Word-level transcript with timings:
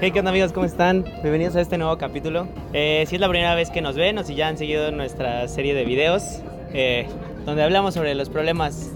Hey, 0.00 0.12
¿qué 0.12 0.20
onda 0.20 0.30
amigos? 0.30 0.52
¿Cómo 0.52 0.64
están? 0.64 1.04
Bienvenidos 1.22 1.56
a 1.56 1.60
este 1.60 1.76
nuevo 1.76 1.98
capítulo. 1.98 2.48
Eh, 2.72 3.04
si 3.06 3.16
es 3.16 3.20
la 3.20 3.28
primera 3.28 3.54
vez 3.54 3.70
que 3.70 3.82
nos 3.82 3.96
ven 3.96 4.16
o 4.18 4.24
si 4.24 4.34
ya 4.34 4.48
han 4.48 4.56
seguido 4.56 4.90
nuestra 4.92 5.46
serie 5.48 5.74
de 5.74 5.84
videos, 5.84 6.40
eh, 6.72 7.06
donde 7.44 7.62
hablamos 7.62 7.94
sobre 7.94 8.14
los 8.14 8.30
problemas 8.30 8.90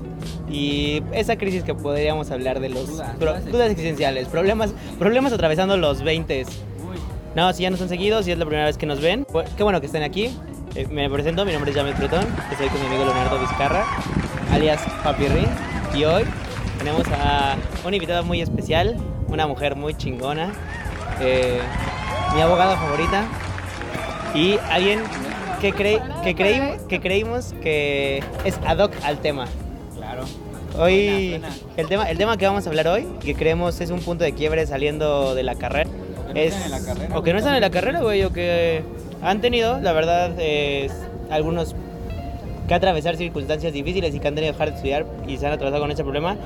y 0.51 1.03
esa 1.13 1.37
crisis 1.37 1.63
que 1.63 1.75
podríamos 1.75 2.31
hablar 2.31 2.61
de 2.61 2.71
los 2.71 2.87
Dudas, 2.89 3.17
pro- 3.19 3.39
dudas 3.41 3.71
existenciales, 3.71 4.29
problemas, 4.29 4.73
problemas 4.99 5.33
atravesando 5.33 5.77
los 5.77 6.03
20. 6.03 6.47
No, 7.35 7.53
si 7.53 7.65
ya 7.65 7.71
nos 7.71 7.83
han 7.83 7.89
seguido, 7.91 8.23
si 8.23 8.31
es 8.33 8.39
la 8.39 8.47
primera 8.47 8.67
vez 8.67 8.79
que 8.79 8.87
nos 8.87 9.01
ven, 9.01 9.27
bu- 9.27 9.45
qué 9.57 9.63
bueno 9.63 9.81
que 9.81 9.87
estén 9.87 10.03
aquí. 10.05 10.31
Eh, 10.75 10.87
me 10.91 11.09
presento, 11.11 11.45
mi 11.45 11.53
nombre 11.53 11.71
es 11.71 11.77
Jamet 11.77 11.99
Bretón, 11.99 12.25
estoy 12.51 12.69
con 12.69 12.81
mi 12.81 12.87
amigo 12.87 13.05
Leonardo 13.05 13.39
Vizcarra, 13.39 13.85
alias 14.51 14.81
Papi 15.05 15.27
Rin, 15.29 15.47
y 15.95 16.05
hoy 16.05 16.25
tenemos 16.79 17.07
a 17.09 17.57
una 17.87 17.95
invitada 17.97 18.23
muy 18.23 18.41
especial, 18.41 18.97
una 19.29 19.47
mujer 19.47 19.77
muy 19.77 19.95
chingona, 19.95 20.53
eh, 21.21 21.59
mi 22.35 22.41
abogada 22.41 22.77
favorita 22.77 23.25
y 24.35 24.59
alguien 24.71 25.01
que, 25.61 25.73
cre- 25.73 26.03
que, 26.23 26.35
creí- 26.35 26.79
que 26.89 27.01
creímos 27.01 27.55
que 27.63 28.23
es 28.45 28.59
ad 28.67 28.79
hoc 28.79 28.93
al 29.05 29.19
tema. 29.19 29.47
Claro. 29.97 30.25
Hoy, 30.79 31.31
Buena, 31.31 31.49
buena. 31.49 31.55
el 31.77 31.89
tema, 31.89 32.11
el 32.11 32.19
tema 32.19 32.37
que 32.37 32.47
vamos 32.47 32.67
a 32.67 32.69
hablar 32.71 32.89
hoy, 32.89 33.07
que 33.21 33.35
creemos 33.35 33.81
es 33.81 33.91
un 33.91 34.01
punto 34.01 34.25
de 34.25 34.33
quiebre 34.33 34.67
saliendo 34.67 35.35
de 35.35 35.43
la 35.45 35.55
carrera. 35.55 35.89
O 36.29 36.33
que 36.33 36.43
no 36.43 36.49
están 36.49 36.65
en 36.65 36.71
la 36.73 36.81
carrera, 36.81 37.19
o 37.19 37.23
que 37.23 37.33
no 37.33 37.39
están 37.39 37.55
en 37.55 37.61
la 37.61 37.71
carrera, 37.71 38.01
güey, 38.01 38.25
o 38.25 38.33
que 38.33 38.83
han 39.23 39.41
tenido, 39.41 39.79
la 39.81 39.93
verdad, 39.93 40.33
es, 40.41 40.93
algunos 41.31 41.77
que 42.67 42.75
atravesar 42.75 43.17
circunstancias 43.17 43.73
difíciles 43.73 44.13
y 44.15 44.19
que 44.19 44.27
han 44.27 44.35
tenido 44.35 44.53
que 44.53 44.57
dejar 44.59 44.71
de 44.71 44.75
estudiar 44.77 45.07
y 45.29 45.37
se 45.37 45.47
han 45.47 45.53
atravesado 45.53 45.81
con 45.83 45.93
ese 45.93 46.03
problema. 46.03 46.37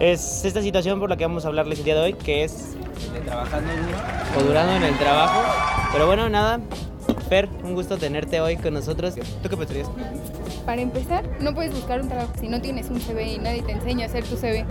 Es 0.00 0.44
esta 0.44 0.62
situación 0.62 1.00
por 1.00 1.10
la 1.10 1.16
que 1.16 1.24
vamos 1.24 1.44
a 1.44 1.48
hablarles 1.48 1.78
el 1.80 1.84
día 1.84 1.94
de 1.96 2.00
hoy, 2.00 2.12
que 2.14 2.44
es 2.44 2.74
De 3.12 3.20
trabajando 3.20 3.70
duro. 3.72 3.98
o 4.38 4.42
durando 4.48 4.76
en 4.76 4.82
el 4.84 4.96
trabajo. 4.98 5.40
Pero 5.92 6.06
bueno, 6.06 6.28
nada, 6.28 6.60
Fer, 7.28 7.48
un 7.64 7.74
gusto 7.74 7.96
tenerte 7.98 8.40
hoy 8.40 8.56
con 8.56 8.74
nosotros. 8.74 9.14
¿Tú 9.42 9.48
qué 9.48 9.56
pensarías? 9.56 9.88
Para 10.64 10.82
empezar, 10.82 11.24
no 11.40 11.54
puedes 11.54 11.72
buscar 11.74 12.00
un 12.00 12.08
trabajo 12.08 12.32
si 12.38 12.48
no 12.48 12.60
tienes 12.60 12.90
un 12.90 13.00
CV 13.00 13.32
y 13.34 13.38
nadie 13.38 13.62
te 13.62 13.72
enseña 13.72 14.04
a 14.06 14.08
hacer 14.08 14.22
tu 14.24 14.36
CV. 14.36 14.64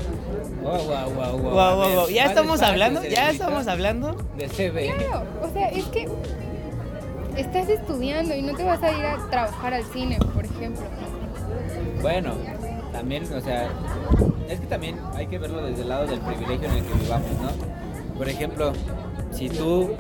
Wow, 0.62 0.78
wow, 0.78 0.86
wow, 0.86 1.38
wow. 1.38 1.52
Guau, 1.52 1.76
guau, 1.76 1.92
guau. 1.94 2.10
Ya 2.10 2.26
estamos 2.26 2.62
hablando, 2.62 3.04
ya 3.04 3.32
estamos 3.32 3.68
hablando. 3.68 4.14
De 4.38 4.48
CV. 4.48 4.94
Claro, 4.96 5.24
o 5.42 5.52
sea, 5.52 5.70
es 5.70 5.86
que 5.86 6.08
estás 7.36 7.68
estudiando 7.68 8.34
y 8.36 8.44
no 8.44 8.56
te 8.56 8.64
vas 8.64 8.82
a 8.82 8.92
ir 8.92 9.06
a 9.06 9.18
trabajar 9.30 9.74
al 9.74 9.84
cine, 9.86 10.20
por 10.34 10.46
ejemplo. 10.46 10.84
Bueno, 12.02 12.34
también, 12.98 13.32
o 13.32 13.42
sea, 13.42 13.70
es 14.50 14.60
que 14.60 14.66
también 14.66 14.98
hay 15.14 15.28
que 15.28 15.38
verlo 15.38 15.64
desde 15.64 15.84
el 15.84 15.90
lado 15.90 16.08
del 16.08 16.20
privilegio 16.20 16.68
en 16.68 16.78
el 16.78 16.84
que 16.84 16.94
vivamos, 16.96 17.30
¿no? 17.40 18.18
Por 18.18 18.28
ejemplo, 18.28 18.74
si 19.32 19.50
tú 19.50 19.92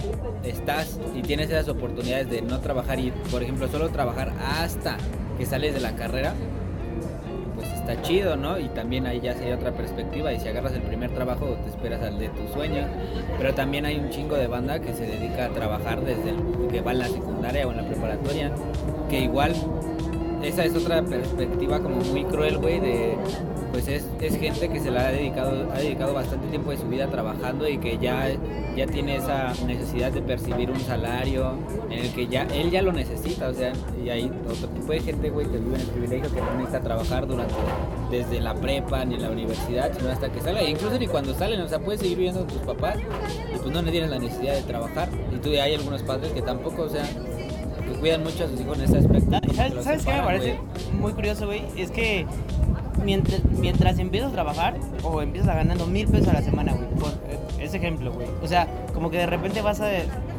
estás 0.43 0.99
y 1.13 1.21
tienes 1.21 1.51
esas 1.51 1.69
oportunidades 1.69 2.27
de 2.27 2.41
no 2.41 2.59
trabajar 2.59 2.99
y, 2.99 3.11
por 3.31 3.43
ejemplo, 3.43 3.67
solo 3.67 3.89
trabajar 3.89 4.33
hasta 4.43 4.97
que 5.37 5.45
sales 5.45 5.75
de 5.75 5.79
la 5.79 5.95
carrera, 5.95 6.33
pues 7.53 7.71
está 7.71 8.01
chido, 8.01 8.35
¿no? 8.35 8.57
Y 8.57 8.67
también 8.69 9.05
ahí 9.05 9.19
ya 9.19 9.35
sería 9.35 9.55
otra 9.55 9.73
perspectiva. 9.73 10.33
Y 10.33 10.39
si 10.39 10.47
agarras 10.47 10.73
el 10.73 10.81
primer 10.81 11.11
trabajo, 11.11 11.55
te 11.63 11.69
esperas 11.69 12.01
al 12.01 12.17
de 12.17 12.29
tus 12.29 12.49
sueños. 12.51 12.87
Pero 13.37 13.53
también 13.53 13.85
hay 13.85 13.97
un 13.99 14.09
chingo 14.09 14.35
de 14.35 14.47
banda 14.47 14.79
que 14.79 14.93
se 14.93 15.05
dedica 15.05 15.45
a 15.45 15.49
trabajar 15.49 16.01
desde 16.01 16.31
el, 16.31 16.67
que 16.71 16.81
va 16.81 16.93
en 16.93 16.99
la 16.99 17.07
secundaria 17.07 17.67
o 17.67 17.71
en 17.71 17.77
la 17.77 17.83
preparatoria. 17.83 18.51
Que 19.07 19.21
igual, 19.21 19.53
esa 20.43 20.65
es 20.65 20.75
otra 20.75 21.01
perspectiva 21.03 21.79
como 21.79 21.97
muy 21.97 22.23
cruel, 22.25 22.57
güey, 22.57 22.79
de. 22.79 23.17
Pues 23.71 23.87
es, 23.89 24.07
es 24.21 24.39
gente 24.39 24.69
que 24.69 24.79
se 24.79 24.89
la 24.89 25.07
ha 25.07 25.11
dedicado, 25.11 25.69
ha 25.71 25.77
dedicado 25.77 26.13
bastante 26.13 26.47
tiempo 26.47 26.71
de 26.71 26.77
su 26.77 26.87
vida 26.87 27.07
trabajando 27.07 27.67
y 27.67 27.77
que 27.77 27.97
ya, 27.97 28.29
ya 28.75 28.87
tiene 28.87 29.17
esa 29.17 29.53
necesidad 29.65 30.11
de 30.11 30.21
percibir 30.21 30.71
un 30.71 30.79
salario 30.79 31.51
en 31.89 31.99
el 31.99 32.11
que 32.13 32.27
ya 32.27 32.43
él 32.53 32.71
ya 32.71 32.81
lo 32.81 32.93
necesita, 32.93 33.49
o 33.49 33.53
sea, 33.53 33.73
y 34.03 34.09
hay 34.09 34.31
otro 34.49 34.69
tipo 34.69 34.91
de 34.93 35.01
gente, 35.01 35.29
güey, 35.29 35.45
que 35.47 35.57
vive 35.57 35.75
en 35.75 35.81
el 35.81 35.87
privilegio 35.87 36.33
que 36.33 36.41
no 36.41 36.53
necesita 36.53 36.81
trabajar 36.81 37.27
durante 37.27 37.53
desde 38.09 38.39
la 38.39 38.55
prepa 38.55 39.03
ni 39.05 39.17
la 39.17 39.29
universidad, 39.29 39.91
sino 39.95 40.09
hasta 40.09 40.31
que 40.31 40.39
salga, 40.39 40.63
incluso 40.63 40.97
ni 40.97 41.07
cuando 41.07 41.33
salen, 41.33 41.61
o 41.61 41.67
sea, 41.67 41.79
puedes 41.79 41.99
seguir 42.01 42.17
viviendo 42.17 42.45
tus 42.45 42.59
papás 42.59 42.97
y 43.53 43.59
pues 43.59 43.71
no 43.71 43.83
tienes 43.83 44.09
la 44.09 44.19
necesidad 44.19 44.53
de 44.53 44.61
trabajar. 44.61 45.09
Y 45.35 45.39
tú 45.39 45.49
hay 45.49 45.75
algunos 45.75 46.03
padres 46.03 46.31
que 46.31 46.41
tampoco, 46.41 46.83
o 46.83 46.89
sea, 46.89 47.05
que 47.87 47.99
cuidan 47.99 48.23
mucho 48.23 48.45
a 48.45 48.47
sus 48.47 48.61
hijos 48.61 48.77
en 48.77 48.83
ese 48.85 48.97
aspecto. 48.97 49.39
¿Sabes, 49.55 49.73
los 49.73 49.83
¿sabes 49.83 50.05
qué 50.05 50.13
me 50.13 50.21
parece 50.21 50.59
muy 50.99 51.13
curioso, 51.13 51.45
güey? 51.45 51.63
Es 51.75 51.91
que 51.91 52.25
mientras, 53.03 53.43
mientras 53.45 53.99
empiezas 53.99 54.29
a 54.31 54.33
trabajar 54.33 54.75
o 55.03 55.21
empiezas 55.21 55.49
a 55.49 55.55
ganando 55.55 55.87
mil 55.87 56.07
pesos 56.07 56.27
a 56.27 56.33
la 56.33 56.41
semana, 56.41 56.73
güey, 56.73 56.89
por 56.99 57.09
eh, 57.09 57.39
ese 57.59 57.77
ejemplo, 57.77 58.11
güey. 58.11 58.27
O 58.41 58.47
sea, 58.47 58.67
como 58.93 59.09
que 59.09 59.17
de 59.17 59.25
repente 59.25 59.61
vas 59.61 59.81
a. 59.81 59.89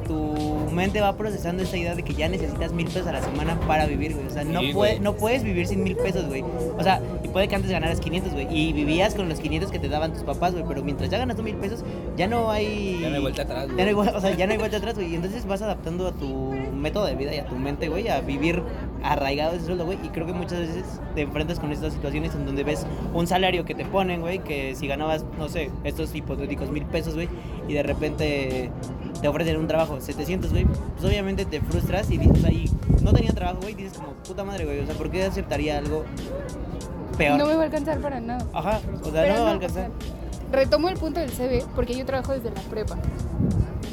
Tu 0.09 0.35
mente 0.73 1.01
va 1.01 1.15
procesando 1.17 1.63
esa 1.63 1.77
idea 1.77 1.95
de 1.95 2.03
que 2.03 2.15
ya 2.15 2.29
necesitas 2.29 2.73
mil 2.73 2.87
pesos 2.87 3.07
a 3.07 3.13
la 3.13 3.23
semana 3.23 3.61
para 3.67 3.87
vivir, 3.87 4.15
güey. 4.15 4.27
O 4.27 4.31
sea, 4.31 4.43
no, 4.43 4.61
Sí, 4.61 4.73
puede- 4.73 4.99
no 5.01 5.15
puedes 5.15 5.43
vivir 5.45 5.67
sin 5.67 5.83
mil 5.83 5.95
pesos, 5.97 6.27
güey. 6.27 6.43
O 6.79 6.83
sea, 6.83 7.01
y 7.23 7.29
puede 7.29 7.47
que 7.49 7.55
antes 7.55 7.71
ganaras 7.71 8.01
500, 8.01 8.33
güey. 8.33 8.47
Y 8.51 8.73
vivías 8.73 9.15
con 9.15 9.29
los 9.29 9.39
500 9.39 9.71
que 9.71 9.79
te 9.79 9.89
daban 9.89 10.13
tus 10.15 10.23
papás, 10.23 10.53
güey. 10.53 10.65
Pero 10.67 10.83
mientras 10.83 11.11
ya 11.11 11.19
ganas 11.19 11.37
tus 11.37 11.45
mil 11.45 11.57
pesos, 11.57 11.85
ya 12.17 12.27
no 12.27 12.51
hay. 12.51 12.99
Ya 13.03 13.11
no 13.11 13.17
hay 13.17 13.21
vuelta 13.21 13.43
atrás, 13.43 13.67
güey. 13.67 13.77
Ya 13.77 13.93
no 13.93 14.03
hay, 14.03 14.09
o 14.09 14.21
sea, 14.21 14.35
ya 14.37 14.47
no 14.47 14.53
hay 14.53 14.59
vuelta 14.59 14.77
atrás, 14.79 14.95
güey. 14.95 15.13
Y 15.13 15.15
entonces 15.15 15.47
vas 15.47 15.61
adaptando 15.63 16.07
a 16.09 16.13
tu 16.13 16.27
método 16.75 17.05
de 17.07 17.15
vida 17.15 17.35
y 17.35 17.39
a 17.39 17.47
tu 17.47 17.57
mente, 17.57 17.89
güey, 17.89 18.09
a 18.09 18.21
vivir 18.21 18.63
arraigado 19.03 19.55
ese 19.55 19.67
sueldo, 19.67 19.85
güey. 19.85 19.99
Y 20.05 20.09
creo 20.09 20.27
que 20.27 20.33
muchas 20.33 20.61
veces 20.61 20.85
te 21.15 21.23
enfrentas 21.23 21.59
con 21.61 21.73
estas 21.73 21.93
situaciones 21.93 22.35
en 22.35 22.47
donde 22.47 22.65
ves 22.65 22.87
un 23.15 23.27
salario 23.27 23.65
que 23.65 23.75
te 23.75 23.85
ponen, 23.85 24.21
güey, 24.21 24.39
que 24.41 24.75
si 24.75 24.87
ganabas, 24.87 25.25
no 25.39 25.49
sé, 25.49 25.71
estos 25.85 26.15
hipotéticos 26.15 26.71
mil 26.71 26.85
pesos, 26.87 27.15
güey, 27.15 27.29
y 27.69 27.75
de 27.75 27.83
repente 27.83 28.71
te 29.21 29.29
ofrecen 29.29 29.57
un 29.57 29.67
trabajo 29.67 30.01
700, 30.01 30.51
güey, 30.51 30.65
pues 30.65 31.11
obviamente 31.11 31.45
te 31.45 31.61
frustras 31.61 32.11
y 32.11 32.19
dices, 32.19 32.45
ahí, 32.45 32.71
no 33.03 33.13
tenía 33.13 33.33
trabajo, 33.33 33.61
güey, 33.63 33.73
y 33.73 33.77
dices 33.77 33.99
como, 33.99 34.13
puta 34.13 34.45
madre, 34.45 34.65
güey, 34.65 34.81
o 34.81 34.87
sea, 34.87 34.95
¿por 34.95 35.11
qué 35.11 35.25
aceptaría 35.25 35.79
algo 35.79 36.05
peor? 37.17 37.39
No 37.39 37.47
me 37.47 37.55
va 37.55 37.63
a 37.63 37.65
alcanzar 37.65 38.01
para 38.01 38.21
nada. 38.21 38.47
Ajá, 38.53 38.81
o 39.03 39.11
sea, 39.11 39.23
Pero 39.23 39.29
no 39.29 39.35
me 39.35 39.41
va 39.41 39.49
a 39.49 39.53
alcanzar. 39.53 39.91
o 39.91 40.01
sea, 40.01 40.53
retomo 40.53 40.89
el 40.89 40.97
punto 40.97 41.21
del 41.21 41.31
CV 41.31 41.65
porque 41.75 41.95
yo 41.97 42.05
trabajo 42.07 42.33
desde 42.33 42.51
la 42.51 42.61
prepa. 42.63 42.97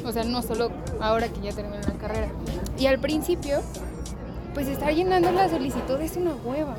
O 0.04 0.12
sea, 0.12 0.22
no 0.22 0.40
solo 0.42 0.70
ahora 1.00 1.28
que 1.28 1.40
ya 1.40 1.52
terminé 1.52 1.82
la 1.82 1.94
carrera. 1.94 2.28
Y 2.78 2.86
al 2.86 2.98
principio, 3.00 3.60
pues 4.56 4.68
estar 4.68 4.90
llenando 4.94 5.30
la 5.32 5.50
solicitud 5.50 6.00
es 6.00 6.16
una 6.16 6.34
hueva. 6.42 6.78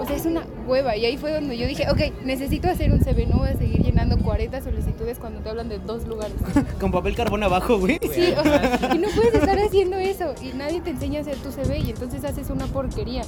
O 0.00 0.04
sea, 0.04 0.16
es 0.16 0.26
una 0.26 0.44
hueva. 0.66 0.96
Y 0.96 1.04
ahí 1.04 1.16
fue 1.16 1.32
donde 1.32 1.56
yo 1.56 1.68
dije, 1.68 1.88
ok, 1.88 2.24
necesito 2.24 2.68
hacer 2.68 2.90
un 2.90 2.98
CV. 2.98 3.26
No 3.26 3.38
voy 3.38 3.50
a 3.50 3.56
seguir 3.56 3.84
llenando 3.84 4.18
40 4.18 4.60
solicitudes 4.62 5.20
cuando 5.20 5.38
te 5.42 5.50
hablan 5.50 5.68
de 5.68 5.78
dos 5.78 6.08
lugares. 6.08 6.34
Con 6.80 6.90
papel 6.90 7.14
carbón 7.14 7.44
abajo, 7.44 7.78
güey. 7.78 8.00
Sí, 8.12 8.34
o 8.36 8.42
sea, 8.42 8.90
y 8.96 8.98
no 8.98 9.06
puedes 9.14 9.32
estar 9.32 9.56
haciendo 9.60 9.96
eso. 9.96 10.34
Y 10.42 10.56
nadie 10.56 10.80
te 10.80 10.90
enseña 10.90 11.20
a 11.20 11.22
hacer 11.22 11.36
tu 11.36 11.52
CV 11.52 11.78
y 11.78 11.90
entonces 11.90 12.24
haces 12.24 12.50
una 12.50 12.66
porquería. 12.66 13.22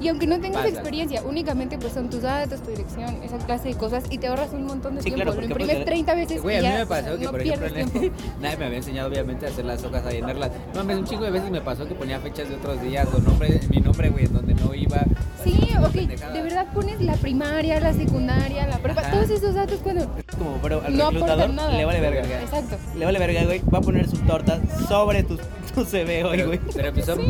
Y 0.00 0.08
aunque 0.08 0.26
no 0.26 0.40
tengas 0.40 0.62
Pasa. 0.62 0.68
experiencia, 0.74 1.22
únicamente 1.22 1.76
pues 1.78 1.92
son 1.92 2.08
tus 2.08 2.22
datos, 2.22 2.62
tu 2.62 2.70
dirección, 2.70 3.22
esa 3.22 3.36
clase 3.38 3.68
de 3.68 3.74
cosas 3.74 4.04
y 4.10 4.16
te 4.18 4.28
ahorras 4.28 4.50
un 4.52 4.64
montón 4.64 4.94
de 4.94 5.02
Sí, 5.02 5.10
tiempo. 5.10 5.16
claro, 5.24 5.30
Lo 5.32 5.34
porque 5.36 5.46
imprimes 5.52 5.74
puedes- 5.74 5.84
30 5.86 6.14
veces 6.14 6.42
Güey, 6.42 6.62
y 6.62 6.66
a 6.66 6.70
mí 6.72 6.78
me 6.78 6.86
pasó 6.86 7.18
que, 7.18 7.24
no 7.26 7.30
por 7.30 7.40
ejemplo, 7.42 7.68
tiempo. 7.72 8.00
nadie 8.40 8.56
me 8.56 8.64
había 8.64 8.78
enseñado, 8.78 9.08
obviamente, 9.10 9.46
a 9.46 9.48
hacer 9.50 9.64
las 9.66 9.84
hojas, 9.84 10.06
a 10.06 10.10
llenarlas. 10.10 10.50
No, 10.74 10.80
mames, 10.80 10.98
un 10.98 11.04
chingo 11.04 11.24
de 11.24 11.30
veces 11.30 11.50
me 11.50 11.60
pasó 11.60 11.86
que 11.86 11.94
ponía 11.94 12.18
fechas 12.18 12.48
de 12.48 12.54
otros 12.54 12.80
días 12.80 13.06
o 13.14 13.18
nombre, 13.20 13.60
mi 13.68 13.80
nombre, 13.80 14.08
güey, 14.08 14.24
en 14.24 14.32
donde 14.32 14.49
no 14.64 14.74
iba. 14.74 15.00
Sí, 15.42 15.68
ok, 15.82 15.92
de 15.94 16.42
verdad 16.42 16.66
pones 16.74 17.00
la 17.00 17.14
primaria, 17.14 17.80
la 17.80 17.94
secundaria, 17.94 18.66
la 18.66 18.78
prepa, 18.78 19.00
Ajá. 19.00 19.10
todos 19.12 19.30
esos 19.30 19.54
datos 19.54 19.78
cuando 19.82 20.06
Como, 20.38 20.58
pero 20.62 20.82
al 20.84 20.94
no 20.96 21.06
reclutador 21.10 21.42
aportan 21.44 21.56
nada. 21.56 21.72
le 21.76 21.84
vale 21.86 22.00
verga. 22.00 22.40
Exacto. 22.42 22.76
Le 22.96 23.04
vale 23.06 23.18
verga, 23.18 23.44
güey. 23.44 23.62
Va 23.72 23.78
a 23.78 23.80
poner 23.80 24.06
su 24.08 24.18
torta 24.18 24.60
sobre 24.88 25.22
tu, 25.22 25.38
tu 25.74 25.84
CV 25.86 26.24
hoy, 26.24 26.42
güey. 26.42 26.60
pero 26.74 26.92
pues 26.92 27.06
son 27.06 27.20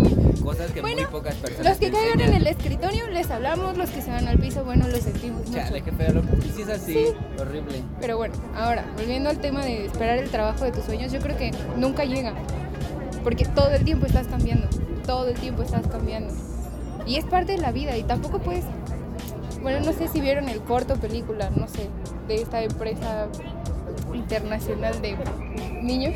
cosas 0.43 0.73
que 0.73 0.83
muy 0.83 0.93
Bueno, 0.95 1.09
pocas 1.11 1.35
personas. 1.37 1.67
Los 1.69 1.79
que 1.79 1.91
caigan 1.93 2.21
en 2.21 2.35
el 2.35 2.47
escritorio 2.49 3.09
les 3.11 3.31
hablamos, 3.31 3.77
los 3.79 3.91
que 3.91 4.03
se 4.03 4.11
van 4.11 4.27
al 4.27 4.39
piso, 4.39 4.65
bueno, 4.65 4.89
lo 4.89 4.97
sentimos 4.97 5.47
mucho. 5.47 5.53
Chale, 5.59 5.81
qué 5.83 5.93
feo, 5.93 6.13
loco. 6.15 6.29
Y 6.45 6.51
si 6.51 6.63
es 6.63 6.69
así, 6.69 6.93
Sí. 6.93 7.07
horrible. 7.41 7.83
Pero 8.01 8.17
bueno, 8.17 8.35
ahora, 8.57 8.85
volviendo 8.97 9.31
al 9.31 9.39
tema 9.39 9.65
de 9.65 9.87
esperar 9.87 10.19
el 10.19 10.31
trabajo 10.31 10.65
de 10.65 10.73
tus 10.73 10.85
sueños, 10.85 11.13
yo 11.13 11.21
creo 11.21 11.37
que 11.37 11.53
nunca 11.77 12.05
llega. 12.05 12.35
Porque 13.23 13.45
todo 13.45 13.71
el 13.71 13.85
tiempo 13.85 14.07
estás 14.07 14.27
cambiando. 14.27 14.67
Todo 15.07 15.29
el 15.29 15.35
tiempo 15.39 15.63
estás 15.63 15.87
cambiando. 15.87 16.33
Y 17.11 17.17
es 17.17 17.25
parte 17.25 17.53
de 17.53 17.59
la 17.59 17.73
vida 17.73 17.97
y 17.97 18.05
tampoco 18.05 18.39
puedes... 18.39 18.65
Bueno, 19.63 19.81
no 19.85 19.93
sé 19.93 20.07
si 20.07 20.21
vieron 20.21 20.49
el 20.49 20.61
corto 20.61 20.95
película, 20.95 21.51
no 21.51 21.67
sé, 21.67 21.89
de 22.29 22.37
esta 22.37 22.63
empresa 22.63 23.27
internacional 24.15 25.03
de 25.03 25.17
niños, 25.83 26.15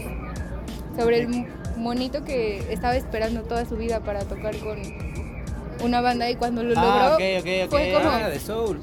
sobre 0.97 1.23
el 1.23 1.47
monito 1.77 2.23
que 2.25 2.59
estaba 2.73 2.95
esperando 2.95 3.43
toda 3.43 3.65
su 3.67 3.77
vida 3.77 3.99
para 4.01 4.21
tocar 4.21 4.57
con 4.59 4.79
una 5.83 6.01
banda 6.01 6.31
y 6.31 6.37
cuando 6.37 6.63
lo 6.63 6.75
Ah, 6.79 6.85
logró 7.11 7.15
ok, 7.17 7.23
ok, 7.41 7.65
ok. 7.65 7.71
fue 7.71 7.93
como... 7.93 8.09
Ah, 8.11 8.29
de 8.29 8.39
Soul. 8.39 8.81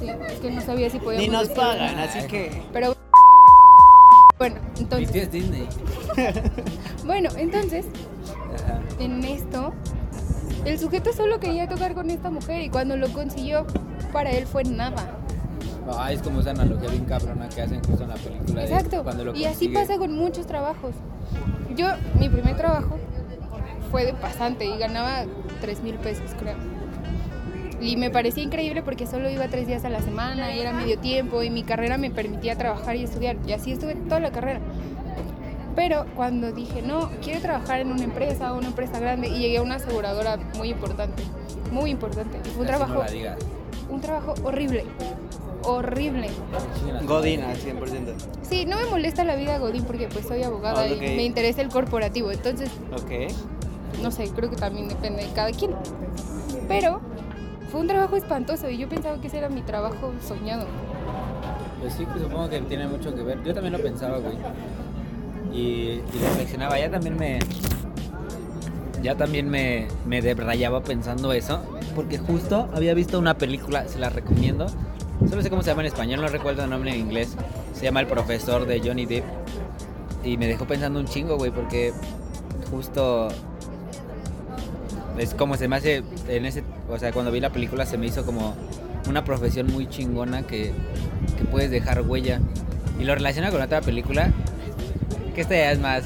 Sí, 0.00 0.06
es 0.08 0.38
que 0.40 0.50
no 0.50 0.60
sabía 0.62 0.88
si 0.88 0.98
podíamos 0.98 1.28
Ni 1.28 1.32
nos 1.32 1.42
decirlo. 1.48 1.62
pagan, 1.62 1.98
así 1.98 2.26
que. 2.26 2.62
Pero 2.72 2.96
bueno, 4.38 4.56
entonces, 4.78 5.30
Disney. 5.30 5.68
bueno, 7.04 7.28
entonces, 7.36 7.84
en 8.98 9.22
esto, 9.24 9.74
el 10.64 10.78
sujeto 10.78 11.12
solo 11.12 11.40
quería 11.40 11.68
tocar 11.68 11.94
con 11.94 12.10
esta 12.10 12.30
mujer 12.30 12.62
y 12.62 12.68
cuando 12.68 12.96
lo 12.96 13.08
consiguió, 13.12 13.66
para 14.12 14.30
él 14.30 14.46
fue 14.46 14.64
nada. 14.64 15.16
Ah, 15.92 16.12
es 16.12 16.22
como 16.22 16.40
esa 16.40 16.50
analogía 16.50 16.88
bien 16.88 17.04
cabrona 17.04 17.48
que 17.48 17.62
hacen 17.62 17.82
justo 17.82 18.04
en 18.04 18.10
la 18.10 18.16
película. 18.16 18.62
de 18.62 18.66
Exacto. 18.66 19.02
cuando 19.02 19.24
lo 19.24 19.34
Y 19.34 19.44
así 19.44 19.68
pasa 19.68 19.98
con 19.98 20.12
muchos 20.12 20.46
trabajos. 20.46 20.94
Yo, 21.76 21.88
mi 22.18 22.28
primer 22.28 22.56
trabajo 22.56 22.98
fue 23.90 24.06
de 24.06 24.14
pasante 24.14 24.66
y 24.66 24.78
ganaba 24.78 25.24
3 25.60 25.82
mil 25.82 25.94
pesos, 25.96 26.30
creo. 26.38 26.56
Y 27.80 27.96
me 27.96 28.10
parecía 28.10 28.44
increíble 28.44 28.82
porque 28.82 29.06
solo 29.06 29.30
iba 29.30 29.48
tres 29.48 29.66
días 29.66 29.84
a 29.86 29.88
la 29.88 30.02
semana 30.02 30.54
y 30.54 30.60
era 30.60 30.72
medio 30.72 30.98
tiempo 30.98 31.42
y 31.42 31.48
mi 31.48 31.62
carrera 31.62 31.96
me 31.96 32.10
permitía 32.10 32.56
trabajar 32.56 32.96
y 32.96 33.04
estudiar. 33.04 33.36
Y 33.46 33.52
así 33.52 33.72
estuve 33.72 33.94
toda 33.94 34.20
la 34.20 34.30
carrera. 34.30 34.60
Pero 35.76 36.04
cuando 36.16 36.52
dije, 36.52 36.82
no, 36.82 37.10
quiero 37.22 37.40
trabajar 37.40 37.80
en 37.80 37.92
una 37.92 38.04
empresa, 38.04 38.52
una 38.52 38.68
empresa 38.68 38.98
grande, 38.98 39.28
y 39.28 39.38
llegué 39.38 39.58
a 39.58 39.62
una 39.62 39.76
aseguradora 39.76 40.36
muy 40.56 40.70
importante, 40.70 41.22
muy 41.70 41.90
importante. 41.90 42.38
Y 42.44 42.48
fue 42.50 42.62
un 42.64 42.68
Así 42.70 42.76
trabajo, 42.78 43.04
No 43.88 43.94
un 43.94 44.00
trabajo 44.00 44.34
horrible, 44.44 44.84
horrible. 45.62 46.28
Godín 47.06 47.42
al 47.42 47.56
100%. 47.56 48.14
Sí, 48.42 48.66
no 48.66 48.76
me 48.76 48.86
molesta 48.86 49.24
la 49.24 49.36
vida 49.36 49.58
Godín 49.58 49.84
porque 49.84 50.08
pues 50.08 50.26
soy 50.26 50.42
abogada 50.42 50.82
Ah, 50.82 50.88
y 50.88 50.96
me 50.96 51.24
interesa 51.24 51.62
el 51.62 51.68
corporativo, 51.68 52.30
entonces 52.32 52.70
Ok. 52.92 53.32
no 54.02 54.10
sé, 54.10 54.28
creo 54.30 54.50
que 54.50 54.56
también 54.56 54.88
depende 54.88 55.24
de 55.24 55.32
cada 55.32 55.50
quien. 55.50 55.72
Pero 56.68 57.00
fue 57.70 57.80
un 57.80 57.86
trabajo 57.88 58.16
espantoso 58.16 58.68
y 58.70 58.78
yo 58.78 58.88
pensaba 58.88 59.20
que 59.20 59.28
ese 59.28 59.38
era 59.38 59.48
mi 59.48 59.62
trabajo 59.62 60.12
soñado. 60.26 60.66
Pues 61.80 61.94
sí, 61.94 62.04
pues 62.04 62.22
supongo 62.22 62.48
que 62.48 62.60
tiene 62.62 62.86
mucho 62.86 63.14
que 63.14 63.22
ver. 63.22 63.42
Yo 63.42 63.54
también 63.54 63.72
lo 63.72 63.80
pensaba, 63.80 64.18
güey. 64.18 64.34
Y, 65.52 65.56
y. 65.58 66.02
Ya 66.78 66.90
también 66.90 67.16
me. 67.16 67.38
Ya 69.02 69.16
también 69.16 69.48
me, 69.48 69.88
me 70.06 70.20
debrayaba 70.22 70.82
pensando 70.82 71.32
eso. 71.32 71.62
Porque 71.94 72.18
justo 72.18 72.68
había 72.74 72.94
visto 72.94 73.18
una 73.18 73.36
película, 73.36 73.88
se 73.88 73.98
la 73.98 74.10
recomiendo. 74.10 74.66
Solo 75.28 75.42
sé 75.42 75.50
cómo 75.50 75.62
se 75.62 75.70
llama 75.70 75.82
en 75.82 75.88
español, 75.88 76.20
no 76.20 76.28
recuerdo 76.28 76.64
el 76.64 76.70
nombre 76.70 76.90
en 76.90 77.00
inglés. 77.00 77.36
Se 77.74 77.84
llama 77.84 78.00
El 78.00 78.06
profesor 78.06 78.66
de 78.66 78.80
Johnny 78.80 79.06
Depp. 79.06 79.24
Y 80.24 80.36
me 80.36 80.46
dejó 80.46 80.66
pensando 80.66 81.00
un 81.00 81.06
chingo, 81.06 81.36
güey, 81.36 81.50
porque 81.50 81.92
justo 82.70 83.28
es 85.18 85.34
como 85.34 85.56
se 85.56 85.68
me 85.68 85.76
hace 85.76 86.02
en 86.28 86.46
ese, 86.46 86.62
o 86.88 86.98
sea, 86.98 87.12
cuando 87.12 87.30
vi 87.30 87.40
la 87.40 87.50
película 87.50 87.84
se 87.84 87.98
me 87.98 88.06
hizo 88.06 88.24
como 88.24 88.54
una 89.08 89.24
profesión 89.24 89.66
muy 89.66 89.86
chingona 89.88 90.46
que, 90.46 90.72
que 91.36 91.44
puedes 91.44 91.70
dejar 91.70 92.02
huella. 92.02 92.40
Y 92.98 93.04
lo 93.04 93.14
relaciona 93.14 93.50
con 93.50 93.60
otra 93.60 93.80
película, 93.80 94.32
que 95.32 95.42
esta 95.42 95.54
ya 95.54 95.72
es 95.72 95.78
más... 95.78 96.04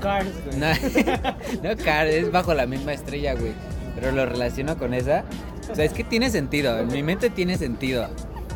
Cars, 0.00 0.28
güey. 0.44 0.58
No, 0.58 0.66
no 1.62 1.84
Car, 1.84 2.06
es 2.06 2.30
bajo 2.30 2.54
la 2.54 2.66
misma 2.66 2.92
estrella, 2.92 3.34
güey. 3.34 3.52
Pero 3.94 4.12
lo 4.12 4.26
relaciono 4.26 4.76
con 4.76 4.94
esa. 4.94 5.24
O 5.70 5.74
sea, 5.74 5.84
es 5.84 5.92
que 5.92 6.04
tiene 6.04 6.30
sentido, 6.30 6.78
en 6.78 6.88
mi 6.88 7.02
mente 7.02 7.30
tiene 7.30 7.56
sentido, 7.56 8.08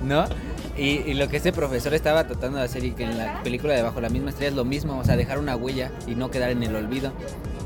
¿no? 0.04 0.26
Y, 0.76 1.02
y 1.06 1.14
lo 1.14 1.28
que 1.28 1.38
ese 1.38 1.52
profesor 1.52 1.92
estaba 1.94 2.26
tratando 2.26 2.58
de 2.58 2.64
hacer 2.64 2.84
y 2.84 2.92
que 2.92 3.04
en 3.04 3.18
la 3.18 3.42
película 3.42 3.74
de 3.74 3.82
Bajo 3.82 4.00
la 4.00 4.08
misma 4.08 4.30
estrella 4.30 4.50
es 4.50 4.56
lo 4.56 4.64
mismo, 4.64 4.98
o 4.98 5.04
sea, 5.04 5.16
dejar 5.16 5.38
una 5.38 5.56
huella 5.56 5.90
y 6.06 6.14
no 6.14 6.30
quedar 6.30 6.50
en 6.50 6.62
el 6.62 6.76
olvido, 6.76 7.12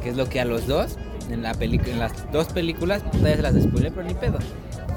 que 0.02 0.08
es 0.08 0.16
lo 0.16 0.28
que 0.28 0.40
a 0.40 0.44
los 0.44 0.66
dos, 0.66 0.96
en, 1.30 1.42
la 1.42 1.52
en 1.60 1.98
las 1.98 2.32
dos 2.32 2.48
películas, 2.48 3.02
todavía 3.10 3.36
se 3.36 3.42
las 3.42 3.54
spoilé, 3.54 3.90
pero 3.90 4.06
ni 4.06 4.14
pedo. 4.14 4.38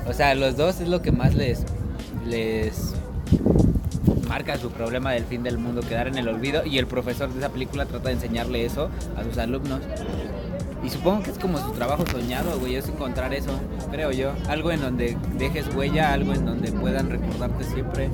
O 0.07 0.13
sea, 0.13 0.29
a 0.29 0.35
los 0.35 0.55
dos 0.55 0.79
es 0.79 0.87
lo 0.87 1.01
que 1.01 1.11
más 1.11 1.35
les, 1.35 1.63
les 2.25 2.93
marca 4.27 4.57
su 4.57 4.71
problema 4.71 5.11
del 5.11 5.25
fin 5.25 5.43
del 5.43 5.57
mundo, 5.57 5.81
quedar 5.81 6.07
en 6.07 6.17
el 6.17 6.27
olvido. 6.27 6.65
Y 6.65 6.77
el 6.77 6.87
profesor 6.87 7.29
de 7.31 7.39
esa 7.39 7.49
película 7.49 7.85
trata 7.85 8.09
de 8.09 8.15
enseñarle 8.15 8.65
eso 8.65 8.89
a 9.15 9.23
sus 9.23 9.37
alumnos. 9.37 9.81
Y 10.83 10.89
supongo 10.89 11.23
que 11.23 11.31
es 11.31 11.39
como 11.39 11.57
su 11.57 11.71
trabajo 11.71 12.05
soñado, 12.09 12.59
güey, 12.59 12.75
es 12.75 12.87
encontrar 12.87 13.33
eso, 13.33 13.51
creo 13.91 14.11
yo. 14.11 14.31
Algo 14.47 14.71
en 14.71 14.81
donde 14.81 15.17
dejes 15.37 15.73
huella, 15.75 16.13
algo 16.13 16.33
en 16.33 16.45
donde 16.45 16.71
puedan 16.71 17.09
recordarte 17.09 17.63
siempre. 17.63 18.09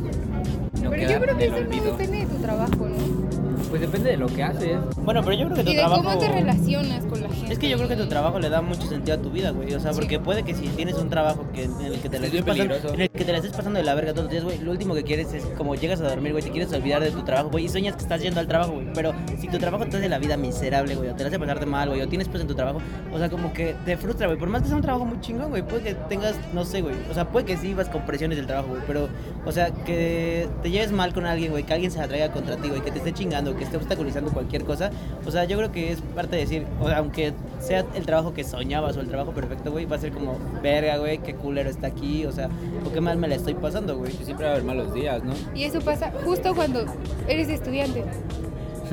No 0.81 0.89
Pero 0.89 1.11
yo 1.11 1.19
creo 1.19 1.37
que 1.37 1.45
el 1.45 1.53
eso 1.53 1.83
no 1.83 1.91
depende 1.91 2.19
de 2.19 2.25
tu 2.25 2.35
trabajo, 2.41 2.89
¿no? 2.89 3.42
Pues 3.73 3.81
depende 3.81 4.11
de 4.11 4.17
lo 4.17 4.27
que 4.27 4.43
haces. 4.43 4.77
Bueno, 4.97 5.21
pero 5.23 5.35
yo 5.35 5.45
creo 5.45 5.57
que 5.57 5.63
tu 5.63 5.71
Y 5.71 5.73
de 5.73 5.79
trabajo. 5.79 6.03
cómo 6.03 6.15
te 6.19 6.27
relacionas 6.27 7.03
con 7.07 7.23
la 7.23 7.27
gente. 7.29 7.53
Es 7.53 7.57
que 7.57 7.67
yo 7.67 7.77
creo 7.77 7.89
que 7.89 7.95
tu 7.95 8.05
trabajo 8.05 8.37
le 8.37 8.47
da 8.47 8.61
mucho 8.61 8.83
sentido 8.83 9.17
a 9.17 9.19
tu 9.19 9.31
vida, 9.31 9.49
güey. 9.49 9.73
O 9.73 9.79
sea, 9.79 9.93
Sí. 9.93 9.99
porque 9.99 10.19
puede 10.19 10.43
que 10.43 10.53
si 10.53 10.67
tienes 10.67 10.93
un 10.93 11.09
trabajo 11.09 11.47
que, 11.51 11.63
en 11.63 11.81
el 11.81 11.99
que 11.99 12.07
te 12.07 12.19
la 12.19 12.27
Es 12.27 12.33
estés 12.35 12.45
pasando, 12.45 12.75
en 12.93 13.01
el 13.01 13.09
que 13.09 13.25
te 13.25 13.31
la 13.31 13.39
estés 13.39 13.51
pasando 13.51 13.79
de 13.79 13.83
la 13.83 13.95
verga 13.95 14.11
todos 14.11 14.25
los 14.25 14.31
días, 14.31 14.43
güey, 14.43 14.59
lo 14.59 14.69
último 14.69 14.93
que 14.93 15.01
quieres 15.01 15.33
es 15.33 15.43
como 15.57 15.73
llegas 15.73 16.01
a 16.01 16.07
dormir, 16.07 16.33
güey, 16.33 16.43
te 16.43 16.51
quieres 16.51 16.71
olvidar 16.71 17.01
de 17.01 17.09
tu 17.09 17.23
trabajo, 17.23 17.49
güey, 17.49 17.65
y 17.65 17.69
sueñas 17.69 17.95
que 17.95 18.03
estás 18.03 18.21
yendo 18.21 18.39
al 18.39 18.47
trabajo, 18.47 18.73
güey. 18.73 18.85
Pero 18.93 19.11
si 19.39 19.47
tu 19.47 19.57
trabajo 19.57 19.87
te 19.87 19.97
hace 19.97 20.07
la 20.07 20.19
vida 20.19 20.37
miserable, 20.37 20.93
güey, 20.93 21.09
o 21.09 21.15
te 21.15 21.23
la 21.23 21.29
hace 21.29 21.39
pasarte 21.39 21.65
mal, 21.65 21.89
güey, 21.89 22.01
o 22.03 22.07
tienes 22.07 22.27
pues 22.29 22.41
en 22.41 22.47
tu 22.47 22.53
trabajo, 22.53 22.77
o 23.11 23.17
sea, 23.17 23.31
como 23.31 23.53
que 23.53 23.73
te 23.85 23.97
frustra, 23.97 24.27
güey. 24.27 24.37
Por 24.37 24.49
más 24.49 24.61
que 24.61 24.67
sea 24.67 24.75
un 24.77 24.83
trabajo 24.83 25.03
muy 25.03 25.19
chingón, 25.19 25.49
güey, 25.49 25.63
puede 25.63 25.81
que 25.81 25.95
tengas, 25.95 26.35
no 26.53 26.63
sé, 26.63 26.81
güey. 26.81 26.93
O 27.09 27.13
sea, 27.15 27.27
puede 27.27 27.47
que 27.47 27.57
sí 27.57 27.73
vas 27.73 27.89
con 27.89 28.05
presiones 28.05 28.37
del 28.37 28.45
trabajo, 28.45 28.67
güey, 28.69 28.81
pero, 28.85 29.09
o 29.47 29.51
sea, 29.51 29.71
que 29.71 30.47
te 30.61 30.69
lleves 30.69 30.91
mal 30.91 31.11
con 31.11 31.25
alguien, 31.25 31.49
güey, 31.49 31.63
que 31.63 31.73
alguien 31.73 31.89
se 31.89 31.99
atraiga 31.99 32.31
contra 32.31 32.55
ti, 32.57 32.69
güey, 32.69 32.81
que 32.81 32.91
te 32.91 32.99
esté 32.99 33.13
chingando, 33.13 33.55
que 33.55 33.62
esté 33.63 33.77
obstaculizando 33.77 34.31
cualquier 34.31 34.63
cosa. 34.63 34.91
O 35.25 35.31
sea, 35.31 35.45
yo 35.45 35.57
creo 35.57 35.71
que 35.71 35.91
es 35.91 36.01
parte 36.15 36.35
de 36.35 36.41
decir, 36.43 36.65
o 36.79 36.87
sea, 36.87 36.97
aunque 36.97 37.33
sea 37.59 37.85
el 37.95 38.05
trabajo 38.05 38.33
que 38.33 38.43
soñabas 38.43 38.97
o 38.97 39.01
el 39.01 39.07
trabajo 39.07 39.31
perfecto, 39.31 39.71
güey, 39.71 39.85
va 39.85 39.95
a 39.95 39.99
ser 39.99 40.11
como, 40.11 40.37
verga, 40.61 40.97
güey, 40.97 41.17
qué 41.19 41.35
culero 41.35 41.69
está 41.69 41.87
aquí, 41.87 42.25
o 42.25 42.31
sea, 42.31 42.49
o 42.85 42.91
qué 42.91 43.01
mal 43.01 43.17
me 43.17 43.27
la 43.27 43.35
estoy 43.35 43.53
pasando, 43.53 43.97
güey. 43.97 44.11
Siempre 44.11 44.45
va 44.45 44.51
a 44.51 44.53
haber 44.55 44.65
malos 44.65 44.93
días, 44.93 45.23
¿no? 45.23 45.33
Y 45.55 45.63
eso 45.63 45.79
pasa 45.81 46.11
justo 46.23 46.53
cuando 46.55 46.85
eres 47.27 47.49
estudiante. 47.49 48.03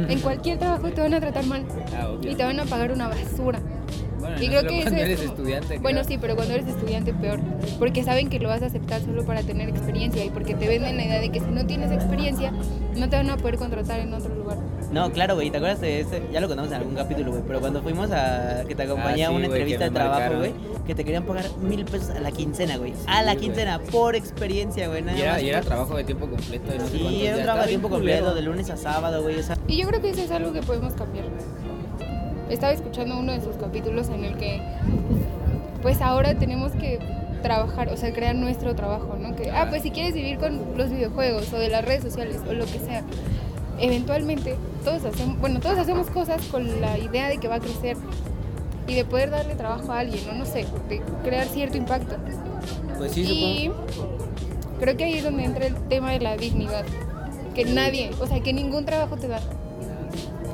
En 0.08 0.20
cualquier 0.20 0.58
trabajo 0.58 0.88
te 0.90 1.00
van 1.00 1.12
a 1.14 1.20
tratar 1.20 1.44
mal 1.44 1.64
Ah, 1.94 2.08
y 2.22 2.34
te 2.34 2.44
van 2.44 2.58
a 2.60 2.64
pagar 2.64 2.92
una 2.92 3.08
basura. 3.08 3.58
Bueno, 4.20 4.36
Y 4.42 4.48
no 4.48 4.58
creo 4.58 4.62
que 4.70 4.78
eso 4.80 4.88
es 4.88 4.94
eres 4.94 5.18
como- 5.20 5.30
estudiante. 5.32 5.78
Bueno, 5.78 6.04
sí, 6.04 6.18
pero 6.20 6.36
cuando 6.36 6.54
eres 6.54 6.66
estudiante 6.68 7.12
peor, 7.14 7.40
porque 7.78 8.04
saben 8.04 8.28
que 8.28 8.38
lo 8.38 8.48
vas 8.48 8.62
a 8.62 8.66
aceptar 8.66 9.00
solo 9.02 9.24
para 9.24 9.42
tener 9.42 9.68
experiencia 9.68 10.24
y 10.24 10.30
porque 10.30 10.54
te 10.54 10.68
venden 10.68 10.96
la 10.96 11.04
idea 11.04 11.20
de 11.20 11.30
que 11.30 11.40
si 11.40 11.46
no 11.46 11.66
tienes 11.66 11.90
experiencia 11.90 12.52
no 12.96 13.08
te 13.08 13.16
van 13.16 13.30
a 13.30 13.36
poder 13.36 13.56
contratar 13.56 14.00
en 14.00 14.12
otro 14.14 14.34
lugar. 14.34 14.58
No, 14.92 15.10
claro, 15.12 15.36
güey, 15.36 15.50
¿te 15.50 15.58
acuerdas 15.58 15.80
de 15.80 16.00
ese? 16.00 16.22
Ya 16.32 16.40
lo 16.40 16.48
contamos 16.48 16.70
en 16.72 16.78
algún 16.78 16.94
capítulo, 16.96 17.30
güey, 17.30 17.42
pero 17.46 17.60
cuando 17.60 17.80
fuimos 17.82 18.10
a 18.10 18.64
que 18.66 18.74
te 18.74 18.82
acompañé 18.82 19.24
Ah, 19.24 19.28
a 19.28 19.30
sí, 19.30 19.36
una 19.36 19.46
güey, 19.46 19.60
entrevista 19.60 19.84
de 19.84 19.90
trabajo, 19.90 20.36
güey, 20.38 20.52
que 20.86 20.94
te 20.94 21.04
querían 21.04 21.24
pagar 21.24 21.44
mil 21.62 21.84
pesos 21.84 22.10
a 22.10 22.20
la 22.20 22.30
quincena, 22.32 22.76
güey. 22.76 22.92
a 23.06 23.22
la 23.22 23.34
güey. 23.34 23.44
quincena, 23.46 23.78
por 23.92 24.16
experiencia, 24.16 24.88
güey. 24.88 25.04
Y 25.16 25.20
era, 25.20 25.40
y 25.40 25.48
era 25.48 25.60
trabajo 25.60 25.96
de 25.96 26.04
tiempo 26.04 26.28
completo. 26.28 26.74
y 26.74 26.78
no 26.78 26.86
Sí, 26.88 27.26
era 27.26 27.36
un 27.36 27.42
trabajo 27.44 27.64
a 27.64 27.68
tiempo 27.68 27.88
completo, 27.88 28.34
de 28.34 28.42
lunes 28.42 28.68
a 28.70 28.76
sábado, 28.76 29.22
güey, 29.22 29.38
o 29.38 29.42
sea. 29.42 29.56
Y 29.68 29.80
yo 29.80 29.86
creo 29.86 30.00
que 30.02 30.10
eso 30.10 30.22
es 30.22 30.30
algo 30.32 30.52
que 30.52 30.60
podemos 30.62 30.92
cambiar. 30.94 31.26
Estaba 32.50 32.72
escuchando 32.72 33.18
uno 33.18 33.32
de 33.32 33.40
sus 33.40 33.56
capítulos 33.56 34.08
en 34.08 34.24
el 34.24 34.36
que, 34.36 34.60
pues 35.82 36.00
ahora 36.00 36.34
tenemos 36.34 36.72
que 36.72 36.98
trabajar, 37.42 37.88
o 37.88 37.96
sea, 37.96 38.12
crear 38.12 38.34
nuestro 38.34 38.74
trabajo, 38.74 39.16
¿no? 39.18 39.34
Que, 39.34 39.50
ah, 39.50 39.66
pues 39.70 39.82
si 39.82 39.90
quieres 39.90 40.14
vivir 40.14 40.38
con 40.38 40.76
los 40.76 40.90
videojuegos 40.90 41.52
o 41.52 41.58
de 41.58 41.68
las 41.68 41.84
redes 41.84 42.02
sociales 42.02 42.40
o 42.48 42.52
lo 42.52 42.66
que 42.66 42.78
sea, 42.78 43.02
eventualmente 43.78 44.56
todos 44.84 45.04
hacemos, 45.04 45.38
bueno, 45.38 45.60
todos 45.60 45.78
hacemos 45.78 46.08
cosas 46.10 46.44
con 46.46 46.80
la 46.80 46.98
idea 46.98 47.28
de 47.28 47.38
que 47.38 47.48
va 47.48 47.56
a 47.56 47.60
crecer 47.60 47.96
y 48.86 48.94
de 48.94 49.04
poder 49.04 49.30
darle 49.30 49.54
trabajo 49.54 49.92
a 49.92 50.00
alguien, 50.00 50.26
¿no? 50.26 50.34
No 50.34 50.44
sé, 50.44 50.66
de 50.88 51.00
crear 51.22 51.46
cierto 51.46 51.76
impacto. 51.76 52.16
Pues 52.98 53.12
sí, 53.12 53.22
y 53.22 53.66
supongo. 53.66 54.16
creo 54.80 54.96
que 54.96 55.04
ahí 55.04 55.14
es 55.14 55.24
donde 55.24 55.44
entra 55.44 55.66
el 55.66 55.74
tema 55.88 56.12
de 56.12 56.20
la 56.20 56.36
dignidad. 56.36 56.84
Que 57.54 57.64
nadie, 57.64 58.10
o 58.20 58.26
sea, 58.26 58.40
que 58.40 58.52
ningún 58.52 58.84
trabajo 58.84 59.16
te 59.16 59.28
da. 59.28 59.40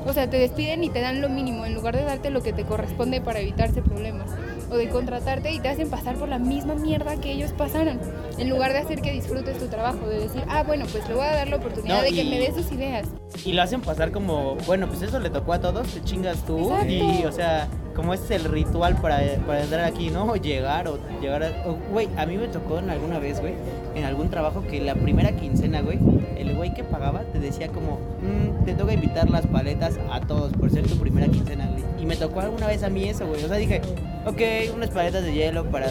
O 0.06 0.12
sea, 0.12 0.30
te 0.30 0.38
despiden 0.38 0.84
y 0.84 0.90
te 0.90 1.00
dan 1.00 1.20
lo 1.20 1.28
mínimo 1.28 1.66
en 1.66 1.75
lugar 1.75 1.96
de 1.96 2.04
darte 2.04 2.30
lo 2.30 2.42
que 2.42 2.52
te 2.52 2.64
corresponde 2.64 3.20
para 3.20 3.40
evitarse 3.40 3.82
problemas. 3.82 4.30
O 4.70 4.76
de 4.76 4.88
contratarte 4.88 5.52
y 5.52 5.60
te 5.60 5.68
hacen 5.68 5.90
pasar 5.90 6.16
por 6.16 6.28
la 6.28 6.38
misma 6.38 6.75
mierda 6.75 7.16
que 7.16 7.32
ellos 7.32 7.52
pasaron. 7.52 8.00
En 8.38 8.48
lugar 8.48 8.72
de 8.72 8.78
hacer 8.78 9.00
que 9.00 9.12
disfrutes 9.12 9.58
tu 9.58 9.66
trabajo, 9.66 10.06
de 10.08 10.20
decir, 10.20 10.42
ah, 10.48 10.62
bueno, 10.62 10.86
pues 10.90 11.08
le 11.08 11.14
voy 11.14 11.25
a 11.25 11.32
dar 11.32 11.48
la 11.48 11.56
oportunidad 11.56 11.96
No, 11.96 12.02
de 12.02 12.12
que 12.12 12.25
me 12.25 12.38
dé 12.38 12.52
sus 12.52 12.70
ideas. 12.72 13.06
Y 13.44 13.52
lo 13.52 13.62
hacen 13.62 13.80
pasar 13.80 14.12
como, 14.12 14.56
bueno, 14.66 14.88
pues 14.88 15.02
eso 15.02 15.18
le 15.20 15.30
tocó 15.30 15.52
a 15.52 15.60
todos, 15.60 15.88
te 15.88 16.02
chingas 16.02 16.44
tú. 16.44 16.72
Exacto. 16.72 16.92
Y, 16.92 17.25
o 17.25 17.32
sea, 17.32 17.68
como 17.96 18.12
es 18.14 18.30
el 18.30 18.44
ritual 18.44 18.96
para, 18.96 19.18
para 19.46 19.62
entrar 19.64 19.84
aquí, 19.84 20.10
¿no? 20.10 20.24
O 20.24 20.36
llegar 20.36 20.86
o 20.86 20.98
llegar 21.20 21.42
a... 21.42 21.50
Güey, 21.90 22.08
a 22.16 22.26
mí 22.26 22.36
me 22.36 22.46
tocó 22.48 22.78
en 22.78 22.90
alguna 22.90 23.18
vez, 23.18 23.40
güey, 23.40 23.54
en 23.94 24.04
algún 24.04 24.28
trabajo 24.28 24.62
que 24.62 24.80
la 24.80 24.94
primera 24.94 25.32
quincena, 25.32 25.80
güey, 25.80 25.98
el 26.36 26.54
güey 26.54 26.74
que 26.74 26.84
pagaba 26.84 27.22
te 27.32 27.38
decía 27.40 27.68
como, 27.68 27.98
"Mm, 28.22 28.64
te 28.66 28.74
toca 28.74 28.92
invitar 28.92 29.30
las 29.30 29.46
paletas 29.46 29.98
a 30.12 30.20
todos 30.20 30.52
por 30.52 30.70
ser 30.70 30.86
tu 30.86 30.96
primera 30.98 31.26
quincena, 31.28 31.66
güey. 31.72 31.82
Y 31.98 32.04
me 32.06 32.16
tocó 32.16 32.40
alguna 32.40 32.66
vez 32.66 32.82
a 32.82 32.90
mí 32.90 33.08
eso, 33.08 33.26
güey. 33.26 33.42
O 33.42 33.48
sea, 33.48 33.56
dije, 33.56 33.80
ok, 34.26 34.74
unas 34.76 34.90
paletas 34.90 35.24
de 35.24 35.32
hielo 35.32 35.64
para 35.70 35.86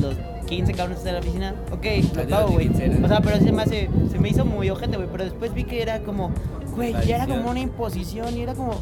los 0.00 0.16
15 0.46 0.72
cabrones 0.72 1.04
de 1.04 1.12
la 1.12 1.18
oficina. 1.20 1.54
Ok, 1.70 1.86
lo 2.16 2.28
pago, 2.28 2.52
güey. 2.52 2.68
O 3.04 3.08
sea, 3.08 3.20
pero 3.20 3.36
se 3.36 3.52
me 3.52 3.62
hace, 3.62 3.88
se 4.10 4.18
me 4.18 4.30
hizo 4.30 4.44
muy 4.46 4.70
ojete, 4.70 4.96
güey. 4.96 5.08
Pero 5.12 5.24
después 5.24 5.52
vi 5.52 5.64
que 5.64 5.82
era 5.82 6.00
como, 6.00 6.30
güey, 6.74 6.92
ya 7.06 7.16
era 7.16 7.26
como 7.26 7.50
una 7.50 7.60
imposición 7.60 8.36
y 8.36 8.40
era 8.42 8.54
como, 8.54 8.72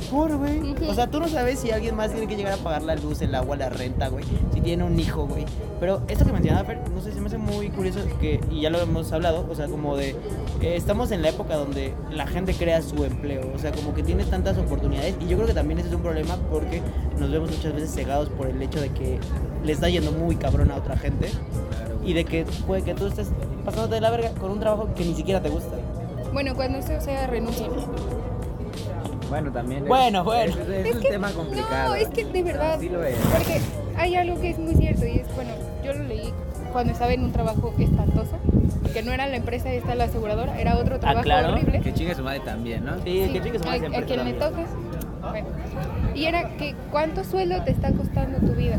por, 0.00 0.36
güey. 0.36 0.72
Ujú. 0.72 0.88
O 0.88 0.94
sea, 0.94 1.08
tú 1.08 1.20
no 1.20 1.28
sabes 1.28 1.60
si 1.60 1.70
alguien 1.70 1.96
más 1.96 2.10
tiene 2.10 2.26
que 2.26 2.36
llegar 2.36 2.52
a 2.54 2.56
pagar 2.56 2.82
la 2.82 2.94
luz, 2.96 3.20
el 3.22 3.34
agua, 3.34 3.56
la 3.56 3.68
renta, 3.68 4.08
güey. 4.08 4.24
Si 4.52 4.60
tiene 4.60 4.84
un 4.84 4.98
hijo, 4.98 5.26
güey. 5.26 5.44
Pero 5.78 6.02
esto 6.08 6.24
que 6.24 6.32
mencionaba, 6.32 6.64
Fer, 6.64 6.80
no 6.94 7.00
sé, 7.00 7.12
se 7.12 7.20
me 7.20 7.26
hace 7.26 7.38
muy 7.38 7.70
curioso 7.70 8.00
que, 8.20 8.40
y 8.50 8.60
ya 8.60 8.70
lo 8.70 8.80
hemos 8.80 9.12
hablado, 9.12 9.46
o 9.48 9.54
sea, 9.54 9.66
como 9.66 9.96
de, 9.96 10.10
eh, 10.60 10.76
estamos 10.76 11.10
en 11.10 11.22
la 11.22 11.30
época 11.30 11.56
donde 11.56 11.94
la 12.10 12.26
gente 12.26 12.54
crea 12.54 12.82
su 12.82 13.04
empleo, 13.04 13.50
o 13.54 13.58
sea, 13.58 13.72
como 13.72 13.94
que 13.94 14.02
tiene 14.02 14.24
tantas 14.24 14.58
oportunidades. 14.58 15.14
Y 15.20 15.28
yo 15.28 15.36
creo 15.36 15.46
que 15.46 15.54
también 15.54 15.78
ese 15.78 15.88
es 15.88 15.94
un 15.94 16.02
problema 16.02 16.36
porque 16.50 16.82
nos 17.18 17.30
vemos 17.30 17.50
muchas 17.50 17.74
veces 17.74 17.92
cegados 17.94 18.28
por 18.28 18.48
el 18.48 18.60
hecho 18.62 18.80
de 18.80 18.90
que 18.90 19.18
le 19.64 19.72
está 19.72 19.88
yendo 19.88 20.12
muy 20.12 20.36
cabrón 20.36 20.70
a 20.70 20.76
otra 20.76 20.96
gente 20.96 21.30
y 22.04 22.12
de 22.12 22.24
que 22.24 22.44
puede 22.66 22.82
que 22.82 22.94
tú 22.94 23.06
estés 23.06 23.28
pasándote 23.64 23.96
de 23.96 24.00
la 24.00 24.10
verga 24.10 24.30
con 24.32 24.50
un 24.50 24.60
trabajo 24.60 24.88
que 24.94 25.04
ni 25.04 25.14
siquiera 25.14 25.40
te 25.42 25.48
gusta. 25.48 25.76
Bueno, 26.32 26.54
cuando 26.54 26.78
eso 26.78 27.00
sea, 27.00 27.26
renuncien. 27.26 27.70
Bueno, 29.30 29.50
también. 29.52 29.82
es- 29.84 29.88
Bueno, 29.88 30.24
bueno. 30.24 30.52
Es, 30.52 30.68
es 30.68 30.86
Es 30.86 30.94
un 30.96 31.00
que- 31.02 31.08
tema 31.08 31.30
complicado. 31.30 31.88
No, 31.90 31.94
es 31.94 32.08
que 32.08 32.24
de 32.24 32.42
verdad. 32.42 32.78
Sí 32.80 32.88
lo 32.88 33.02
es. 33.02 33.16
Porque 33.16 33.60
hay 33.96 34.14
algo 34.16 34.38
que 34.40 34.50
es 34.50 34.58
muy 34.58 34.74
cierto 34.74 35.06
y 35.06 35.20
es, 35.20 35.34
bueno, 35.34 35.50
yo 35.84 35.92
lo 35.94 36.04
leí 36.04 36.32
cuando 36.72 36.92
estaba 36.92 37.12
en 37.12 37.24
un 37.24 37.32
trabajo 37.32 37.72
espantoso, 37.78 38.36
que 38.92 39.02
no 39.02 39.12
era 39.12 39.26
la 39.26 39.36
empresa 39.36 39.72
esta 39.72 39.94
la 39.94 40.04
aseguradora, 40.04 40.60
era 40.60 40.76
otro 40.76 40.98
trabajo 41.00 41.20
Ah, 41.20 41.22
claro. 41.22 41.52
horrible. 41.54 41.80
Que 41.80 41.94
chingue 41.94 42.14
su 42.14 42.22
madre 42.22 42.40
también, 42.40 42.84
¿no? 42.84 42.96
Sí, 43.02 43.24
Sí, 43.26 43.32
que 43.32 43.40
chingue 43.42 43.58
su 43.58 43.64
madre 43.64 43.76
a, 43.78 43.80
siempre. 43.80 43.98
a 44.02 44.04
quien 44.06 44.24
le 44.24 44.32
toques. 44.34 44.66
Bueno, 45.30 45.48
y 46.14 46.24
era 46.24 46.48
que 46.56 46.74
cuánto 46.90 47.24
sueldo 47.24 47.62
te 47.64 47.70
está 47.72 47.92
costando 47.92 48.38
tu 48.38 48.54
vida. 48.54 48.78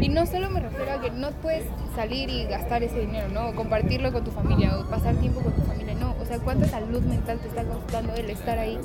Y 0.00 0.08
no 0.10 0.26
solo 0.26 0.48
me 0.50 0.60
refiero 0.60 0.92
a 0.92 1.00
que 1.00 1.10
no 1.10 1.30
puedes 1.42 1.64
salir 1.96 2.30
y 2.30 2.44
gastar 2.44 2.82
ese 2.82 3.00
dinero, 3.00 3.28
¿no? 3.32 3.48
O 3.48 3.54
compartirlo 3.54 4.12
con 4.12 4.24
tu 4.24 4.30
familia 4.30 4.78
o 4.78 4.84
pasar 4.88 5.14
tiempo 5.16 5.40
con 5.40 5.52
tu 5.52 5.62
familia, 5.62 5.94
no. 5.94 6.14
O 6.28 6.30
sea, 6.30 6.38
cuánta 6.40 6.66
salud 6.68 7.00
mental 7.04 7.38
te 7.38 7.48
está 7.48 7.62
costando 7.64 8.12
el 8.12 8.28
estar 8.28 8.58
ahí. 8.58 8.78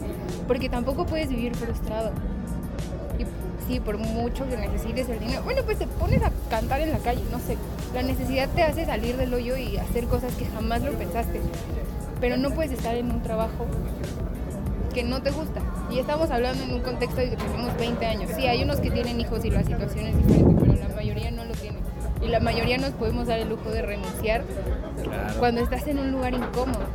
Porque 0.48 0.70
tampoco 0.70 1.06
puedes 1.06 1.28
vivir 1.28 1.54
frustrado. 1.56 2.12
Y 3.20 3.26
sí, 3.68 3.82
por 3.82 3.98
mucho 3.98 4.48
que 4.48 4.56
necesites 4.56 5.10
el 5.10 5.20
dinero. 5.20 5.44
Bueno, 5.44 5.62
pues 5.66 5.78
te 5.78 5.86
pones 5.86 6.24
a 6.24 6.32
cantar 6.50 6.80
en 6.80 6.94
la 6.94 7.00
calle, 7.00 7.22
no 7.34 7.40
sé. 7.40 7.58
La 7.94 8.02
necesidad 8.02 8.48
te 8.56 8.64
hace 8.64 8.86
salir 8.86 9.18
del 9.18 9.34
hoyo 9.34 9.58
y 9.58 9.76
hacer 9.76 10.06
cosas 10.06 10.34
que 10.36 10.46
jamás 10.46 10.84
lo 10.84 10.94
pensaste. 10.94 11.42
Pero 12.22 12.38
no 12.38 12.50
puedes 12.52 12.72
estar 12.72 12.96
en 12.96 13.12
un 13.12 13.22
trabajo 13.22 13.66
que 14.94 15.04
no 15.04 15.22
te 15.22 15.32
gusta. 15.32 15.60
Y 15.92 16.00
estamos 16.00 16.32
hablando 16.32 16.64
en 16.64 16.72
un 16.76 16.80
contexto 16.82 17.18
de 17.18 17.32
que 17.32 17.36
tenemos 17.36 17.76
20 17.78 18.06
años. 18.06 18.32
Sí, 18.38 18.48
hay 18.48 18.64
unos 18.64 18.80
que 18.80 18.90
tienen 18.90 19.20
hijos 19.20 19.44
y 19.44 19.50
la 19.50 19.64
situación 19.64 20.08
es 20.08 20.16
diferente, 20.18 20.56
pero 20.62 20.88
la 20.88 20.96
mayoría 20.96 21.30
no 21.30 21.44
lo 21.44 21.52
tiene. 21.56 21.80
Y 22.22 22.30
la 22.30 22.40
mayoría 22.40 22.78
nos 22.78 22.92
podemos 22.92 23.28
dar 23.28 23.40
el 23.40 23.50
lujo 23.50 23.70
de 23.70 23.82
renunciar 23.82 24.46
Claro. 25.04 25.34
cuando 25.40 25.60
estás 25.60 25.86
en 25.88 26.00
un 26.00 26.12
lugar 26.14 26.34
incómodo. 26.34 26.86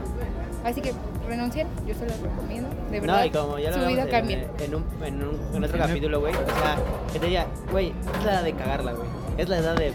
Así 0.65 0.81
que 0.81 0.93
renunciar, 1.29 1.67
yo 1.87 1.95
se 1.95 2.07
los 2.07 2.19
recomiendo, 2.21 2.69
de 2.91 3.01
verdad. 3.01 3.19
No, 3.21 3.25
y 3.25 3.31
como 3.31 3.59
ya 3.59 3.71
lo 3.71 3.75
su 3.75 3.81
vida 3.81 4.03
hablamos 4.03 4.11
cambia. 4.11 4.39
en, 4.39 4.65
en 4.65 4.75
un, 4.75 4.85
en, 5.05 5.23
un, 5.23 5.57
en 5.57 5.65
otro 5.65 5.79
capítulo, 5.79 6.21
güey. 6.21 6.35
O 6.35 6.37
sea, 6.47 6.77
que 7.13 7.19
te 7.19 7.27
diría, 7.27 7.47
güey, 7.71 7.93
es 8.19 8.25
la 8.25 8.33
edad 8.33 8.43
de 8.45 8.53
cagarla, 8.55 8.93
güey. 8.93 9.09
Es 9.39 9.49
la 9.49 9.59
edad 9.59 9.77
de 9.77 9.93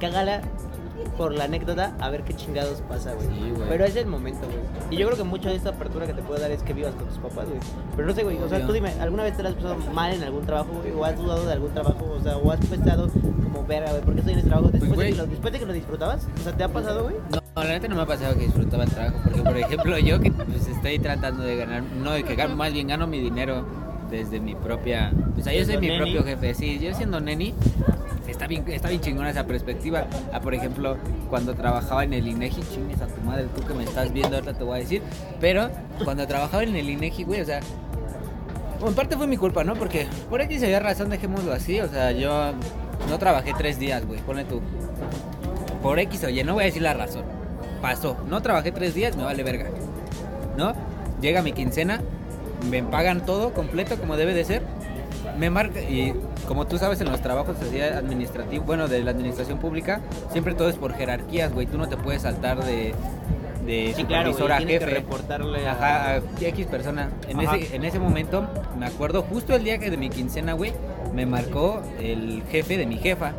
cagarla 0.00 0.42
por 1.16 1.32
la 1.32 1.44
anécdota 1.44 1.94
a 2.00 2.10
ver 2.10 2.24
qué 2.24 2.34
chingados 2.34 2.82
pasa, 2.88 3.14
güey. 3.14 3.26
Sí. 3.28 3.52
Pero 3.68 3.84
es 3.84 3.96
el 3.96 4.06
momento, 4.06 4.46
güey. 4.46 4.58
Y 4.90 4.96
yo 4.96 5.06
creo 5.06 5.16
que 5.16 5.24
mucho 5.24 5.48
de 5.48 5.54
esta 5.56 5.70
apertura 5.70 6.06
que 6.06 6.12
te 6.12 6.20
puede 6.22 6.40
dar 6.40 6.50
es 6.50 6.62
que 6.62 6.72
vivas 6.74 6.94
con 6.94 7.06
tus 7.06 7.18
papás, 7.18 7.46
güey. 7.48 7.60
Pero 7.94 8.08
no 8.08 8.14
sé, 8.14 8.22
güey. 8.24 8.36
O 8.42 8.48
sea, 8.48 8.66
tú 8.66 8.72
dime, 8.72 8.92
¿alguna 9.00 9.22
vez 9.22 9.36
te 9.36 9.42
la 9.42 9.50
has 9.50 9.54
pasado 9.54 9.76
mal 9.94 10.12
en 10.12 10.22
algún 10.24 10.44
trabajo, 10.44 10.72
güey? 10.82 10.92
¿O 10.92 11.04
has 11.04 11.16
dudado 11.16 11.46
de 11.46 11.52
algún 11.52 11.72
trabajo? 11.72 12.04
O 12.18 12.22
sea, 12.22 12.36
¿o 12.36 12.50
has 12.50 12.60
pensado 12.66 13.08
como, 13.08 13.64
verga, 13.66 13.90
güey, 13.92 14.02
¿por 14.02 14.12
qué 14.14 14.20
estoy 14.20 14.32
en 14.34 14.38
este 14.40 14.50
trabajo? 14.50 14.70
Después, 14.70 14.92
Pues, 14.94 14.98
de, 14.98 15.04
que 15.06 15.12
güey. 15.12 15.26
lo, 15.26 15.30
después 15.30 15.52
de 15.52 15.58
que 15.60 15.66
lo 15.66 15.72
disfrutabas, 15.72 16.26
o 16.40 16.42
sea, 16.42 16.52
¿te 16.52 16.64
ha 16.64 16.68
pasado, 16.68 17.04
güey? 17.04 17.16
No, 17.30 17.38
la 17.64 17.72
neta 17.72 17.88
no 17.88 17.96
me 17.96 18.02
ha 18.02 18.06
pasado 18.06 18.34
que 18.34 18.44
disfrutaba 18.44 18.84
el 18.84 18.90
trabajo, 18.90 19.18
porque 19.24 19.42
por 19.42 19.56
ejemplo 19.56 19.98
yo 19.98 20.20
que 20.20 20.30
pues, 20.30 20.68
estoy 20.68 20.98
tratando 20.98 21.42
de 21.42 21.56
ganar, 21.56 21.82
no 21.82 22.10
de 22.12 22.22
que 22.22 22.34
gano, 22.34 22.54
más 22.54 22.70
bien 22.70 22.86
gano 22.88 23.06
mi 23.06 23.18
dinero 23.18 23.64
desde 24.10 24.40
mi 24.40 24.54
propia, 24.54 25.10
o 25.38 25.42
sea, 25.42 25.54
yo 25.54 25.64
soy 25.64 25.78
mi 25.78 25.88
neni. 25.88 25.98
propio 25.98 26.22
jefe, 26.22 26.54
sí, 26.54 26.78
yo 26.78 26.94
siendo 26.94 27.18
neni, 27.18 27.54
está 28.28 28.46
bien, 28.46 28.62
está 28.68 28.90
bien 28.90 29.00
chingona 29.00 29.30
esa 29.30 29.46
perspectiva. 29.46 30.06
Ah, 30.34 30.40
por 30.40 30.54
ejemplo, 30.54 30.98
cuando 31.30 31.54
trabajaba 31.54 32.04
en 32.04 32.12
el 32.12 32.28
INEGI, 32.28 32.60
chingues 32.74 33.00
a 33.00 33.06
tu 33.06 33.22
madre, 33.22 33.46
tú 33.56 33.66
que 33.66 33.72
me 33.72 33.84
estás 33.84 34.12
viendo 34.12 34.36
ahorita 34.36 34.52
te 34.52 34.62
voy 34.62 34.76
a 34.76 34.80
decir, 34.82 35.02
pero 35.40 35.70
cuando 36.04 36.26
trabajaba 36.26 36.62
en 36.62 36.76
el 36.76 36.90
INEGI, 36.90 37.24
güey, 37.24 37.40
o 37.40 37.44
sea, 37.46 37.60
bueno, 38.74 38.88
en 38.88 38.94
parte 38.94 39.16
fue 39.16 39.26
mi 39.26 39.38
culpa, 39.38 39.64
¿no? 39.64 39.76
Porque 39.76 40.06
por 40.28 40.42
aquí 40.42 40.58
se 40.58 40.66
había 40.66 40.80
razón, 40.80 41.08
dejémoslo 41.08 41.54
así, 41.54 41.80
o 41.80 41.88
sea, 41.88 42.12
yo 42.12 42.52
no 43.08 43.18
trabajé 43.18 43.54
tres 43.56 43.78
días, 43.78 44.06
güey, 44.06 44.20
ponle 44.20 44.44
tú. 44.44 44.60
Por 45.82 45.98
X 46.00 46.24
o 46.24 46.28
Y, 46.28 46.44
no 46.44 46.52
voy 46.52 46.64
a 46.64 46.66
decir 46.66 46.82
la 46.82 46.92
razón. 46.92 47.35
Pasó, 47.80 48.16
no 48.28 48.40
trabajé 48.42 48.72
tres 48.72 48.94
días, 48.94 49.16
me 49.16 49.24
vale 49.24 49.42
verga. 49.42 49.66
¿No? 50.56 50.72
Llega 51.20 51.42
mi 51.42 51.52
quincena, 51.52 52.00
me 52.70 52.82
pagan 52.82 53.24
todo 53.26 53.52
completo 53.52 53.96
como 53.98 54.16
debe 54.16 54.34
de 54.34 54.44
ser. 54.44 54.62
Me 55.38 55.50
marca, 55.50 55.80
y 55.80 56.14
como 56.48 56.66
tú 56.66 56.78
sabes 56.78 57.00
en 57.00 57.10
los 57.10 57.20
trabajos 57.20 57.56
así 57.60 57.80
administrativos, 57.80 58.64
bueno, 58.66 58.88
de 58.88 59.02
la 59.02 59.10
administración 59.10 59.58
pública, 59.58 60.00
siempre 60.32 60.54
todo 60.54 60.68
es 60.70 60.76
por 60.76 60.94
jerarquías, 60.94 61.52
güey. 61.52 61.66
Tú 61.66 61.76
no 61.76 61.88
te 61.88 61.96
puedes 61.98 62.22
saltar 62.22 62.64
de, 62.64 62.94
de 63.66 63.92
Sí, 63.94 64.04
claro, 64.04 64.32
supervisor 64.32 64.46
güey. 64.48 64.52
a 64.52 64.56
Tienes 64.58 64.78
que 64.78 64.84
jefe. 64.86 64.94
reportarle 65.00 65.66
a... 65.68 65.72
Ajá, 65.72 66.10
a 66.14 66.20
X 66.40 66.66
persona. 66.66 67.10
En 67.28 67.40
Ajá. 67.40 67.56
ese, 67.56 67.76
en 67.76 67.84
ese 67.84 67.98
momento, 67.98 68.46
me 68.78 68.86
acuerdo, 68.86 69.22
justo 69.22 69.54
el 69.54 69.64
día 69.64 69.76
que 69.78 69.90
de 69.90 69.96
mi 69.98 70.08
quincena, 70.08 70.54
güey, 70.54 70.72
me 71.12 71.26
marcó 71.26 71.82
el 72.00 72.42
jefe 72.50 72.78
de 72.78 72.86
mi 72.86 72.96
jefa. 72.96 73.32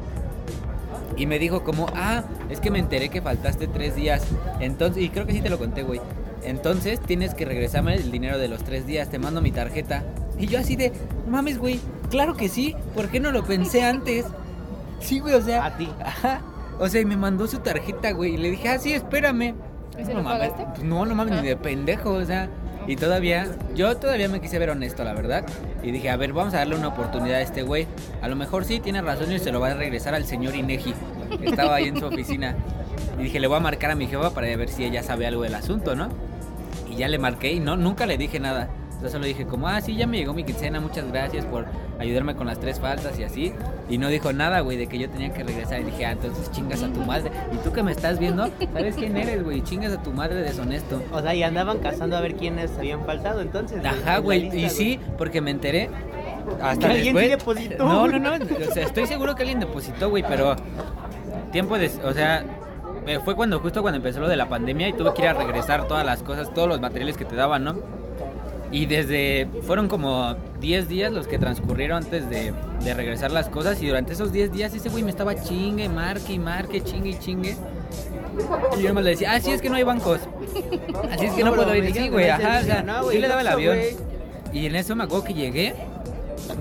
Y 1.17 1.25
me 1.25 1.39
dijo 1.39 1.63
como, 1.63 1.88
ah, 1.95 2.24
es 2.50 2.59
que 2.59 2.69
me 2.71 2.79
enteré 2.79 3.09
que 3.09 3.21
faltaste 3.21 3.67
tres 3.67 3.95
días. 3.95 4.24
Entonces, 4.59 5.03
y 5.03 5.09
creo 5.09 5.25
que 5.25 5.33
sí 5.33 5.41
te 5.41 5.50
lo 5.50 5.57
conté, 5.57 5.83
güey. 5.83 6.00
Entonces 6.43 7.00
tienes 7.01 7.33
que 7.33 7.43
regresarme 7.45 7.95
el 7.95 8.12
dinero 8.12 8.38
de 8.38 8.47
los 8.47 8.63
tres 8.63 8.86
días, 8.86 9.09
te 9.09 9.19
mando 9.19 9.41
mi 9.41 9.51
tarjeta. 9.51 10.03
Y 10.38 10.45
yo 10.47 10.59
así 10.59 10.75
de, 10.75 10.91
"No 11.25 11.31
mames, 11.31 11.57
güey, 11.57 11.79
claro 12.12 12.36
que 12.38 12.47
sí, 12.47 12.75
¿por 12.95 13.09
qué 13.09 13.19
no 13.19 13.31
lo 13.31 13.43
pensé 13.43 13.83
antes? 13.83 14.25
Sí, 15.00 15.19
güey, 15.19 15.33
o 15.33 15.41
sea... 15.41 15.65
A 15.65 15.77
ti. 15.77 15.89
Ajá. 16.03 16.41
O 16.79 16.88
sea, 16.88 17.01
y 17.01 17.05
me 17.05 17.17
mandó 17.17 17.47
su 17.47 17.57
tarjeta, 17.59 18.12
güey. 18.12 18.36
Y 18.36 18.38
le 18.38 18.51
dije, 18.51 18.69
ah, 18.69 18.77
sí, 18.77 18.93
espérame. 18.93 19.55
¿Y 20.00 20.05
se 20.05 20.13
no 20.13 20.19
lo 20.19 20.24
mames. 20.24 20.50
pagaste? 20.51 20.65
Pues 20.75 20.83
no, 20.83 21.05
no 21.07 21.15
mames, 21.15 21.33
Ah. 21.38 21.41
ni 21.41 21.47
de 21.47 21.55
pendejo, 21.57 22.12
o 22.12 22.24
sea. 22.25 22.47
Y 22.88 22.96
todavía, 22.96 23.48
yo 23.75 23.98
todavía 23.98 24.29
me 24.29 24.39
quise 24.39 24.58
ver 24.58 24.70
honesto, 24.70 25.03
la 25.03 25.13
verdad. 25.13 25.46
Y 25.84 25.91
dije, 25.91 26.10
a 26.10 26.15
ver, 26.15 26.32
vamos 26.32 26.53
a 26.53 26.60
darle 26.60 26.75
una 26.75 26.88
oportunidad 26.88 27.38
a 27.38 27.41
este 27.41 27.62
güey. 27.62 27.86
A 28.22 28.29
lo 28.29 28.38
mejor 28.38 28.63
sí 28.63 28.79
tiene 28.79 29.01
razón 29.01 29.32
y 29.32 29.39
se 29.39 29.51
lo 29.51 29.60
va 29.60 29.72
a 29.72 29.74
regresar 29.74 30.15
al 30.15 30.25
señor 30.25 30.56
Inegi, 30.56 30.94
que 31.38 31.50
estaba 31.50 31.75
ahí 31.75 31.89
en 31.89 32.00
su 32.00 32.06
oficina. 32.06 32.56
Y 33.20 33.24
dije, 33.24 33.41
le 33.41 33.48
voy 33.48 33.58
a 33.58 33.60
marcar 33.60 33.91
a 33.91 33.96
mi 33.96 34.08
jefa 34.08 34.32
para 34.32 34.48
ver 34.56 34.70
si 34.70 34.86
ella 34.86 35.03
sabe 35.03 35.27
algo 35.27 35.44
del 35.44 35.56
asunto, 35.56 35.96
¿no? 35.96 36.08
Y 36.89 36.96
ya 36.96 37.10
le 37.10 37.20
marqué 37.20 37.51
y 37.51 37.60
no, 37.60 37.75
nunca 37.75 38.06
le 38.06 38.17
dije 38.17 38.39
nada. 38.39 38.70
Yo 39.01 39.10
solo 39.10 39.25
dije 39.25 39.46
como, 39.46 39.68
ah, 39.68 39.80
sí, 39.80 39.96
ya 39.96 40.08
me 40.08 40.18
llegó 40.18 40.34
mi 40.34 40.44
quincena, 40.44 40.80
muchas 40.80 41.08
gracias 41.12 41.46
por 41.46 41.66
ayudarme 42.00 42.36
con 42.36 42.48
las 42.48 42.60
tres 42.60 42.80
faltas 42.80 43.20
y 43.20 43.24
así. 43.24 43.54
Y 43.89 44.00
no 44.00 44.08
dijo 44.10 44.34
nada, 44.34 44.62
güey, 44.62 44.75
de 44.77 44.88
que 44.88 44.98
yo 44.98 45.08
tenía 45.10 45.32
que 45.32 45.44
regresar. 45.44 45.82
Y 45.82 45.84
dije, 45.86 46.06
ah, 46.08 46.12
entonces 46.13 46.51
chingas 46.51 46.82
a 46.82 46.88
tu 46.88 47.01
madre. 47.01 47.32
Y 47.54 47.58
tú 47.58 47.72
que 47.72 47.84
me 47.84 47.92
estás 47.92 48.18
viendo, 48.18 48.50
¿sabes 48.74 48.96
quién 48.96 49.16
eres, 49.16 49.44
güey? 49.44 49.62
Chingas 49.63 49.94
a 49.94 50.01
tu 50.01 50.12
madre 50.12 50.36
deshonesto. 50.42 51.01
O 51.12 51.22
sea, 51.22 51.36
y 51.36 51.44
andaban 51.44 51.77
cazando 51.80 52.18
a 52.18 52.22
ver 52.22 52.36
quiénes 52.36 52.75
habían 52.77 53.06
faltado, 53.06 53.42
entonces. 53.42 53.86
Ajá, 53.86 54.18
güey. 54.18 54.48
Y 54.58 54.70
sí, 54.70 55.00
porque 55.18 55.42
me 55.42 55.51
enteré. 55.51 55.89
Hasta 56.62 56.88
alguien 56.89 57.16
sí 57.16 57.27
después. 57.27 57.30
depositó, 57.30 57.84
No, 57.88 58.08
no, 58.08 58.18
no. 58.20 58.46
O 58.46 58.72
sea, 58.74 58.84
estoy 58.84 59.06
seguro 59.06 59.36
que 59.36 59.44
alguien 59.44 59.60
depositó, 59.60 60.10
güey, 60.10 60.24
pero. 60.27 60.56
Tiempo 61.51 61.77
de. 61.77 61.92
O 62.04 62.13
sea. 62.13 62.44
eh, 63.06 63.20
Fue 63.24 63.36
cuando 63.36 63.60
justo 63.60 63.82
cuando 63.82 63.98
empezó 63.98 64.20
lo 64.22 64.27
de 64.27 64.38
la 64.38 64.50
pandemia 64.50 64.88
y 64.89 64.94
tuve 64.94 65.13
que 65.13 65.22
ir 65.22 65.27
a 65.27 65.34
regresar 65.34 65.88
todas 65.88 66.06
las 66.06 66.24
cosas, 66.24 66.54
todos 66.54 66.68
los 66.68 66.82
materiales 66.82 67.16
que 67.16 67.25
te 67.25 67.36
daban, 67.36 67.63
¿no? 67.63 67.75
Y 68.71 68.86
desde. 68.86 69.47
Fueron 69.65 69.88
como 69.88 70.36
10 70.59 70.89
días 70.89 71.12
los 71.12 71.27
que 71.27 71.38
transcurrieron 71.38 72.03
antes 72.03 72.29
de, 72.29 72.53
de 72.83 72.93
regresar 72.93 73.31
las 73.31 73.50
cosas. 73.50 73.81
Y 73.81 73.88
durante 73.88 74.13
esos 74.13 74.31
10 74.31 74.51
días 74.51 74.74
ese 74.74 74.89
güey 74.89 75.03
me 75.03 75.09
estaba 75.09 75.36
chingue, 75.36 75.88
marque 75.89 76.33
y 76.33 76.39
marque, 76.39 76.83
chingue 76.83 77.12
y 77.12 77.19
chingue. 77.19 77.55
Y 78.77 78.81
yo 78.81 78.89
nomás 78.89 79.03
le 79.05 79.12
decía, 79.12 79.33
ah, 79.33 79.39
sí, 79.39 79.51
es 79.51 79.62
que 79.62 79.69
no 79.69 79.75
hay 79.75 79.83
bancos. 79.83 80.19
Así 81.12 81.25
es 81.25 81.33
que 81.33 81.43
no, 81.43 81.51
No, 81.51 81.55
puedo 81.55 81.75
ir. 81.75 81.83
me 81.83 81.93
Sí, 81.93 82.09
güey, 82.09 82.29
ajá. 82.29 82.59
O 82.62 82.63
sea, 82.63 82.83
no, 82.83 83.09
sí 83.09 83.17
le 83.17 83.27
daba 83.27 83.41
el 83.41 83.47
avión. 83.47 83.77
Y 84.53 84.65
en 84.65 84.75
eso 84.75 84.95
me 84.95 85.03
acuerdo 85.05 85.25
que 85.25 85.33
llegué. 85.33 85.75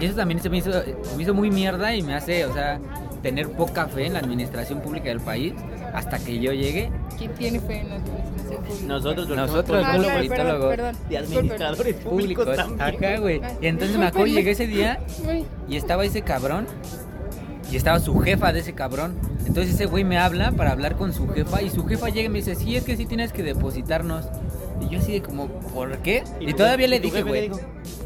Y 0.01 0.05
eso 0.05 0.17
también 0.17 0.41
se 0.41 0.49
me 0.49 0.59
hizo, 0.59 0.73
se 0.73 1.17
me 1.17 1.23
hizo 1.23 1.35
muy 1.35 1.51
mierda 1.51 1.95
y 1.95 2.03
me 2.03 2.15
hace, 2.15 2.45
o 2.45 2.53
sea, 2.53 2.81
tener 3.23 3.49
poca 3.51 3.87
fe 3.87 4.07
en 4.07 4.15
la 4.15 4.21
administración 4.21 4.81
pública 4.81 5.09
del 5.09 5.21
país 5.21 5.55
hasta 5.95 6.19
que 6.19 6.39
yo 6.39 6.53
llegue. 6.53 6.91
¿Quién 7.17 7.33
tiene 7.35 7.61
fe 7.61 7.81
en 7.81 7.89
la 7.89 7.95
administración 7.97 8.65
pública? 8.65 8.87
Nosotros, 8.87 9.27
porque 9.27 9.41
Nosotros, 9.41 9.83
somos 9.83 9.87
Ah, 9.87 9.97
los 9.99 10.07
claro, 10.07 10.29
perdón, 10.29 10.69
perdón. 10.71 10.97
de 11.09 11.19
administradores 11.19 11.95
públicos, 11.97 12.45
Públicos, 12.45 12.57
también. 12.57 12.81
acá, 12.83 13.19
güey. 13.21 13.41
Y 13.61 13.67
entonces 13.67 13.97
me 13.99 14.07
acuerdo, 14.07 14.27
llegué 14.35 14.51
ese 14.53 14.67
día 14.67 15.01
y 15.69 15.77
estaba 15.77 16.05
ese 16.05 16.23
cabrón 16.23 16.67
y 17.71 17.77
estaba 17.77 17.99
su 18.01 18.19
jefa 18.21 18.53
de 18.53 18.61
ese 18.61 18.75
cabrón. 18.75 19.15
Entonces 19.47 19.75
ese 19.75 19.87
güey 19.87 20.05
me 20.05 20.19
habla 20.19 20.53
para 20.53 20.73
hablar 20.73 20.97
con 20.97 21.13
su 21.13 21.29
jefa 21.29 21.63
y 21.63 21.71
su 21.71 21.85
jefa 21.87 22.09
llega 22.09 22.27
y 22.27 22.29
me 22.29 22.39
dice, 22.39 22.55
sí, 22.55 22.77
es 22.77 22.85
que 22.85 22.97
sí 22.97 23.07
tienes 23.07 23.33
que 23.33 23.43
depositarnos. 23.43 24.25
Y 24.81 24.89
yo 24.93 24.99
así 24.99 25.13
de 25.13 25.23
como, 25.23 25.47
¿por 25.49 25.97
qué? 25.99 26.23
Y, 26.41 26.51
tu 26.51 26.57
todavía 26.59 26.87
le 26.87 26.97
y 26.97 27.01
dije, 27.01 27.23
güey. 27.23 27.51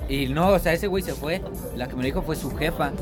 Y 0.09 0.27
no, 0.29 0.49
o 0.49 0.59
sea, 0.59 0.73
ese 0.73 0.87
güey 0.87 1.03
se 1.03 1.15
fue. 1.15 1.41
La 1.77 1.87
que 1.89 1.95
me 1.95 2.03
lo 2.03 2.07
dijo 2.07 2.23
fue 2.23 2.37
su 2.37 2.55
jefa. 2.57 2.93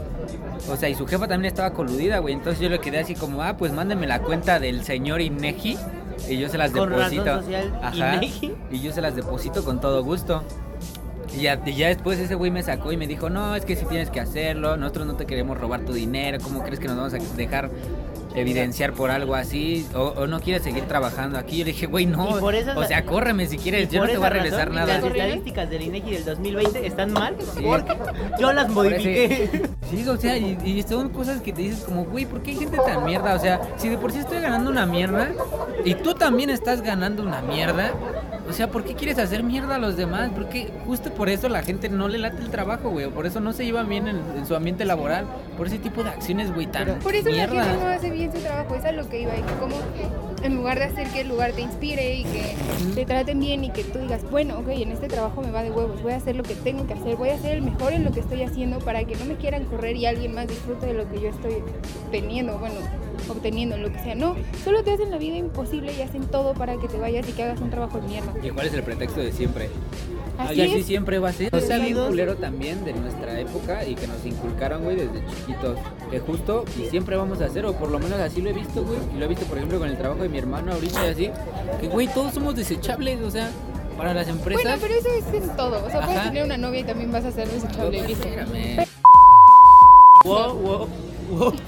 O 0.70 0.76
sea, 0.76 0.88
y 0.88 0.94
su 0.94 1.06
jefa 1.06 1.26
también 1.26 1.46
estaba 1.52 1.72
coludida, 1.72 2.18
güey. 2.18 2.34
Entonces 2.34 2.60
yo 2.60 2.68
le 2.68 2.78
quedé 2.78 2.98
así 2.98 3.14
como, 3.14 3.42
ah, 3.42 3.56
pues 3.56 3.72
mándenme 3.72 4.06
la 4.06 4.20
cuenta 4.20 4.58
del 4.60 4.84
señor 4.84 5.20
Inegi. 5.20 5.76
Y 6.28 6.37
yo 6.38 6.48
se 6.48 6.58
las 6.58 6.70
Con 6.72 6.90
razón 6.90 7.10
deposito. 7.10 7.42
social, 7.42 7.80
Ajá. 7.82 8.16
Inegi. 8.16 8.54
Y 8.70 8.80
yo 8.80 8.92
se 8.92 9.00
las 9.00 9.16
deposito 9.16 9.64
con 9.64 9.80
todo 9.80 10.02
gusto. 10.04 10.42
Y 11.37 11.42
ya, 11.42 11.60
y 11.64 11.75
ya 11.75 11.88
después 11.88 12.18
ese 12.18 12.34
güey 12.34 12.50
me 12.50 12.62
sacó 12.62 12.90
y 12.90 12.96
me 12.96 13.06
dijo, 13.06 13.28
no, 13.30 13.54
es 13.54 13.64
que 13.64 13.76
si 13.76 13.84
tienes 13.84 14.10
que 14.10 14.18
hacerlo, 14.18 14.76
nosotros 14.76 15.06
no 15.06 15.14
te 15.14 15.26
queremos 15.26 15.58
robar 15.58 15.82
tu 15.84 15.92
dinero, 15.92 16.38
¿cómo 16.42 16.62
crees 16.62 16.80
que 16.80 16.88
nos 16.88 16.96
vamos 16.96 17.14
a 17.14 17.18
dejar 17.37 17.70
evidenciar 18.35 18.92
por 18.92 19.11
algo 19.11 19.35
así 19.35 19.87
o, 19.94 20.00
o 20.16 20.26
no 20.26 20.40
quieres 20.40 20.62
seguir 20.62 20.85
trabajando 20.85 21.38
aquí. 21.38 21.58
Yo 21.58 21.64
le 21.64 21.73
dije, 21.73 21.87
güey, 21.87 22.06
no. 22.06 22.26
O 22.28 22.85
sea, 22.85 23.04
córreme 23.04 23.47
si 23.47 23.58
quieres, 23.58 23.88
yo 23.90 24.00
no 24.00 24.06
te 24.06 24.16
voy 24.16 24.25
a 24.25 24.28
esa 24.28 24.35
regresar 24.35 24.58
razón, 24.68 24.75
nada. 24.75 24.99
Las 25.00 25.04
estadísticas 25.04 25.70
del 25.70 25.82
INEGI 25.82 26.11
del 26.12 26.25
2020 26.25 26.87
están 26.87 27.12
mal 27.12 27.37
Sí. 27.56 27.62
porque 27.64 27.97
yo 28.38 28.52
las 28.52 28.68
modifiqué. 28.68 29.62
Sí, 29.90 30.06
o 30.08 30.16
sea, 30.16 30.37
y, 30.37 30.58
y 30.64 30.82
son 30.82 31.08
cosas 31.08 31.40
que 31.40 31.52
te 31.52 31.62
dices 31.62 31.85
como, 31.85 32.04
güey, 32.04 32.26
¿por 32.26 32.42
qué 32.42 32.50
hay 32.50 32.56
gente 32.58 32.76
tan 32.76 33.04
mierda? 33.04 33.35
O 33.35 33.38
sea, 33.38 33.61
si 33.76 33.88
de 33.88 33.97
por 33.99 34.12
sí 34.12 34.18
estoy 34.18 34.40
ganando 34.40 34.70
una 34.70 34.85
mierda 34.87 35.30
y 35.85 35.94
tú 35.94 36.14
también 36.14 36.50
estás 36.50 36.82
ganando 36.82 37.23
una 37.23 37.40
mierda, 37.40 37.92
o 38.48 38.52
sea, 38.52 38.70
¿por 38.70 38.84
qué 38.84 38.94
quieres 38.94 39.18
hacer 39.18 39.42
mierda 39.42 39.76
a 39.76 39.78
los 39.78 39.96
demás? 39.96 40.30
Porque 40.34 40.70
justo 40.86 41.12
por 41.12 41.28
eso 41.28 41.48
la 41.48 41.62
gente 41.62 41.88
no 41.88 42.08
le 42.08 42.18
late 42.18 42.42
el 42.42 42.50
trabajo, 42.50 42.90
güey, 42.90 43.06
o 43.06 43.10
por 43.10 43.26
eso 43.26 43.40
no 43.40 43.52
se 43.52 43.64
lleva 43.64 43.82
bien 43.82 44.08
en, 44.08 44.20
en 44.36 44.46
su 44.46 44.54
ambiente 44.56 44.84
laboral, 44.84 45.26
por 45.56 45.66
ese 45.66 45.78
tipo 45.78 46.02
de 46.02 46.10
acciones, 46.10 46.52
güey, 46.54 46.66
tan 46.66 46.98
Por 47.00 47.14
eso 47.14 47.28
la 47.28 47.34
mierda. 47.34 47.64
gente 47.64 47.84
no 47.84 47.90
hace 47.90 48.10
bien 48.10 48.32
su 48.32 48.38
trabajo, 48.40 48.74
es 48.74 48.84
a 48.84 48.92
lo 48.92 49.08
que 49.08 49.20
iba. 49.22 49.36
Y 49.36 49.42
que 49.42 49.52
como 49.60 49.76
en 50.42 50.54
lugar 50.54 50.78
de 50.78 50.84
hacer 50.84 51.08
que 51.08 51.22
el 51.22 51.28
lugar 51.28 51.52
te 51.52 51.60
inspire 51.62 52.14
y 52.14 52.24
que 52.24 52.54
te 52.94 53.04
traten 53.04 53.40
bien 53.40 53.64
y 53.64 53.70
que 53.70 53.84
tú 53.84 53.98
digas, 53.98 54.22
bueno, 54.30 54.58
ok, 54.58 54.68
en 54.68 54.92
este 54.92 55.08
trabajo 55.08 55.42
me 55.42 55.50
va 55.50 55.62
de 55.62 55.70
huevos, 55.70 56.00
voy 56.02 56.12
a 56.12 56.16
hacer 56.16 56.36
lo 56.36 56.42
que 56.44 56.54
tengo 56.54 56.86
que 56.86 56.94
hacer, 56.94 57.16
voy 57.16 57.30
a 57.30 57.38
ser 57.38 57.56
el 57.56 57.62
mejor 57.62 57.92
en 57.92 58.04
lo 58.04 58.12
que 58.12 58.20
estoy 58.20 58.42
haciendo 58.42 58.78
para 58.78 59.02
que 59.04 59.16
no 59.16 59.24
me 59.24 59.34
quieran 59.34 59.64
correr 59.64 59.96
y 59.96 60.06
alguien 60.06 60.34
más 60.34 60.46
disfrute 60.46 60.86
de 60.86 60.94
lo 60.94 61.10
que 61.10 61.20
yo 61.20 61.28
estoy 61.30 61.56
teniendo, 62.12 62.56
bueno, 62.58 62.76
obteniendo, 63.28 63.76
lo 63.76 63.92
que 63.92 63.98
sea. 64.00 64.14
No, 64.14 64.37
solo 64.64 64.82
te 64.82 64.92
hacen 64.92 65.10
la 65.10 65.18
vida 65.18 65.37
imposible 65.37 65.92
y 65.96 66.02
hacen 66.02 66.26
todo 66.26 66.54
para 66.54 66.76
que 66.76 66.88
te 66.88 66.98
vayas 66.98 67.28
y 67.28 67.32
que 67.32 67.42
hagas 67.42 67.60
un 67.60 67.70
trabajo 67.70 68.00
de 68.00 68.08
mierda. 68.08 68.32
¿Y 68.42 68.50
cuál 68.50 68.66
es 68.66 68.75
el 68.75 68.82
pretexto 68.82 69.20
de 69.20 69.32
siempre? 69.32 69.68
Así 70.38 70.54
y 70.54 70.60
así 70.62 70.75
es. 70.78 70.87
siempre 70.87 71.18
va 71.18 71.30
a 71.30 71.32
ser. 71.32 71.54
O 71.54 71.58
sea, 71.58 71.78
bien 71.78 71.80
Salidos. 71.80 72.08
culero 72.08 72.37
también 72.37 72.84
de 72.84 72.92
nuestra 72.92 73.40
época 73.40 73.84
y 73.84 73.96
que 73.96 74.06
nos 74.06 74.25
inculcaron, 74.25 74.84
güey, 74.84 74.96
desde 74.96 75.26
chiquitos. 75.26 75.78
Que 76.10 76.20
justo 76.20 76.64
y 76.78 76.88
siempre 76.88 77.16
vamos 77.16 77.40
a 77.40 77.46
hacer, 77.46 77.66
o 77.66 77.72
por 77.72 77.90
lo 77.90 77.98
menos 77.98 78.20
así 78.20 78.40
lo 78.40 78.50
he 78.50 78.52
visto, 78.52 78.84
güey. 78.84 78.98
Y 79.14 79.18
lo 79.18 79.25
he 79.25 79.28
visto, 79.28 79.44
por 79.46 79.58
ejemplo, 79.58 79.80
con 79.80 79.88
el 79.88 79.96
trabajo 79.98 80.22
de 80.22 80.28
mi 80.28 80.38
hermano 80.38 80.72
ahorita 80.72 81.06
y 81.06 81.10
así. 81.10 81.30
Que, 81.80 81.88
güey, 81.88 82.06
todos 82.08 82.34
somos 82.34 82.54
desechables, 82.54 83.20
o 83.22 83.30
sea, 83.32 83.50
para 83.96 84.14
las 84.14 84.28
empresas. 84.28 84.62
Bueno, 84.62 84.78
pero 84.80 84.94
eso 84.94 85.08
es 85.08 85.42
en 85.42 85.56
todo. 85.56 85.84
O 85.84 85.90
sea, 85.90 86.02
puedes 86.02 86.20
Ajá. 86.20 86.28
tener 86.28 86.44
una 86.44 86.56
novia 86.56 86.80
y 86.80 86.84
también 86.84 87.10
vas 87.10 87.25
a 87.25 87.32
ser 87.32 87.48
desechable. 87.48 88.06
listo. 88.06 88.28
Espérame. 88.28 88.87
Wow, 90.25 90.54
wow, 90.58 90.88
wow. 91.30 91.52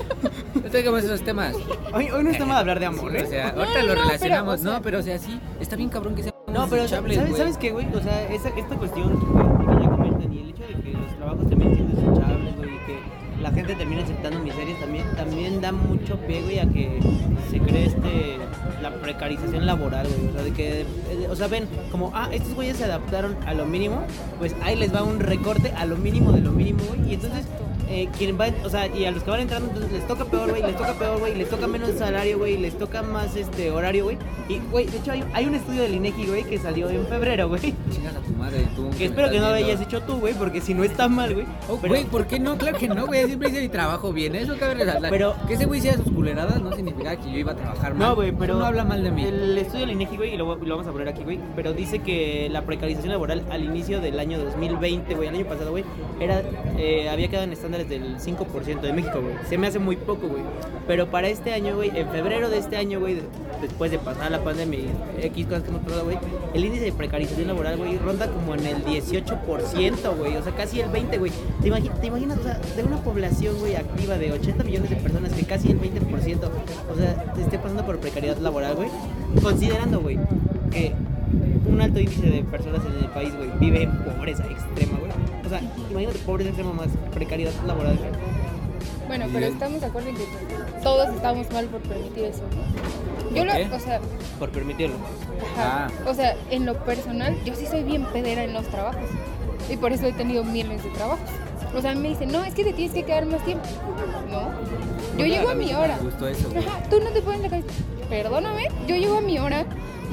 No 0.62 0.70
tengamos 0.70 1.04
esos 1.04 1.22
temas. 1.22 1.54
Hoy, 1.92 2.10
hoy 2.10 2.24
no 2.24 2.30
estamos 2.30 2.54
a 2.56 2.58
hablar 2.60 2.78
de 2.80 2.86
amor, 2.86 3.10
Sí, 3.12 3.18
¿eh? 3.18 3.22
o 3.24 3.26
sea, 3.28 3.52
No, 3.52 3.60
ahorita 3.62 3.80
no, 3.80 3.86
lo 3.86 3.94
no, 3.94 4.02
relacionamos. 4.02 4.60
pero, 4.60 4.60
o 4.60 4.62
sea- 4.62 4.72
no, 4.78 4.82
pero 4.82 4.98
o 4.98 5.02
sea, 5.02 5.18
sí, 5.18 5.40
está 5.60 5.76
bien 5.76 5.88
cabrón 5.88 6.14
que 6.14 6.22
sean 6.22 6.34
No, 6.48 6.66
pero 6.68 6.86
¿sabes. 6.88 7.16
¿sabes 7.36 7.56
qué, 7.56 7.70
güey? 7.70 7.86
O 7.94 8.00
sea, 8.00 8.22
esa, 8.30 8.48
esta 8.50 8.76
cuestión 8.76 9.18
que, 9.18 9.82
ya 9.82 9.90
comentan 9.90 10.32
y 10.32 10.38
el 10.40 10.50
hecho 10.50 10.62
de 10.62 10.82
que 10.82 10.92
los 10.92 11.16
trabajos 11.16 11.48
terminen 11.48 11.74
siendo 11.74 11.96
desechables, 12.00 12.56
güey, 12.56 12.70
y 12.70 12.78
que 12.86 13.42
la 13.42 13.50
gente 13.52 13.74
termine 13.74 14.02
aceptando 14.02 14.38
miserias 14.40 14.78
también, 14.80 15.04
también 15.16 15.60
da 15.60 15.72
mucho 15.72 16.16
pie, 16.26 16.42
güey, 16.42 16.58
a 16.58 16.66
que 16.66 17.00
se 17.50 17.58
cree 17.60 17.86
este, 17.86 18.36
la 18.82 18.90
precarización 18.94 19.66
laboral, 19.66 20.06
güey. 20.08 20.28
O 20.28 20.32
sea, 20.34 20.42
de 20.42 20.52
que, 20.52 20.80
eh, 20.82 20.86
o 21.30 21.34
sea, 21.36 21.46
ven, 21.48 21.66
como, 21.90 22.12
ah, 22.14 22.28
estos 22.32 22.54
güeyes 22.54 22.76
se 22.76 22.84
adaptaron 22.84 23.36
a 23.46 23.54
lo 23.54 23.64
mínimo, 23.66 24.02
pues 24.38 24.54
ahí 24.62 24.76
les 24.76 24.94
va 24.94 25.02
un 25.02 25.20
recorte 25.20 25.72
a 25.76 25.84
lo 25.86 25.96
mínimo 25.96 26.32
de 26.32 26.40
lo 26.42 26.52
mínimo, 26.52 26.80
güey, 26.88 27.10
y 27.10 27.14
entonces... 27.14 27.46
Eh, 27.92 28.08
quien 28.16 28.38
va, 28.38 28.46
o 28.64 28.70
sea, 28.70 28.86
y 28.86 29.04
a 29.04 29.10
los 29.10 29.24
que 29.24 29.30
van 29.30 29.40
entrando, 29.40 29.66
entonces 29.68 29.90
les 29.90 30.06
toca 30.06 30.24
peor, 30.24 30.48
güey, 30.48 30.62
les 30.62 30.76
toca 30.76 30.92
peor, 30.94 31.18
güey, 31.18 31.34
les 31.34 31.48
toca 31.50 31.66
menos 31.66 31.90
salario, 31.98 32.38
güey, 32.38 32.56
les 32.56 32.78
toca 32.78 33.02
más 33.02 33.34
este 33.34 33.72
horario, 33.72 34.04
güey. 34.04 34.16
Y, 34.48 34.58
güey, 34.70 34.86
de 34.86 34.98
hecho 34.98 35.10
hay, 35.10 35.24
hay 35.32 35.46
un 35.46 35.56
estudio 35.56 35.82
del 35.82 35.94
INEGI, 35.96 36.26
güey, 36.26 36.44
que 36.44 36.56
salió 36.58 36.88
en 36.88 37.04
febrero, 37.08 37.48
güey. 37.48 37.74
Madre, 38.40 38.66
tú. 38.74 38.90
Que 38.96 39.04
espero 39.04 39.30
que 39.30 39.38
no 39.38 39.48
lo 39.50 39.54
hayas 39.54 39.80
hecho 39.80 40.00
tú, 40.02 40.18
güey, 40.18 40.34
porque 40.34 40.60
si 40.60 40.72
no 40.74 40.82
está 40.82 41.08
mal, 41.08 41.34
güey. 41.34 41.46
Oh, 41.68 41.78
Pero- 41.80 41.92
Güey, 41.94 42.04
¿por 42.06 42.26
qué 42.26 42.40
no? 42.40 42.56
Claro 42.56 42.78
que 42.78 42.88
no, 42.88 43.06
güey. 43.06 43.26
Siempre 43.26 43.50
hice 43.50 43.60
mi 43.60 43.68
trabajo 43.68 44.12
bien. 44.12 44.34
Eso 44.34 44.56
cabe 44.58 44.74
resaltar. 44.74 45.10
Pero- 45.10 45.34
que 45.46 45.54
ese 45.54 45.66
güey 45.66 45.78
hiciera 45.80 45.96
sus 45.98 46.10
culeradas 46.12 46.60
no 46.62 46.72
significa 46.74 47.16
que 47.16 47.30
yo 47.30 47.38
iba 47.38 47.52
a 47.52 47.56
trabajar 47.56 47.94
mal. 47.94 48.08
No, 48.08 48.14
güey, 48.16 48.32
pero. 48.32 48.56
no 48.56 48.64
habla 48.64 48.84
mal 48.84 49.02
de 49.04 49.10
mí. 49.10 49.24
El 49.24 49.56
estudio 49.58 49.80
del 49.80 49.92
INEGI, 49.92 50.16
güey, 50.16 50.34
y 50.34 50.36
lo, 50.36 50.56
lo 50.56 50.76
vamos 50.76 50.86
a 50.86 50.92
poner 50.92 51.08
aquí, 51.08 51.22
güey. 51.22 51.38
Pero 51.54 51.72
dice 51.72 51.98
que 52.00 52.48
la 52.50 52.62
precarización 52.62 53.12
laboral 53.12 53.44
al 53.50 53.64
inicio 53.64 54.00
del 54.00 54.18
año 54.18 54.38
2020, 54.42 55.14
güey, 55.14 55.28
el 55.28 55.34
año 55.34 55.44
pasado, 55.46 55.70
güey, 55.70 55.84
era, 56.18 56.42
eh, 56.78 57.08
había 57.10 57.28
quedado 57.28 57.44
en 57.44 57.52
estándares 57.52 57.88
del 57.88 58.18
5% 58.20 58.80
de 58.86 58.92
México, 58.92 59.20
güey. 59.20 59.34
Se 59.48 59.58
me 59.58 59.66
hace 59.66 59.78
muy 59.78 59.96
poco, 59.96 60.28
güey. 60.28 60.42
Pero 60.86 61.06
para 61.10 61.28
este 61.28 61.52
año, 61.52 61.76
güey, 61.76 61.90
en 61.94 62.08
febrero 62.08 62.48
de 62.48 62.58
este 62.58 62.76
año, 62.76 63.00
güey, 63.00 63.18
después 63.60 63.90
de 63.90 63.98
pasar 63.98 64.30
la 64.30 64.42
pandemia 64.42 64.78
y 64.80 65.26
X 65.26 65.46
cosas 65.46 65.62
que 65.62 65.68
hemos 65.70 65.82
pasado, 65.82 66.04
güey, 66.04 66.18
el 66.54 66.64
índice 66.64 66.84
de 66.86 66.92
precarización 66.92 67.46
laboral, 67.48 67.76
güey, 67.76 67.98
ronda 67.98 68.26
como 68.28 68.54
en 68.54 68.66
el 68.66 68.84
18%, 68.84 70.16
güey. 70.16 70.36
O 70.36 70.42
sea, 70.42 70.52
casi 70.54 70.80
el 70.80 70.90
20%, 70.90 71.18
güey. 71.18 71.32
¿Te, 71.62 71.68
imagi- 71.68 71.92
te 72.00 72.06
imaginas, 72.06 72.38
o 72.38 72.42
sea, 72.42 72.58
de 72.76 72.82
una 72.84 72.96
población, 73.02 73.58
güey, 73.58 73.76
activa 73.76 74.16
de 74.18 74.32
80 74.32 74.64
millones 74.64 74.90
de 74.90 74.96
personas, 74.96 75.32
que 75.32 75.44
casi 75.44 75.70
el 75.70 75.80
20%, 75.80 76.38
o 76.92 76.96
sea, 76.96 77.32
te 77.34 77.42
esté 77.42 77.58
pasando 77.58 77.84
por 77.84 77.98
precariedad 77.98 78.38
laboral, 78.38 78.74
güey? 78.76 78.88
Considerando, 79.42 80.00
güey, 80.00 80.18
que 80.70 80.92
un 81.68 81.80
alto 81.80 82.00
índice 82.00 82.26
de 82.28 82.42
personas 82.44 82.80
en 82.86 83.04
el 83.04 83.10
país, 83.10 83.32
güey, 83.36 83.50
vive 83.60 83.82
en 83.84 83.92
pobreza 84.04 84.44
extrema, 84.44 84.98
güey. 84.98 85.12
O 85.44 85.48
sea, 85.48 85.60
imagínate 85.90 86.18
pobreza 86.20 86.50
extrema 86.50 86.72
más 86.72 86.88
precariedad 87.14 87.52
laboral, 87.66 87.96
güey. 87.96 88.10
Bueno, 89.10 89.26
pero 89.32 89.46
estamos 89.46 89.80
de 89.80 89.86
acuerdo 89.88 90.10
en 90.10 90.14
que 90.16 90.24
todos 90.84 91.08
estamos 91.12 91.50
mal 91.50 91.66
por 91.66 91.80
permitir 91.80 92.26
eso. 92.26 92.42
¿no? 92.42 93.30
Yo 93.34 93.36
¿Por 93.38 93.46
lo, 93.46 93.52
qué? 93.54 93.74
o 93.74 93.80
sea, 93.80 94.00
Por 94.38 94.50
permitirlo. 94.50 94.94
ajá, 95.56 95.88
Ah. 95.88 96.08
o 96.08 96.14
sea, 96.14 96.36
en 96.50 96.64
lo 96.64 96.74
personal, 96.84 97.36
yo 97.44 97.56
sí 97.56 97.66
soy 97.66 97.82
bien 97.82 98.04
pedera 98.12 98.44
en 98.44 98.52
los 98.54 98.68
trabajos. 98.68 99.02
Y 99.68 99.76
por 99.76 99.92
eso 99.92 100.06
he 100.06 100.12
tenido 100.12 100.44
miles 100.44 100.84
de 100.84 100.90
trabajos. 100.90 101.28
O 101.76 101.80
sea, 101.80 101.92
me 101.96 102.10
dicen, 102.10 102.30
no, 102.30 102.44
es 102.44 102.54
que 102.54 102.62
te 102.62 102.72
tienes 102.72 102.94
que 102.94 103.02
quedar 103.04 103.26
más 103.26 103.44
tiempo. 103.44 103.64
No. 104.30 104.50
Yo 105.18 105.26
llego 105.26 105.50
a 105.50 105.54
mi 105.56 105.74
hora. 105.74 105.98
Eso, 106.30 106.48
güey. 106.50 106.64
Ajá, 106.64 106.80
tú 106.88 107.00
no 107.00 107.10
te 107.10 107.20
pones 107.20 107.40
la 107.40 107.48
cabeza. 107.50 107.68
Perdóname, 108.08 108.68
yo 108.86 108.94
llego 108.94 109.18
a 109.18 109.20
mi 109.20 109.40
hora, 109.40 109.64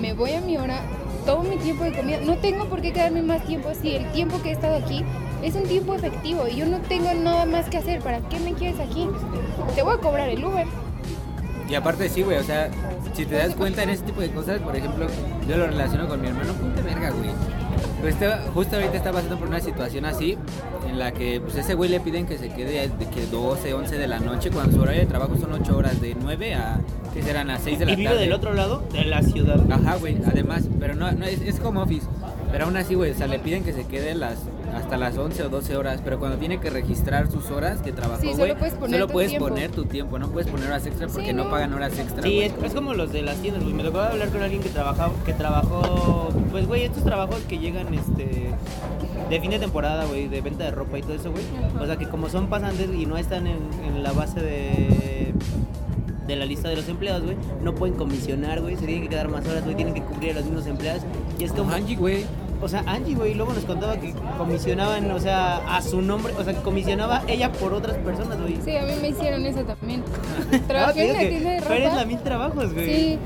me 0.01 0.13
voy 0.13 0.31
a 0.33 0.41
mi 0.41 0.57
hora, 0.57 0.81
tomo 1.25 1.43
mi 1.43 1.57
tiempo 1.57 1.83
de 1.83 1.93
comida. 1.93 2.17
No 2.23 2.35
tengo 2.37 2.65
por 2.65 2.81
qué 2.81 2.93
quedarme 2.93 3.21
más 3.21 3.43
tiempo 3.45 3.69
si 3.79 3.95
el 3.95 4.11
tiempo 4.11 4.41
que 4.41 4.49
he 4.49 4.53
estado 4.53 4.75
aquí 4.75 5.03
es 5.43 5.55
un 5.55 5.63
tiempo 5.63 5.93
efectivo 5.95 6.47
y 6.47 6.55
yo 6.57 6.65
no 6.65 6.79
tengo 6.79 7.13
nada 7.13 7.45
más 7.45 7.69
que 7.69 7.77
hacer. 7.77 8.01
¿Para 8.01 8.19
qué 8.21 8.39
me 8.39 8.53
quieres 8.53 8.79
aquí? 8.79 9.07
Te 9.75 9.81
voy 9.83 9.95
a 9.95 9.97
cobrar 9.97 10.29
el 10.29 10.43
Uber. 10.43 10.65
Y 11.69 11.75
aparte 11.75 12.07
sí, 12.09 12.21
güey, 12.21 12.37
o 12.37 12.43
sea, 12.43 12.69
si 13.13 13.25
te 13.25 13.35
das 13.35 13.53
cuenta 13.55 13.83
en 13.83 13.89
ese 13.89 14.03
tipo 14.03 14.21
de 14.21 14.29
cosas, 14.31 14.59
por 14.59 14.75
ejemplo, 14.75 15.05
yo 15.49 15.57
lo 15.57 15.67
relaciono 15.67 16.07
con 16.07 16.21
mi 16.21 16.27
hermano, 16.27 16.53
ponte 16.53 16.81
verga, 16.81 17.09
güey. 17.11 17.29
Pues 17.99 18.13
este- 18.13 18.29
justo 18.53 18.75
ahorita 18.77 18.95
está 18.95 19.11
pasando 19.11 19.37
por 19.37 19.47
una 19.49 19.59
situación 19.59 20.05
así, 20.05 20.37
en 20.89 20.97
la 20.97 21.11
que 21.11 21.41
pues 21.41 21.55
ese 21.55 21.73
güey 21.73 21.89
le 21.89 21.99
piden 21.99 22.25
que 22.25 22.37
se 22.37 22.47
quede 22.49 22.87
de 22.87 23.05
que 23.07 23.25
12, 23.25 23.73
11 23.73 23.97
de 23.97 24.07
la 24.07 24.19
noche, 24.19 24.49
cuando 24.49 24.75
su 24.77 24.81
horario 24.81 25.01
de 25.01 25.07
trabajo 25.07 25.35
son 25.35 25.51
8 25.53 25.75
horas, 25.75 25.99
de 25.99 26.15
9 26.17 26.53
a, 26.55 26.79
que 27.13 27.21
serán 27.21 27.49
a 27.49 27.59
6 27.59 27.79
de 27.79 27.85
la 27.85 27.91
Y 27.91 27.95
vive 27.97 28.09
tarde. 28.11 28.21
del 28.21 28.33
otro 28.33 28.53
lado 28.53 28.83
de 28.93 29.03
la 29.03 29.21
ciudad. 29.23 29.59
Ajá, 29.69 29.95
güey, 29.97 30.17
además, 30.25 30.63
pero 30.79 30.95
no, 30.95 31.11
no 31.11 31.25
es, 31.25 31.41
es 31.41 31.59
home 31.59 31.81
office. 31.81 32.07
Pero 32.51 32.65
aún 32.65 32.77
así, 32.77 32.95
güey, 32.95 33.11
o 33.11 33.15
sea, 33.15 33.27
le 33.27 33.39
piden 33.39 33.63
que 33.65 33.73
se 33.73 33.83
quede 33.85 34.15
las, 34.15 34.37
hasta 34.77 34.97
las 34.97 35.17
11 35.17 35.43
o 35.43 35.49
12 35.49 35.75
horas. 35.77 36.01
Pero 36.03 36.19
cuando 36.19 36.37
tiene 36.37 36.59
que 36.59 36.69
registrar 36.69 37.29
sus 37.31 37.49
horas 37.51 37.81
que 37.81 37.91
trabajó, 37.91 38.21
Sí, 38.21 38.27
güey, 38.27 38.37
solo 38.49 38.57
puedes 38.57 38.73
poner 38.75 38.91
solo 38.99 39.07
tu 39.07 39.13
puedes 39.13 39.29
tiempo. 39.31 39.47
poner 39.49 39.71
tu 39.71 39.85
tiempo. 39.85 40.19
No 40.19 40.29
puedes 40.29 40.49
poner 40.49 40.67
horas 40.67 40.85
extra 40.85 41.07
porque 41.07 41.27
Sí, 41.27 41.33
no. 41.33 41.45
no. 41.45 41.49
pagan 41.49 41.73
horas 41.73 41.97
extra. 41.99 42.23
Sí, 42.23 42.39
es, 42.41 42.53
es 42.63 42.73
como 42.73 42.93
los 42.93 43.11
de 43.11 43.21
las 43.23 43.37
tiendas, 43.37 43.63
güey. 43.63 43.73
Me 43.73 43.83
tocó 43.83 43.99
hablar 43.99 44.29
con 44.29 44.41
alguien 44.41 44.61
que 44.61 44.69
trabajaba, 44.69 45.13
que 45.25 45.33
trabajó, 45.33 46.29
pues, 46.51 46.67
güey, 46.67 46.83
estos 46.83 47.03
trabajos 47.03 47.39
que 47.47 47.57
llegan, 47.59 47.93
este, 47.93 48.51
de 49.29 49.39
fin 49.41 49.51
de 49.51 49.59
temporada, 49.59 50.05
güey, 50.05 50.27
de 50.27 50.41
venta 50.41 50.63
de 50.63 50.71
ropa 50.71 50.97
y 50.97 51.01
todo 51.01 51.13
eso, 51.13 51.31
güey. 51.31 51.43
O 51.81 51.85
sea, 51.85 51.97
que 51.97 52.07
como 52.07 52.29
son 52.29 52.47
pasantes 52.47 52.89
y 52.93 53.05
no 53.05 53.17
están 53.17 53.47
en, 53.47 53.57
en 53.85 54.03
la 54.03 54.11
base 54.11 54.39
de, 54.39 55.33
de 56.27 56.35
la 56.35 56.45
lista 56.45 56.69
de 56.69 56.75
los 56.75 56.87
empleados, 56.89 57.23
güey, 57.23 57.37
no 57.63 57.73
pueden 57.75 57.95
comisionar, 57.95 58.61
güey. 58.61 58.75
Se 58.75 58.85
tienen 58.85 59.03
que 59.03 59.09
quedar 59.09 59.29
más 59.29 59.45
horas, 59.47 59.63
güey, 59.63 59.75
tienen 59.75 59.93
que 59.93 60.01
cubrir 60.01 60.31
a 60.31 60.35
los 60.35 60.45
mismos 60.45 60.67
empleados. 60.67 61.03
Y 61.39 61.43
es 61.43 61.51
como, 61.51 61.71
Angie, 61.71 61.95
güey. 61.95 62.25
O 62.61 62.67
sea, 62.67 62.83
Angie, 62.87 63.15
güey, 63.15 63.33
luego 63.33 63.53
nos 63.53 63.65
contaba 63.65 63.97
que 63.99 64.13
comisionaban, 64.37 65.09
o 65.11 65.19
sea, 65.19 65.57
a 65.75 65.81
su 65.81 66.01
nombre, 66.01 66.33
o 66.37 66.43
sea, 66.43 66.53
que 66.53 66.61
comisionaba 66.61 67.21
ella 67.27 67.51
por 67.51 67.73
otras 67.73 67.97
personas, 67.97 68.39
güey. 68.39 68.57
Sí, 68.63 68.75
a 68.75 68.83
mí 68.83 68.93
me 69.01 69.09
hicieron 69.09 69.45
eso 69.45 69.61
también. 69.63 70.03
Ah, 70.51 70.59
Trabajé 70.67 71.05
en 71.05 71.11
una 71.11 71.19
tienda 71.29 71.49
de 71.51 71.57
ropa. 71.59 71.69
Pero 71.69 71.83
eres 71.85 71.95
la 71.95 72.05
mil 72.05 72.19
trabajos, 72.19 72.73
güey. 72.73 72.85
Sí, 72.95 73.19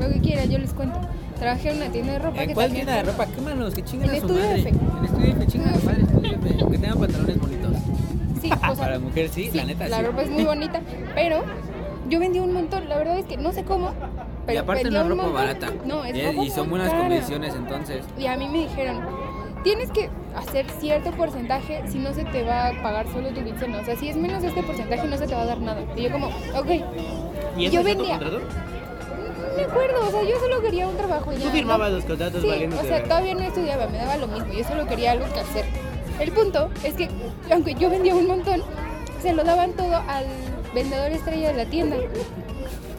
lo 0.00 0.08
que 0.08 0.20
quiera, 0.20 0.44
yo 0.44 0.58
les 0.58 0.72
cuento. 0.72 0.98
Trabajé 1.38 1.70
en 1.70 1.76
una 1.76 1.86
tienda 1.88 2.12
de 2.12 2.18
ropa 2.20 2.42
¿En 2.42 2.48
que 2.48 2.54
cuál 2.54 2.66
también 2.66 2.86
tienda 2.86 3.02
de 3.02 3.10
ropa? 3.10 3.26
Quémanos, 3.26 3.74
que 3.74 3.82
chingan 3.84 4.08
En 4.10 4.14
a 4.14 4.18
su 4.20 4.26
Estudio 4.26 4.44
madre. 4.44 4.60
F. 4.60 4.68
En 4.68 5.04
estudio 5.04 5.26
F, 5.32 5.46
chingan 5.46 5.68
a 5.68 5.78
su 5.78 5.86
madre, 5.86 6.02
estudio 6.02 6.32
F. 6.32 6.56
Que 6.70 6.78
tengan 6.78 6.98
pantalones 6.98 7.40
bonitos. 7.40 7.72
Sí, 8.40 8.50
o 8.52 8.56
sea, 8.60 8.74
Para 8.76 8.98
mujer, 8.98 9.28
sí, 9.30 9.48
sí, 9.50 9.56
la 9.56 9.64
neta, 9.64 9.88
la 9.88 9.98
sí. 9.98 10.02
ropa 10.04 10.22
es 10.22 10.30
muy 10.30 10.44
bonita, 10.44 10.80
pero 11.14 11.42
yo 12.08 12.20
vendía 12.20 12.42
un 12.42 12.52
montón. 12.52 12.88
La 12.88 12.96
verdad 12.96 13.18
es 13.18 13.24
que 13.26 13.36
no 13.36 13.52
sé 13.52 13.64
cómo, 13.64 13.90
pero 14.46 14.56
y 14.58 14.62
aparte 14.62 14.90
no 14.90 15.00
es 15.02 15.08
ropa 15.08 15.26
barata. 15.28 15.72
No, 15.84 16.04
es 16.04 16.14
y, 16.16 16.22
ropa 16.22 16.44
y 16.44 16.50
son 16.50 16.70
buenas 16.70 16.90
cara. 16.90 17.02
condiciones 17.02 17.54
entonces. 17.54 18.04
Y 18.18 18.26
a 18.26 18.36
mí 18.36 18.48
me 18.48 18.58
dijeron, 18.60 19.00
tienes 19.62 19.90
que 19.90 20.10
hacer 20.36 20.66
cierto 20.80 21.10
porcentaje 21.12 21.82
si 21.88 21.98
no 21.98 22.12
se 22.12 22.24
te 22.24 22.42
va 22.42 22.68
a 22.68 22.82
pagar 22.82 23.06
solo 23.12 23.28
tu 23.30 23.42
quincena. 23.44 23.80
O 23.80 23.84
sea, 23.84 23.96
si 23.96 24.08
es 24.08 24.16
menos 24.16 24.42
de 24.42 24.48
este 24.48 24.62
porcentaje 24.62 25.06
no 25.06 25.16
se 25.16 25.26
te 25.26 25.34
va 25.34 25.42
a 25.42 25.46
dar 25.46 25.60
nada. 25.60 25.82
Y 25.96 26.02
yo 26.02 26.12
como, 26.12 26.26
ok, 26.28 26.70
¿Y 27.56 27.70
Yo 27.70 27.82
vendía. 27.84 28.18
no 28.18 28.40
me 29.56 29.62
acuerdo, 29.62 30.06
o 30.08 30.10
sea, 30.10 30.22
yo 30.24 30.38
solo 30.40 30.60
quería 30.60 30.88
un 30.88 30.96
trabajo. 30.96 31.32
y 31.32 31.36
Tú 31.36 31.44
ya, 31.44 31.50
firmabas 31.50 31.92
los 31.92 32.04
contratos 32.04 32.42
Sí, 32.42 32.48
valiendo 32.48 32.76
o 32.76 32.82
sea, 32.82 33.04
todavía 33.04 33.34
no 33.34 33.40
estudiaba, 33.42 33.86
me 33.86 33.98
daba 33.98 34.16
lo 34.16 34.26
mismo, 34.26 34.52
yo 34.52 34.64
solo 34.64 34.84
quería 34.86 35.12
algo 35.12 35.26
que 35.32 35.40
hacer. 35.40 35.64
El 36.18 36.32
punto 36.32 36.70
es 36.82 36.94
que, 36.94 37.08
aunque 37.52 37.74
yo 37.74 37.88
vendía 37.90 38.14
un 38.16 38.26
montón, 38.26 38.62
se 39.22 39.32
lo 39.32 39.44
daban 39.44 39.72
todo 39.72 39.96
al 40.08 40.26
vendedor 40.74 41.12
estrella 41.12 41.52
de 41.52 41.64
la 41.64 41.70
tienda. 41.70 41.96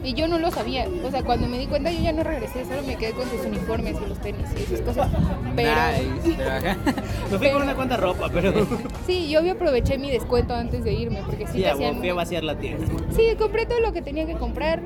Y 0.06 0.14
yo 0.14 0.28
no 0.28 0.38
lo 0.38 0.52
sabía. 0.52 0.86
O 1.04 1.10
sea, 1.10 1.24
cuando 1.24 1.48
me 1.48 1.58
di 1.58 1.66
cuenta 1.66 1.90
yo 1.90 2.00
ya 2.00 2.12
no 2.12 2.22
regresé, 2.22 2.64
solo 2.64 2.84
me 2.84 2.94
quedé 2.94 3.10
con 3.10 3.28
sus 3.28 3.44
uniformes 3.44 3.96
y 4.00 4.08
los 4.08 4.20
tenis 4.20 4.46
y 4.56 4.62
esas 4.62 4.80
cosas. 4.82 5.10
Pero 5.56 5.70
Nice, 5.72 6.36
pero. 6.36 6.76
Me 7.32 7.38
fui 7.38 7.50
con 7.50 7.62
una 7.62 7.74
cuanta 7.74 7.96
ropa, 7.96 8.30
pero. 8.32 8.52
sí, 9.04 9.28
yo 9.28 9.40
aproveché 9.50 9.98
mi 9.98 10.08
descuento 10.12 10.54
antes 10.54 10.84
de 10.84 10.92
irme 10.92 11.22
porque 11.26 11.48
sí, 11.48 11.54
Sí, 11.54 11.64
hacían... 11.64 11.98
fui 11.98 12.08
a 12.08 12.14
vaciar 12.14 12.44
la 12.44 12.56
tienda. 12.56 12.86
Sí, 13.16 13.34
compré 13.36 13.66
todo 13.66 13.80
lo 13.80 13.92
que 13.92 14.00
tenía 14.00 14.26
que 14.26 14.34
comprar 14.34 14.80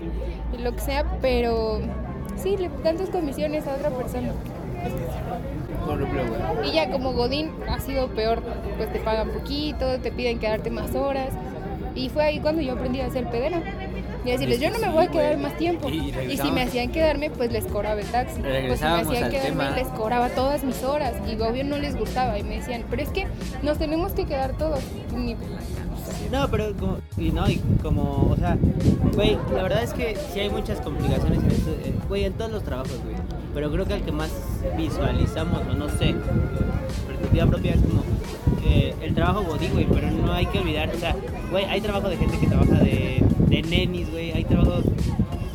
y 0.57 0.63
lo 0.63 0.73
que 0.73 0.81
sea, 0.81 1.05
pero 1.21 1.81
sí, 2.43 2.57
le 2.57 2.71
dan 2.83 2.97
tus 2.97 3.11
comisiones 3.11 3.67
a 3.67 3.75
otra 3.75 3.91
persona. 3.91 4.33
Y 6.65 6.73
ya 6.73 6.91
como 6.91 7.13
Godín 7.13 7.51
ha 7.69 7.79
sido 7.81 8.09
peor, 8.09 8.43
pues 8.79 8.91
te 8.91 9.01
pagan 9.01 9.29
poquito, 9.29 9.99
te 10.01 10.13
piden 10.13 10.39
quedarte 10.39 10.71
más 10.71 10.95
horas. 10.95 11.29
Y 11.95 12.09
fue 12.09 12.25
ahí 12.25 12.41
cuando 12.41 12.63
yo 12.63 12.73
aprendí 12.73 13.01
a 13.01 13.07
hacer 13.07 13.29
pedera. 13.29 13.61
Y 14.25 14.31
decirles, 14.31 14.61
yo 14.61 14.71
no 14.71 14.79
me 14.79 14.89
voy 14.91 15.05
a 15.05 15.09
quedar 15.09 15.39
más 15.39 15.57
tiempo. 15.57 15.89
Y 15.89 16.13
Y, 16.31 16.37
si 16.37 16.51
me 16.53 16.63
hacían 16.63 16.91
quedarme, 16.93 17.31
pues 17.31 17.51
les 17.53 17.65
cobraba 17.67 18.01
el 18.01 18.07
taxi. 18.07 18.41
Pues 18.43 18.79
si 18.81 18.85
me 18.85 18.91
hacían 19.01 19.31
quedarme, 19.31 19.65
tema. 19.65 19.71
les 19.71 19.89
cobraba 19.89 20.29
todas 20.31 20.63
mis 20.63 20.83
horas. 20.83 21.15
Y 21.27 21.41
obvio 21.41 21.65
no 21.65 21.79
les 21.79 21.97
gustaba. 21.97 22.39
Y 22.39 22.43
me 22.43 22.57
decían, 22.59 22.85
pero 22.91 23.03
es 23.03 23.09
que 23.11 23.27
nos 23.63 23.79
tenemos 23.79 24.13
que 24.13 24.27
quedar 24.27 24.57
todos. 24.59 24.81
Mi- 25.17 25.37
No, 26.31 26.49
pero 26.51 26.75
como, 26.77 26.99
y 27.17 27.31
no, 27.31 27.49
y 27.49 27.57
como, 27.83 28.29
o 28.33 28.37
sea, 28.37 28.57
güey, 29.15 29.37
la 29.55 29.63
verdad 29.63 29.83
es 29.83 29.93
que 29.95 30.17
sí 30.33 30.41
hay 30.41 30.51
muchas 30.51 30.81
complicaciones 30.81 31.43
en 31.43 31.51
esto, 31.51 31.71
eh, 31.71 31.95
güey, 32.09 32.25
en 32.25 32.33
todos 32.35 32.51
los 32.53 32.63
trabajos, 32.63 32.99
güey. 33.03 33.17
Pero 33.55 33.71
creo 33.73 33.85
que 33.87 33.95
el 33.95 34.03
que 34.03 34.13
más 34.13 34.31
visualizamos, 34.77 35.61
o 35.69 35.73
no 35.75 35.89
sé, 35.89 36.15
perspectiva 37.07 37.47
propia 37.47 37.73
es 37.75 37.81
como 37.81 38.03
eh, 38.65 38.95
el 39.03 39.15
trabajo 39.15 39.43
godín, 39.43 39.73
güey, 39.73 39.87
pero 39.87 40.11
no 40.11 40.33
hay 40.33 40.47
que 40.47 40.59
olvidar, 40.61 40.91
o 40.95 40.99
sea, 40.99 41.17
güey, 41.51 41.65
hay 41.65 41.81
trabajo 41.81 42.09
de 42.09 42.17
gente 42.17 42.39
que 42.39 42.47
trabaja 42.47 42.75
de, 42.79 43.23
de 43.51 43.63
nenis, 43.63 44.11
güey, 44.11 44.33
hay 44.33 44.45
trabajo 44.45 44.81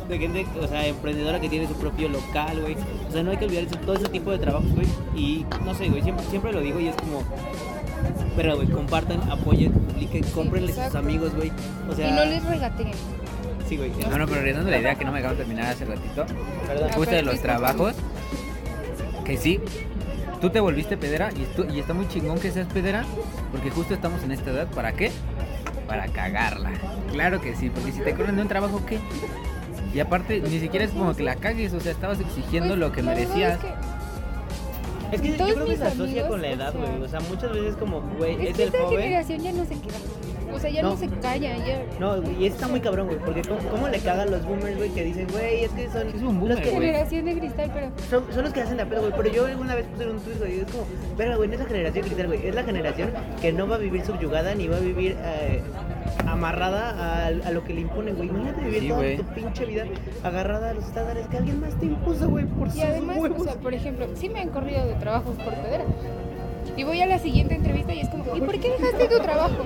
de 0.08 0.18
gente, 0.18 0.46
o 0.60 0.68
sea, 0.68 0.86
emprendedora 0.86 1.40
que 1.40 1.48
tiene 1.48 1.66
su 1.66 1.74
propio 1.74 2.08
local, 2.08 2.60
güey. 2.60 2.76
O 3.08 3.12
sea, 3.12 3.22
no 3.24 3.32
hay 3.32 3.36
que 3.38 3.46
olvidar 3.46 3.64
eso- 3.64 3.76
todo 3.78 3.94
ese 3.96 4.08
tipo 4.08 4.30
de 4.30 4.38
trabajos, 4.38 4.70
güey. 4.72 4.86
Y 5.16 5.44
no 5.64 5.74
sé, 5.74 5.88
güey, 5.88 6.02
siempre, 6.02 6.24
siempre 6.26 6.52
lo 6.52 6.60
digo 6.60 6.78
y 6.78 6.88
es 6.88 6.94
como, 6.96 7.22
pero, 8.36 8.54
güey, 8.56 8.68
compartan, 8.68 9.20
apoyen, 9.30 9.72
publiquen, 9.72 10.22
cómprenle 10.34 10.72
a 10.80 10.86
sus 10.86 10.94
amigos, 10.94 11.34
güey. 11.34 11.50
O 11.90 11.94
sea, 11.94 12.08
y 12.08 12.12
no 12.12 12.24
les 12.24 12.44
regateen. 12.44 12.92
sí, 13.68 13.76
güey. 13.76 13.90
No, 14.08 14.18
no, 14.18 14.26
pero 14.26 14.42
regresando 14.42 14.68
a 14.68 14.72
la 14.72 14.78
idea 14.78 14.94
que 14.94 15.04
no 15.04 15.10
me 15.10 15.18
dejaron 15.18 15.38
terminar 15.38 15.66
hace 15.72 15.84
ratito. 15.86 16.24
Perdón. 16.68 16.90
Justo 16.92 17.14
de 17.14 17.22
los 17.22 17.40
trabajos. 17.40 17.94
Que 19.24 19.36
sí, 19.36 19.58
tú 20.40 20.50
te 20.50 20.60
volviste 20.60 20.96
pedera 20.96 21.30
y, 21.32 21.40
estu- 21.40 21.74
y 21.74 21.80
está 21.80 21.94
muy 21.94 22.06
chingón 22.06 22.38
que 22.38 22.52
seas 22.52 22.68
pedera. 22.72 23.04
Porque 23.50 23.70
justo 23.70 23.92
estamos 23.94 24.22
en 24.22 24.30
esta 24.30 24.50
edad. 24.50 24.68
¿Para 24.68 24.92
qué? 24.92 25.10
Para 25.86 26.06
cagarla. 26.08 26.70
Claro 27.12 27.40
que 27.40 27.54
sí, 27.54 27.70
porque 27.70 27.92
si 27.92 28.00
te 28.00 28.14
corren 28.14 28.36
de 28.36 28.42
un 28.42 28.48
trabajo, 28.48 28.84
¿qué? 28.86 28.98
Y 29.94 30.00
aparte, 30.00 30.40
ni 30.40 30.58
siquiera 30.60 30.84
es 30.84 30.90
como 30.90 31.14
que 31.14 31.22
la 31.22 31.36
cagues, 31.36 31.72
o 31.72 31.80
sea, 31.80 31.92
estabas 31.92 32.20
exigiendo 32.20 32.70
Pues, 32.70 32.78
lo 32.80 32.92
que 32.92 33.02
merecías. 33.02 33.54
es 33.54 33.60
que- 33.64 33.86
Es 35.12 35.20
que 35.20 35.36
yo 35.38 35.54
creo 35.54 35.64
que 35.66 35.76
se 35.76 35.84
asocia 35.84 36.04
amigos, 36.04 36.28
con 36.28 36.42
la 36.42 36.48
o 36.48 36.50
edad, 36.50 36.72
sea, 36.72 36.80
güey. 36.80 37.02
O 37.02 37.08
sea, 37.08 37.20
muchas 37.20 37.52
veces 37.52 37.76
como, 37.76 38.00
güey, 38.18 38.34
Es 38.34 38.50
es 38.50 38.56
que 38.56 38.62
el 38.64 38.68
esta 38.70 38.82
joven. 38.84 39.00
generación 39.00 39.40
ya 39.40 39.52
no 39.52 39.64
se 39.64 39.80
queda. 39.80 39.94
O 40.56 40.58
sea, 40.58 40.70
ya 40.70 40.82
no, 40.82 40.90
No. 40.90 40.96
se 40.96 41.08
calla. 41.08 41.56
Ya... 41.58 41.82
No, 42.00 42.16
y 42.38 42.46
está 42.46 42.66
muy 42.68 42.80
cabrón, 42.80 43.06
güey, 43.08 43.18
porque 43.18 43.42
¿cómo, 43.42 43.60
cómo 43.70 43.88
le 43.88 43.98
cagan 44.00 44.30
los 44.30 44.44
boomers, 44.44 44.76
güey, 44.76 44.90
que 44.90 45.04
dicen, 45.04 45.26
güey, 45.30 45.64
es 45.64 45.70
que 45.72 45.88
son 45.90 46.08
Es 46.08 46.14
un 46.22 46.40
boomer, 46.40 46.56
los 46.56 46.60
que. 46.60 46.70
Generación 46.70 47.24
de 47.26 47.38
cristal, 47.38 47.70
pero 47.74 47.90
son, 48.10 48.32
son 48.32 48.44
los 48.44 48.52
que 48.52 48.60
hacen 48.62 48.76
la 48.78 48.86
pedo, 48.86 49.00
güey, 49.02 49.12
pero 49.16 49.30
yo 49.32 49.46
alguna 49.46 49.74
vez 49.74 49.86
puse 49.86 50.08
un 50.08 50.18
tweet, 50.20 50.36
güey, 50.38 50.56
y 50.56 50.60
es 50.60 50.70
como, 50.70 50.84
verga, 51.16 51.36
güey, 51.36 51.48
no 51.48 51.54
es 51.54 51.60
la 51.60 51.66
generación 51.66 52.04
cristal, 52.04 52.26
güey, 52.26 52.46
es 52.46 52.54
la 52.54 52.64
generación 52.64 53.10
que 53.40 53.52
no 53.52 53.68
va 53.68 53.74
a 53.76 53.78
vivir 53.78 54.04
subyugada 54.04 54.54
ni 54.54 54.66
va 54.68 54.76
a 54.76 54.80
vivir 54.80 55.16
eh, 55.22 55.62
amarrada 56.26 56.90
a, 56.90 57.26
a 57.26 57.50
lo 57.50 57.64
que 57.64 57.74
le 57.74 57.82
imponen, 57.82 58.16
güey. 58.16 58.28
Imagínate 58.28 58.62
vivir 58.62 58.80
Sí, 58.82 58.88
toda 58.88 59.00
güey. 59.00 59.16
tu 59.18 59.24
pinche 59.34 59.64
vida 59.66 59.84
agarrada 60.24 60.70
a 60.70 60.74
los 60.74 60.84
estándares 60.84 61.26
que 61.28 61.36
alguien 61.36 61.60
más 61.60 61.74
te 61.78 61.86
impuso, 61.86 62.28
güey, 62.28 62.44
por 62.46 62.68
sus 62.70 62.78
Y 62.78 62.82
además, 62.82 63.18
huevos. 63.18 63.40
o 63.40 63.44
sea, 63.44 63.54
por 63.54 63.74
ejemplo, 63.74 64.06
sí 64.14 64.28
me 64.28 64.40
han 64.40 64.48
corrido 64.50 64.86
de 64.86 64.94
trabajos 64.94 65.36
por 65.36 65.54
pedera. 65.54 65.84
Y 66.76 66.84
voy 66.84 67.00
a 67.00 67.06
la 67.06 67.18
siguiente 67.18 67.54
entrevista 67.54 67.94
y 67.94 68.00
es 68.00 68.08
como, 68.08 68.36
¿y 68.36 68.40
por 68.40 68.58
qué 68.60 68.70
dejaste 68.70 69.08
tu 69.08 69.18
trabajo? 69.22 69.56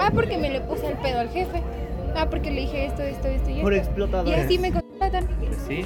Ah, 0.00 0.10
porque 0.12 0.36
me 0.38 0.50
le 0.50 0.60
puse 0.60 0.86
el 0.88 0.94
pedo 0.98 1.20
al 1.20 1.28
jefe. 1.30 1.62
Ah, 2.16 2.28
porque 2.28 2.50
le 2.50 2.62
dije 2.62 2.86
esto, 2.86 3.02
esto, 3.02 3.28
esto 3.28 3.50
y 3.50 3.60
por 3.60 3.74
esto. 3.74 4.24
Y 4.26 4.32
así 4.32 4.58
me 4.58 4.72
contratan. 4.72 5.28
Sí. 5.68 5.84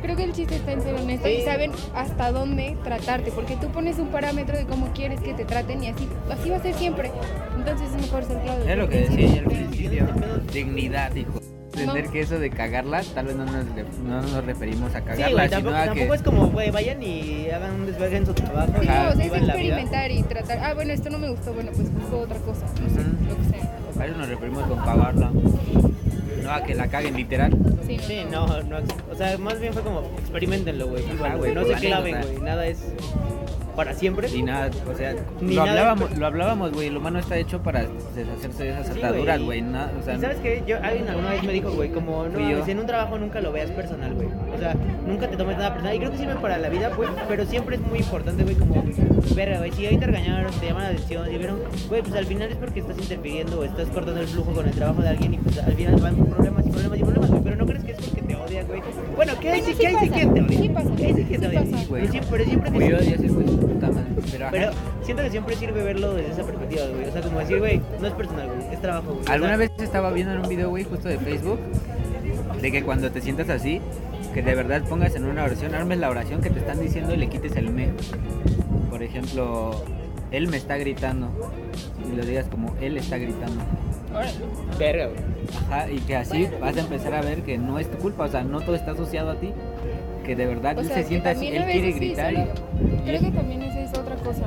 Creo 0.00 0.14
que 0.14 0.24
el 0.24 0.32
chiste 0.32 0.54
está 0.56 0.72
en 0.72 0.80
ser 0.80 0.94
honesto 0.94 1.26
Sí. 1.26 1.34
y 1.40 1.42
saben 1.42 1.72
hasta 1.94 2.30
dónde 2.30 2.76
tratarte, 2.84 3.32
porque 3.32 3.56
tú 3.56 3.66
pones 3.68 3.98
un 3.98 4.08
parámetro 4.08 4.56
de 4.56 4.64
cómo 4.66 4.92
quieres 4.92 5.20
que 5.20 5.34
te 5.34 5.44
traten 5.44 5.82
y 5.82 5.88
así, 5.88 6.08
así 6.30 6.50
va 6.50 6.56
a 6.56 6.60
ser 6.62 6.74
siempre. 6.74 7.10
Entonces 7.56 7.88
es 7.88 8.00
mejor 8.00 8.24
ser 8.24 8.40
claro. 8.42 8.64
Es 8.64 8.78
lo 8.78 8.88
que 8.88 9.00
decía 9.00 9.26
yo 9.26 9.38
al 9.40 9.44
principio. 9.46 10.06
Dignidad, 10.52 11.14
hijo. 11.16 11.40
Entender 11.80 12.04
No. 12.06 12.10
que 12.12 12.20
eso 12.20 12.38
de 12.38 12.50
cagarla, 12.50 13.02
tal 13.14 13.26
vez 13.26 13.36
no 13.36 13.44
nos, 13.44 13.64
no 14.04 14.22
nos 14.22 14.44
referimos 14.44 14.94
a 14.94 14.98
Sí, 14.98 15.04
cagarla, 15.04 15.30
güey, 15.30 15.48
sino 15.48 15.56
tampoco, 15.60 15.76
a 15.76 15.84
tampoco 15.84 16.08
que... 16.10 16.16
es 16.16 16.22
como, 16.22 16.46
güey, 16.48 16.70
vayan 16.70 17.02
y 17.02 17.48
hagan 17.50 17.72
un 17.74 17.86
desvergue 17.86 18.16
en 18.18 18.26
su 18.26 18.34
trabajo. 18.34 18.72
Sí, 18.80 18.86
no, 18.86 19.08
o 19.08 19.12
sea, 19.14 19.24
es 19.26 19.32
experimentar 19.32 20.10
y 20.10 20.22
tratar. 20.24 20.58
Ah, 20.62 20.74
bueno, 20.74 20.92
esto 20.92 21.10
no 21.10 21.18
me 21.18 21.28
gustó, 21.30 21.52
bueno, 21.52 21.70
pues 21.74 21.92
busco 21.92 22.18
otra 22.20 22.38
cosa, 22.38 22.66
no 22.82 22.88
sé, 22.88 23.00
Ujú. 23.00 23.28
lo 23.28 23.36
que 23.36 23.44
sea. 23.58 24.02
A 24.02 24.06
eso 24.06 24.16
nos 24.16 24.28
referimos 24.28 24.62
con 24.64 24.78
cagarla. 24.78 25.30
No 26.42 26.50
a 26.52 26.62
que 26.62 26.74
la 26.74 26.86
caguen 26.88 27.16
literal. 27.16 27.52
Sí, 27.86 27.96
no. 27.96 28.02
Sí, 28.02 28.20
no, 28.30 28.46
no, 28.62 28.76
o 29.10 29.14
sea, 29.14 29.36
más 29.38 29.58
bien 29.60 29.72
fue 29.72 29.82
como, 29.82 30.00
experimentenlo, 30.18 30.88
güey, 30.88 31.04
Ajá, 31.20 31.34
güey, 31.36 31.54
no 31.54 31.64
se 31.64 31.70
la 31.72 31.78
claven, 31.78 32.16
güey, 32.22 32.38
nada 32.40 32.66
es 32.66 32.78
para 33.78 33.94
siempre. 33.94 34.28
Ni 34.28 34.42
nada, 34.42 34.70
o 34.92 34.96
sea, 34.96 35.14
Ni 35.40 35.54
lo, 35.54 35.64
nada, 35.64 35.70
hablábamos, 35.78 36.18
lo 36.18 36.26
hablábamos, 36.26 36.72
güey. 36.72 36.88
El 36.88 36.96
humano 36.96 37.20
está 37.20 37.36
hecho 37.38 37.62
para 37.62 37.84
deshacerse 38.16 38.64
de 38.64 38.70
esas 38.70 38.88
Sí, 38.88 38.98
ataduras, 39.00 39.40
güey. 39.40 39.62
na- 39.62 39.92
O 39.96 40.02
sea, 40.04 40.18
sabes 40.18 40.38
qué, 40.38 40.64
yo, 40.66 40.78
alguien 40.82 41.08
alguna 41.08 41.30
vez 41.30 41.44
me 41.44 41.52
dijo, 41.52 41.70
güey, 41.70 41.90
como, 41.90 42.24
no, 42.26 42.40
yo. 42.40 42.66
en 42.66 42.78
un 42.80 42.86
trabajo 42.86 43.16
nunca 43.18 43.40
lo 43.40 43.52
veas 43.52 43.70
personal, 43.70 44.12
güey. 44.14 44.26
O 44.52 44.58
sea, 44.58 44.74
nunca 45.06 45.28
te 45.28 45.36
tomes 45.36 45.56
nada 45.58 45.70
personal. 45.74 45.94
Y 45.94 45.98
creo 46.00 46.10
que 46.10 46.18
sirve 46.18 46.34
para 46.34 46.58
la 46.58 46.68
vida, 46.68 46.90
güey, 46.96 47.08
pero 47.28 47.46
siempre 47.46 47.76
es 47.76 47.82
muy 47.82 48.00
importante, 48.00 48.42
güey, 48.42 48.56
como, 48.56 48.82
verga, 49.36 49.58
güey, 49.58 49.70
si 49.70 49.86
hoy 49.86 49.96
te 49.96 50.06
regañaron, 50.06 50.50
te 50.58 50.66
llaman 50.66 50.82
la 50.82 50.88
atención, 50.88 51.32
y 51.32 51.38
vieron, 51.38 51.60
güey, 51.88 52.02
pues 52.02 52.14
al 52.16 52.26
final 52.26 52.50
es 52.50 52.56
porque 52.56 52.80
estás 52.80 52.98
interfiriendo 52.98 53.60
o 53.60 53.64
estás 53.64 53.88
cortando 53.90 54.20
el 54.20 54.26
flujo 54.26 54.50
con 54.54 54.66
el 54.66 54.72
trabajo 54.74 55.02
de 55.02 55.10
alguien 55.10 55.34
y 55.34 55.38
pues 55.38 55.56
al 55.56 55.72
final 55.74 55.94
van 56.00 56.16
problemas 56.16 56.66
y 56.66 56.70
problemas 56.70 56.98
y 56.98 57.02
problemas, 57.04 57.30
güey, 57.30 57.42
pero 57.44 57.54
no 57.56 57.64
crees 57.66 57.84
que 57.84 57.92
es 57.92 57.98
porque 57.98 58.22
te 58.22 58.34
odia, 58.34 58.64
güey. 58.64 58.82
Bueno, 59.14 59.32
¿qué 59.40 59.50
hay 59.50 59.60
Bueno, 59.60 59.66
sí, 59.66 59.72
sí 59.74 59.78
¿qué 59.80 59.86
hay 59.86 59.94
sí 59.94 60.10
que 60.10 60.26
te 60.26 60.40
odia? 60.42 60.58
sí 60.58 60.68
pasa, 60.68 60.90
¿Qué 60.96 61.04
hay 61.06 61.14
sí 61.14 61.24
que 61.24 61.38
te 61.38 61.50
sí 61.50 61.56
odia? 61.56 61.86
güey. 61.88 62.08
Siempre, 62.08 62.44
siempre 62.44 62.70
yo 62.88 62.96
güey. 62.96 63.67
Pero, 64.50 64.70
siento 65.02 65.22
que 65.22 65.30
siempre 65.30 65.56
sirve 65.56 65.82
verlo 65.82 66.14
desde 66.14 66.32
esa 66.32 66.42
perspectiva, 66.44 66.82
güey. 66.86 67.08
O 67.08 67.12
sea, 67.12 67.22
como 67.22 67.38
decir, 67.40 67.58
güey, 67.58 67.80
no 68.00 68.06
es 68.06 68.14
personal, 68.14 68.48
güey, 68.48 68.74
es 68.74 68.80
trabajo, 68.80 69.14
güey. 69.14 69.24
Alguna 69.28 69.56
vez 69.56 69.72
estaba 69.78 70.10
viendo 70.12 70.32
en 70.32 70.40
un 70.40 70.48
video, 70.48 70.70
güey, 70.70 70.84
justo 70.84 71.08
de 71.08 71.18
Facebook, 71.18 71.58
de 72.60 72.72
que 72.72 72.82
cuando 72.82 73.10
te 73.10 73.20
sientas 73.20 73.48
así, 73.48 73.80
que 74.34 74.42
de 74.42 74.54
verdad 74.54 74.82
pongas 74.88 75.14
en 75.14 75.24
una 75.24 75.44
oración, 75.44 75.74
armes 75.74 75.98
la 75.98 76.10
oración 76.10 76.40
que 76.40 76.50
te 76.50 76.60
están 76.60 76.80
diciendo 76.80 77.14
y 77.14 77.16
le 77.16 77.28
quites 77.28 77.56
el 77.56 77.70
me. 77.70 77.90
Por 78.90 79.02
ejemplo, 79.02 79.84
él 80.30 80.48
me 80.48 80.56
está 80.56 80.76
gritando. 80.76 81.30
Y 82.10 82.16
lo 82.16 82.24
digas 82.24 82.46
como 82.50 82.74
él 82.80 82.96
está 82.96 83.18
gritando. 83.18 83.62
Verga, 84.78 85.06
güey. 85.06 85.18
Ajá, 85.70 85.90
y 85.90 85.98
que 86.00 86.16
así 86.16 86.48
vas 86.60 86.76
a 86.76 86.80
empezar 86.80 87.14
a 87.14 87.22
ver 87.22 87.42
que 87.42 87.58
no 87.58 87.78
es 87.78 87.90
tu 87.90 87.98
culpa, 87.98 88.24
o 88.24 88.28
sea, 88.28 88.42
no 88.42 88.60
todo 88.60 88.74
está 88.74 88.92
asociado 88.92 89.30
a 89.30 89.34
ti. 89.36 89.50
Que 90.24 90.36
de 90.36 90.46
verdad 90.46 90.76
O 90.76 90.80
él 90.82 90.86
sea, 90.88 90.96
se 90.96 91.04
sienta 91.04 91.30
así, 91.30 91.46
él 91.48 91.64
quiere 91.64 91.92
sí, 91.92 91.98
gritar. 91.98 92.32
y- 92.34 92.46
Creo 93.04 93.20
que 93.20 93.30
también 93.30 93.62
esa 93.62 93.80
es 93.80 93.90
otra 93.98 94.16
cosa. 94.16 94.42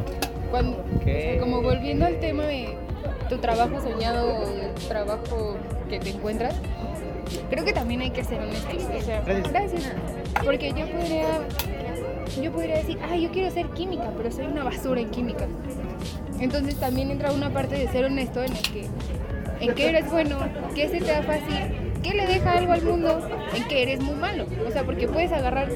Cuando, 0.51 0.83
¿Qué? 1.03 1.17
o 1.17 1.31
sea, 1.31 1.39
como 1.41 1.61
volviendo 1.61 2.05
al 2.05 2.19
tema 2.19 2.43
de 2.43 2.75
tu 3.29 3.37
trabajo 3.37 3.79
soñado 3.81 4.39
o 4.39 4.43
el 4.43 4.73
trabajo 4.87 5.55
que 5.89 5.99
te 5.99 6.09
encuentras, 6.11 6.53
creo 7.49 7.65
que 7.65 7.73
también 7.73 8.01
hay 8.01 8.11
que 8.11 8.23
ser 8.23 8.39
honestos. 8.39 8.75
O 8.95 9.01
sea, 9.01 9.21
Gracias. 9.21 9.51
gracias. 9.51 9.93
Porque 10.45 10.69
yo 10.73 10.85
podría, 10.87 11.25
yo 12.43 12.51
podría 12.51 12.77
decir, 12.77 12.99
ah, 13.09 13.15
yo 13.15 13.31
quiero 13.31 13.49
ser 13.49 13.67
química, 13.69 14.11
pero 14.17 14.31
soy 14.31 14.45
una 14.45 14.63
basura 14.63 15.01
en 15.01 15.09
química. 15.09 15.47
Entonces 16.39 16.75
también 16.75 17.09
entra 17.11 17.31
una 17.31 17.49
parte 17.49 17.75
de 17.75 17.87
ser 17.87 18.05
honesto 18.05 18.43
en 18.43 18.51
el 18.51 18.61
que, 18.61 18.85
en 19.61 19.73
qué 19.75 19.89
eres 19.89 20.09
bueno, 20.11 20.39
qué 20.75 20.89
se 20.89 20.99
te 20.99 21.05
da 21.11 21.21
fácil, 21.23 21.91
qué 22.03 22.13
le 22.13 22.25
deja 22.25 22.53
algo 22.53 22.71
al 22.73 22.81
mundo, 22.81 23.27
en 23.55 23.63
qué 23.67 23.83
eres 23.83 24.01
muy 24.01 24.15
malo. 24.15 24.45
O 24.67 24.71
sea, 24.71 24.83
porque 24.83 25.07
puedes 25.07 25.31
agarrar 25.31 25.69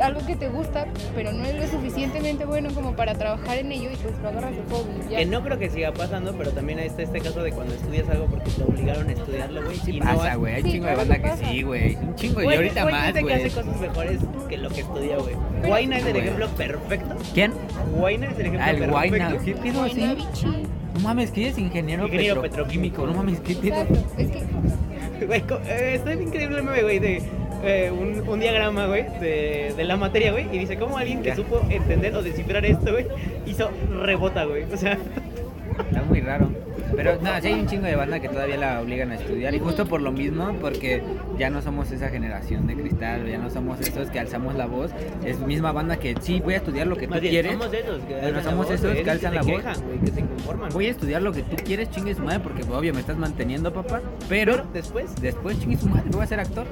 algo 0.00 0.20
que 0.26 0.34
te 0.36 0.48
gusta, 0.48 0.86
pero 1.14 1.32
no 1.32 1.44
eres 1.44 1.72
lo 1.72 1.78
suficientemente 1.78 2.44
bueno 2.44 2.70
como 2.74 2.94
para 2.96 3.14
trabajar 3.14 3.58
en 3.58 3.70
ello 3.72 3.90
y 3.92 3.96
pues 3.96 4.18
lo 4.20 4.28
agarras 4.30 4.50
de 4.52 4.62
hobby. 4.70 5.10
ya. 5.10 5.18
Que 5.18 5.26
no 5.26 5.42
creo 5.42 5.58
que 5.58 5.70
siga 5.70 5.92
pasando, 5.92 6.34
pero 6.36 6.50
también 6.50 6.78
está 6.80 7.02
este 7.02 7.20
caso 7.20 7.42
de 7.42 7.52
cuando 7.52 7.74
estudias 7.74 8.08
algo 8.08 8.26
porque 8.26 8.50
te 8.50 8.62
obligaron 8.64 9.08
a 9.08 9.12
estudiarlo, 9.12 9.62
güey. 9.64 9.76
Sí 9.76 9.90
y 9.96 10.00
no 10.00 10.06
pasa, 10.06 10.32
has- 10.32 10.36
güey, 10.38 10.54
hay 10.54 10.62
Sí, 10.62 10.70
chingo 10.72 10.86
de 10.86 10.94
banda 10.96 11.14
que 11.16 11.20
pasa. 11.28 11.48
sí, 11.48 11.62
güey. 11.62 11.96
Un 11.96 12.14
chingo, 12.16 12.42
y 12.42 12.54
ahorita 12.54 12.84
más, 12.86 13.20
güey. 13.20 13.32
hace 13.34 13.50
cosas 13.50 13.80
mejores 13.80 14.20
que 14.50 14.58
lo 14.58 14.68
que 14.68 14.80
estudia, 14.82 15.16
güey. 15.16 15.34
Guayna 15.66 15.96
es 15.98 16.04
el 16.06 16.12
Güey. 16.12 16.22
ejemplo 16.24 16.48
perfecto. 16.48 17.14
¿Quién? 17.32 17.52
Guayna 17.96 18.26
es 18.26 18.34
el 18.38 18.40
ejemplo 18.46 18.60
Ah, 18.62 18.70
el 18.70 18.76
perfecto. 18.78 18.92
Guayna. 18.98 19.38
¿Qué 19.44 19.54
pedo 19.54 19.82
así? 19.82 20.16
No 20.94 21.00
mames, 21.00 21.30
que 21.30 21.40
ella 21.40 21.50
es 21.50 21.58
ingeniero, 21.58 22.04
Ingeniero 22.06 22.42
petro- 22.42 22.50
petroquímico. 22.64 23.06
No 23.06 23.14
mames, 23.14 23.40
qué 23.40 23.54
pedo. 23.54 23.76
Exacto. 23.80 23.94
Es 24.18 24.28
que 24.30 25.26
Güey, 25.26 25.40
co- 25.42 25.60
eh, 25.66 25.94
está 25.94 26.12
increíble 26.14 26.58
el 26.58 26.62
meme, 26.64 26.82
güey, 26.82 26.98
de 26.98 27.22
eh, 27.62 27.90
un, 27.92 28.26
un 28.28 28.40
diagrama, 28.40 28.86
güey, 28.86 29.04
de, 29.20 29.74
de 29.76 29.84
la 29.84 29.96
materia, 29.96 30.32
güey, 30.32 30.46
y 30.50 30.58
dice 30.58 30.76
cómo 30.78 30.96
alguien 30.98 31.20
que 31.22 31.28
Ya. 31.28 31.36
supo 31.36 31.60
entender 31.68 32.14
o 32.16 32.22
descifrar 32.22 32.64
esto, 32.64 32.90
güey, 32.92 33.06
hizo 33.46 33.70
rebota, 34.02 34.44
güey. 34.44 34.64
O 34.72 34.76
sea, 34.76 34.98
Está 35.78 36.02
muy 36.02 36.20
raro. 36.20 36.48
Pero 36.94 37.18
no, 37.20 37.30
sí 37.40 37.46
hay 37.48 37.54
un 37.54 37.66
chingo 37.66 37.86
de 37.86 37.96
banda 37.96 38.20
que 38.20 38.28
todavía 38.28 38.56
la 38.56 38.80
obligan 38.80 39.10
a 39.12 39.14
estudiar 39.16 39.54
y 39.54 39.58
justo 39.58 39.86
por 39.86 40.00
lo 40.00 40.12
mismo, 40.12 40.52
porque 40.60 41.02
ya 41.38 41.50
no 41.50 41.62
somos 41.62 41.90
esa 41.90 42.08
generación 42.08 42.66
de 42.66 42.74
cristal, 42.74 43.26
ya 43.26 43.38
no 43.38 43.50
somos 43.50 43.80
esos 43.80 44.08
que 44.10 44.20
alzamos 44.20 44.54
la 44.54 44.66
voz, 44.66 44.90
es 45.24 45.38
misma 45.40 45.72
banda 45.72 45.96
que 45.96 46.14
sí, 46.20 46.40
voy 46.40 46.54
a 46.54 46.56
estudiar 46.58 46.86
lo 46.86 46.96
que 46.96 47.06
tú 47.06 47.14
bien, 47.20 47.30
quieres. 47.32 47.52
somos 47.52 47.72
esos 47.72 48.02
que 48.04 48.14
Bueno, 48.14 48.42
somos 48.42 48.66
voz, 48.66 48.74
esos 48.74 48.94
que 48.96 49.10
alzan 49.10 49.30
se 49.32 49.36
la 49.36 49.42
voz. 49.42 49.56
quejan, 49.62 49.84
güey, 49.86 49.98
que 50.00 50.10
se 50.10 50.20
inconforman. 50.20 50.70
Voy 50.72 50.86
a 50.86 50.90
estudiar 50.90 51.22
lo 51.22 51.32
que 51.32 51.42
tú 51.42 51.56
quieres, 51.64 51.90
chingue 51.90 52.14
su 52.14 52.22
madre, 52.22 52.40
porque 52.40 52.62
obvio 52.62 52.92
me 52.94 53.00
estás 53.00 53.16
manteniendo, 53.16 53.72
papá. 53.72 54.00
Pero 54.28 54.52
Pero 54.56 54.66
después, 54.72 55.14
después 55.20 55.58
chingue 55.60 55.76
su 55.76 55.88
madre, 55.88 56.04
voy 56.10 56.22
a 56.22 56.26
ser 56.26 56.40
actor, 56.40 56.66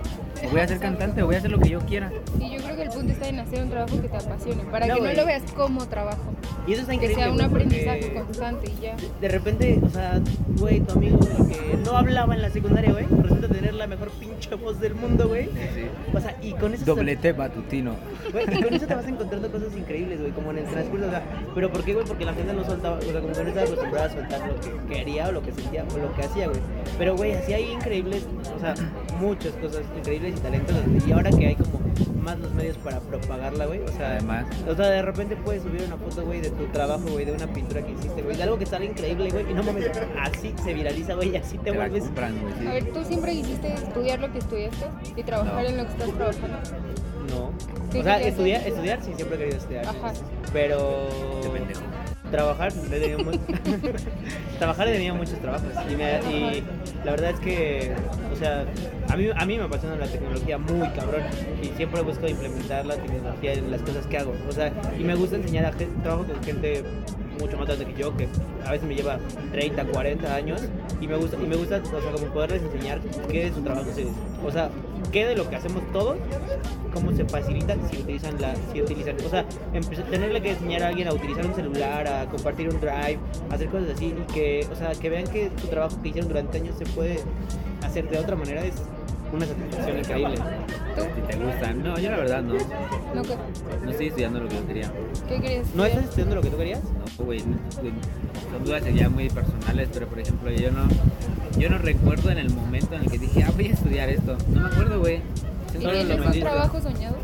o 0.46 0.50
voy 0.50 0.60
a 0.60 0.68
ser 0.68 0.78
cantante, 0.78 1.22
o 1.22 1.26
voy 1.26 1.34
a 1.36 1.38
hacer 1.38 1.50
lo 1.50 1.58
que 1.60 1.68
yo 1.70 1.80
quiera. 1.80 2.10
Y 2.40 2.50
yo 2.56 2.62
creo 2.62 2.76
que 2.76 2.82
el 2.82 2.88
punto 2.90 3.12
está 3.12 3.28
en 3.28 3.38
hacer 3.40 3.62
un 3.62 3.70
trabajo 3.70 4.00
que 4.02 4.08
te 4.08 4.16
apasione, 4.16 4.62
para 4.70 4.86
No, 4.86 4.94
que 4.94 5.00
no 5.00 5.06
güey. 5.06 5.16
lo 5.16 5.26
veas 5.26 5.42
como 5.52 5.86
trabajo, 5.86 6.22
y 6.68 6.72
eso 6.72 6.82
está 6.82 6.90
que 6.90 6.94
increíble. 6.96 7.22
sea 7.24 7.32
un 7.32 7.40
aprendizaje 7.40 8.12
constante 8.14 8.70
y 8.70 8.82
ya. 8.82 8.96
De 9.20 9.28
repente, 9.28 9.80
o 9.84 9.88
sea, 9.90 10.20
güey, 10.58 10.80
tu 10.80 10.92
amigo 10.92 11.18
que 11.18 11.76
no 11.84 11.96
hablaba 11.96 12.34
en 12.34 12.42
la 12.42 12.50
secundaria, 12.50 12.92
güey, 12.92 13.06
resulta 13.22 13.48
tener 13.48 13.74
la 13.74 13.86
mejor 13.86 14.10
pinche 14.10 14.54
voz 14.54 14.78
del 14.80 14.94
mundo, 14.94 15.28
güey. 15.28 15.48
O 16.14 16.20
sea, 16.20 16.36
y 16.42 16.52
con 16.52 16.74
eso 16.74 16.84
te- 16.84 16.90
Doblete 16.90 17.32
matutino. 17.34 17.94
Güey, 18.32 18.44
y 18.58 18.62
con 18.62 18.74
eso 18.74 18.86
te 18.86 18.94
vas 18.94 19.06
encontrando 19.06 19.50
cosas 19.50 19.74
increíbles, 19.76 20.20
güey, 20.20 20.32
como 20.32 20.50
en 20.50 20.58
el 20.58 20.64
transcurso, 20.66 21.06
o 21.06 21.10
sea, 21.10 21.22
pero 21.54 21.72
¿por 21.72 21.84
qué, 21.84 21.94
güey? 21.94 22.06
Porque 22.06 22.24
la 22.24 22.34
gente 22.34 22.52
no 22.52 22.64
soltaba, 22.64 22.98
o 22.98 23.02
sea, 23.02 23.20
como 23.20 23.32
que 23.32 23.42
no 23.42 23.48
estaba 23.48 23.66
acostumbrada 23.66 24.06
a 24.06 24.10
soltar 24.10 24.40
lo 24.48 24.60
que 24.60 24.94
quería 24.94 25.28
o 25.28 25.32
lo 25.32 25.42
que 25.42 25.52
sentía 25.52 25.84
o 25.94 25.98
lo 25.98 26.14
que 26.14 26.22
hacía, 26.22 26.48
güey. 26.48 26.60
Pero, 26.98 27.16
güey, 27.16 27.32
así 27.32 27.52
hay 27.54 27.72
increíbles, 27.72 28.26
o 28.56 28.60
sea, 28.60 28.74
muchas 29.20 29.52
cosas 29.54 29.82
increíbles 29.96 30.34
y 30.36 30.40
talentosas, 30.40 30.82
güey. 30.86 31.02
Y 31.08 31.12
ahora 31.12 31.30
que 31.30 31.46
hay 31.46 31.54
como 31.56 31.78
más 32.18 32.38
los 32.38 32.52
medios 32.52 32.76
para 32.78 33.00
propagarla, 33.00 33.66
güey, 33.66 33.80
o 33.80 33.88
sea, 33.88 34.12
Además. 34.12 34.46
o 34.68 34.74
sea, 34.74 34.86
de 34.88 35.02
repente 35.02 35.36
puedes 35.36 35.62
subir 35.62 35.82
una 35.82 35.96
foto, 35.96 36.24
güey, 36.24 36.40
de 36.40 36.50
tu 36.50 36.64
trabajo, 36.66 37.04
güey, 37.10 37.24
de 37.24 37.32
una 37.32 37.46
pintura 37.46 37.82
que 37.84 37.92
hiciste, 37.92 38.22
güey, 38.22 38.36
de 38.36 38.42
algo 38.42 38.58
que 38.58 38.66
sale 38.66 38.86
increíble, 38.86 39.30
güey, 39.30 39.50
y 39.50 39.54
no 39.54 39.62
mames, 39.62 39.90
así 40.20 40.54
se 40.62 40.74
viraliza, 40.74 41.14
güey, 41.14 41.30
y 41.30 41.36
así 41.36 41.56
te 41.58 41.64
Te 41.64 41.70
la 41.70 41.76
vuelves. 41.76 42.04
compran, 42.04 42.40
güey, 42.40 42.54
sí. 42.60 42.66
A 42.66 42.72
ver, 42.72 42.92
¿tú 42.92 43.04
siempre 43.04 43.32
quisiste 43.32 43.72
estudiar 43.74 44.18
lo 44.20 44.32
que 44.32 44.38
estudiaste 44.38 44.86
y 45.16 45.22
trabajar 45.22 45.62
No. 45.62 45.68
en 45.68 45.76
lo 45.78 45.84
que 45.86 45.92
estás 45.92 46.12
trabajando? 46.12 46.58
No. 47.28 47.52
¿Qué 47.92 48.00
O 48.00 48.02
sea, 48.02 48.20
estudiar, 48.22 48.66
estudiar, 48.66 49.02
sí, 49.02 49.12
siempre 49.14 49.36
he 49.36 49.38
querido 49.40 49.58
estudiar. 49.58 49.86
Ajá. 49.86 50.12
Pero. 50.52 51.08
Qué 51.42 51.48
pendejo. 51.50 51.80
Trabajar, 52.30 52.72
he 52.72 52.98
tenido 53.00 53.18
mu- 53.24 53.30
trabajar 54.58 54.88
he 54.88 54.92
tenido 54.92 55.14
muchos 55.14 55.38
trabajos. 55.40 55.68
Y 55.90 56.62
la 57.04 57.10
verdad 57.12 57.30
es 57.30 57.40
que, 57.40 57.92
o 58.32 58.36
sea, 58.36 58.64
a 59.08 59.16
mí, 59.16 59.28
a 59.34 59.46
mí 59.46 59.56
me 59.56 59.64
apasiona 59.64 59.96
la 59.96 60.06
tecnología 60.06 60.58
muy 60.58 60.88
cabrón. 60.90 61.22
Y 61.62 61.66
siempre 61.76 62.02
busco 62.02 62.26
implementar 62.28 62.84
la 62.86 62.96
tecnología 62.96 63.54
en 63.54 63.70
las 63.70 63.80
cosas 63.82 64.06
que 64.06 64.18
hago. 64.18 64.34
O 64.48 64.52
sea, 64.52 64.72
y 64.98 65.04
me 65.04 65.14
gusta 65.14 65.36
enseñar 65.36 65.64
a 65.66 65.72
gente, 65.72 65.88
trabajo 66.02 66.24
con 66.24 66.42
gente 66.44 66.82
mucho 67.38 67.56
más 67.56 67.66
grande 67.66 67.86
que 67.86 68.00
yo, 68.00 68.16
que 68.16 68.28
a 68.64 68.72
veces 68.72 68.86
me 68.86 68.94
lleva 68.94 69.18
30, 69.52 69.84
40 69.84 70.34
años. 70.34 70.62
Y 71.00 71.06
me 71.06 71.16
gusta, 71.16 71.36
y 71.36 71.46
me 71.46 71.56
gusta 71.56 71.80
o 71.82 72.00
sea, 72.00 72.12
como 72.12 72.26
poderles 72.32 72.62
enseñar 72.62 73.00
qué 73.30 73.44
de 73.44 73.54
su 73.54 73.62
trabajo 73.62 73.88
O 74.44 74.50
sea, 74.50 74.68
qué 75.12 75.26
de 75.26 75.36
lo 75.36 75.48
que 75.48 75.56
hacemos 75.56 75.82
todos 75.92 76.16
cómo 76.92 77.12
se 77.12 77.24
facilita 77.24 77.76
si 77.90 77.98
utilizan 77.98 78.40
la 78.40 78.54
si 78.72 78.82
utilizan 78.82 79.16
o 79.24 79.28
sea 79.28 79.44
tenerle 80.10 80.40
que 80.42 80.50
enseñar 80.50 80.82
a 80.82 80.88
alguien 80.88 81.08
a 81.08 81.12
utilizar 81.12 81.46
un 81.46 81.54
celular 81.54 82.06
a 82.06 82.26
compartir 82.26 82.68
un 82.68 82.80
drive 82.80 83.18
hacer 83.50 83.68
cosas 83.68 83.90
así 83.94 84.06
y 84.06 84.32
que 84.32 84.66
o 84.70 84.74
sea 84.74 84.92
que 84.92 85.08
vean 85.08 85.24
que 85.24 85.50
su 85.60 85.68
trabajo 85.68 86.00
que 86.02 86.08
hicieron 86.08 86.28
durante 86.28 86.58
años 86.58 86.76
se 86.78 86.86
puede 86.86 87.20
hacer 87.84 88.08
de 88.08 88.18
otra 88.18 88.36
manera 88.36 88.64
es 88.64 88.74
una 89.32 89.46
satisfacción 89.46 89.98
increíble 89.98 90.36
¿Tú? 90.98 91.04
Si 91.14 91.20
te 91.22 91.44
gustan. 91.44 91.82
No, 91.82 91.98
yo 91.98 92.10
la 92.10 92.16
verdad 92.16 92.42
no. 92.42 92.54
¿No 92.54 93.22
qué? 93.22 93.36
No 93.84 93.90
estoy 93.90 94.06
estudiando 94.08 94.40
lo 94.40 94.48
que 94.48 94.56
yo 94.56 94.66
quería. 94.66 94.92
¿Qué 95.28 95.40
querías 95.40 95.74
no 95.74 95.84
estás 95.84 96.04
estudiando 96.04 96.36
lo 96.36 96.42
que 96.42 96.50
tú 96.50 96.56
querías 96.56 96.82
No, 96.82 97.24
güey. 97.24 97.40
Son 97.40 98.64
dudas 98.64 98.82
ya 98.94 99.08
muy 99.08 99.28
personales, 99.28 99.88
pero 99.92 100.06
por 100.06 100.18
ejemplo, 100.18 100.50
yo 100.50 100.70
no, 100.70 100.88
yo 101.58 101.70
no 101.70 101.78
recuerdo 101.78 102.30
en 102.30 102.38
el 102.38 102.50
momento 102.50 102.94
en 102.94 103.02
el 103.02 103.10
que 103.10 103.18
dije, 103.18 103.44
ah, 103.44 103.52
voy 103.54 103.68
a 103.68 103.72
estudiar 103.72 104.08
esto. 104.08 104.36
No 104.48 104.62
me 104.62 104.68
acuerdo, 104.68 105.00
güey. 105.00 105.20
¿Y 105.74 105.78
tienes 105.78 106.26
un 106.26 106.40
trabajo 106.40 106.80
soñado? 106.80 107.16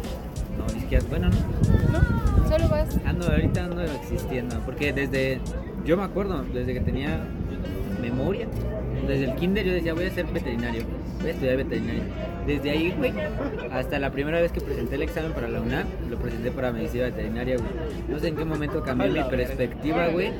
No, 0.58 0.74
ni 0.74 0.80
siquiera, 0.80 1.04
bueno, 1.08 1.30
no. 1.30 1.98
¿No? 1.98 2.48
Solo 2.48 2.68
vas. 2.68 2.88
Ando, 3.04 3.26
ahorita 3.26 3.64
ando 3.64 3.82
existiendo. 3.82 4.58
Porque 4.60 4.92
desde, 4.92 5.40
yo 5.84 5.96
me 5.96 6.04
acuerdo, 6.04 6.44
desde 6.52 6.74
que 6.74 6.80
tenía 6.80 7.26
memoria, 8.00 8.46
desde 9.06 9.24
el 9.24 9.34
kinder 9.36 9.64
yo 9.64 9.72
decía, 9.72 9.94
voy 9.94 10.06
a 10.06 10.10
ser 10.10 10.26
veterinario, 10.26 10.82
voy 11.20 11.28
a 11.28 11.32
estudiar 11.32 11.56
veterinario. 11.56 12.02
Desde 12.46 12.70
ahí, 12.70 12.94
güey, 12.96 13.12
hasta 13.72 13.98
la 13.98 14.10
primera 14.10 14.40
vez 14.40 14.52
que 14.52 14.60
presenté 14.60 14.96
el 14.96 15.02
examen 15.02 15.32
para 15.32 15.48
la 15.48 15.60
UNAM, 15.60 15.86
lo 16.10 16.18
presenté 16.18 16.50
para 16.50 16.72
medicina 16.72 17.04
veterinaria, 17.04 17.56
güey. 17.56 17.70
No 18.08 18.18
sé 18.18 18.28
en 18.28 18.36
qué 18.36 18.44
momento 18.44 18.82
cambió 18.82 19.10
mi 19.10 19.22
perspectiva, 19.24 20.08
güey. 20.08 20.32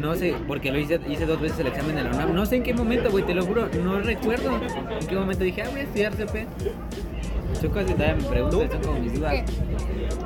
No 0.00 0.14
sé, 0.14 0.34
porque 0.46 0.70
lo 0.70 0.78
hice, 0.78 1.00
hice 1.08 1.26
dos 1.26 1.40
veces 1.40 1.58
el 1.60 1.66
examen 1.66 1.96
de 1.96 2.04
la 2.04 2.10
UNAM. 2.10 2.34
No 2.34 2.46
sé 2.46 2.56
en 2.56 2.62
qué 2.62 2.72
momento, 2.72 3.10
güey, 3.10 3.24
te 3.24 3.34
lo 3.34 3.44
juro, 3.44 3.68
no 3.82 4.00
recuerdo 4.00 4.60
en 5.00 5.06
qué 5.06 5.14
momento 5.14 5.44
dije, 5.44 5.62
ah, 5.62 5.68
voy 5.70 5.80
a 5.80 5.82
estudiar 5.84 6.14
CP. 6.14 6.46
Son 7.60 7.70
cosas 7.70 7.86
que 7.86 7.94
todavía 7.94 8.16
me 8.16 8.28
pregunto, 8.28 8.68
son 8.70 8.82
como 8.82 9.00
mis 9.00 9.14
dudas. 9.14 9.44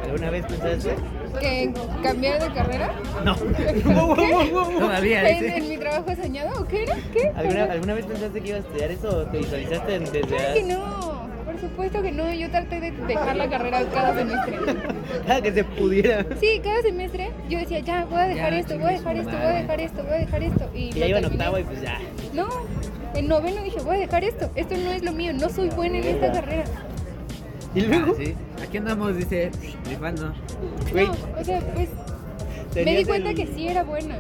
Alguna 0.05 0.31
vez 0.31 0.47
pensaste 0.47 0.95
¿Que 1.40 1.73
cambiar 2.03 2.40
de 2.42 2.55
carrera? 2.55 2.94
no 3.25 3.35
Todavía, 4.79 5.29
¿En, 5.31 5.44
en 5.51 5.68
mi 5.68 5.77
trabajo 5.77 6.14
soñado 6.20 6.62
o 6.62 6.64
qué 6.66 6.83
era? 6.85 6.97
¿Qué? 7.12 7.33
¿Alguna, 7.37 7.64
alguna 7.64 7.94
vez 7.94 8.07
pensaste 8.07 8.40
que 8.40 8.49
ibas 8.49 8.64
a 8.64 8.66
estudiar 8.66 8.90
eso 8.90 9.09
o 9.18 9.23
te 9.27 9.38
visualizaste 9.38 9.94
en- 9.94 10.05
Claro 10.07 10.23
que 10.23 10.37
desde 10.37 10.62
no. 10.75 11.25
Por 11.44 11.61
supuesto 11.61 12.03
que 12.03 12.11
no. 12.12 12.33
Yo 12.33 12.51
traté 12.51 12.81
de 12.81 12.90
dejar 12.90 13.37
la 13.37 13.49
carrera 13.49 13.83
cada 13.92 14.14
semestre. 14.16 14.59
cada 15.27 15.40
que 15.42 15.53
se 15.53 15.64
pudiera 15.64 16.25
Sí, 16.40 16.61
cada 16.62 16.83
semestre 16.83 17.31
yo 17.49 17.59
decía, 17.59 17.79
ya, 17.81 18.05
voy 18.07 18.18
a 18.20 18.27
dejar 18.27 18.53
Ya, 18.53 18.59
esto, 18.59 18.75
voy 18.79 18.85
a 18.88 18.92
dejar 18.92 19.16
esto, 19.16 19.31
voy 19.31 19.40
a 19.47 19.49
dejar 19.51 19.81
esto, 19.81 20.03
voy 20.03 20.12
a 20.12 20.16
dejar 20.18 20.42
esto. 20.42 20.70
Y, 20.75 20.79
y 20.88 20.92
ya 20.92 21.07
iba 21.07 21.18
en 21.18 21.25
octavo 21.27 21.59
y 21.59 21.64
pues 21.64 21.81
ya 21.83 21.99
No, 22.33 22.49
en 23.14 23.29
noveno 23.29 23.62
dije, 23.62 23.81
voy 23.81 23.97
a 23.97 24.01
dejar 24.01 24.25
esto. 24.25 24.51
Esto 24.55 24.75
no 24.77 24.90
es 24.92 25.03
lo 25.05 25.12
mío, 25.12 25.33
no 25.33 25.49
soy 25.49 25.68
buena 25.70 25.99
en 25.99 26.05
esta 26.05 26.33
carrera. 26.33 26.64
y 27.75 27.81
luego 27.83 28.12
Ah, 28.12 28.14
sí. 28.18 28.35
Aquí 28.62 28.79
andamos, 28.79 29.16
dice, 29.16 29.51
rifando. 29.88 30.33
Güey, 30.92 31.07
No, 31.07 31.12
o 31.40 31.44
sea, 31.44 31.61
pues 31.74 31.88
me 32.74 32.96
di 32.96 33.05
cuenta 33.05 33.31
el- 33.31 33.37
que 33.37 33.46
sí 33.46 33.68
era 33.68 33.85
buena. 33.85 34.16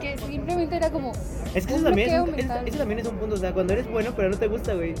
Que 0.00 0.16
simplemente 0.18 0.76
era 0.76 0.90
como. 0.90 1.12
Es 1.54 1.66
que 1.66 1.74
eso 1.74 1.84
también, 1.84 2.10
es, 2.12 2.20
un- 2.20 2.28
es- 2.30 2.36
mental. 2.36 2.68
eso 2.68 2.76
también 2.78 3.00
es 3.00 3.06
un 3.06 3.16
punto, 3.16 3.34
o 3.34 3.38
sea, 3.38 3.52
cuando 3.54 3.72
eres 3.72 3.90
bueno 3.90 4.10
pero 4.14 4.28
no 4.28 4.36
te 4.36 4.46
gusta, 4.46 4.74
güey. 4.74 4.94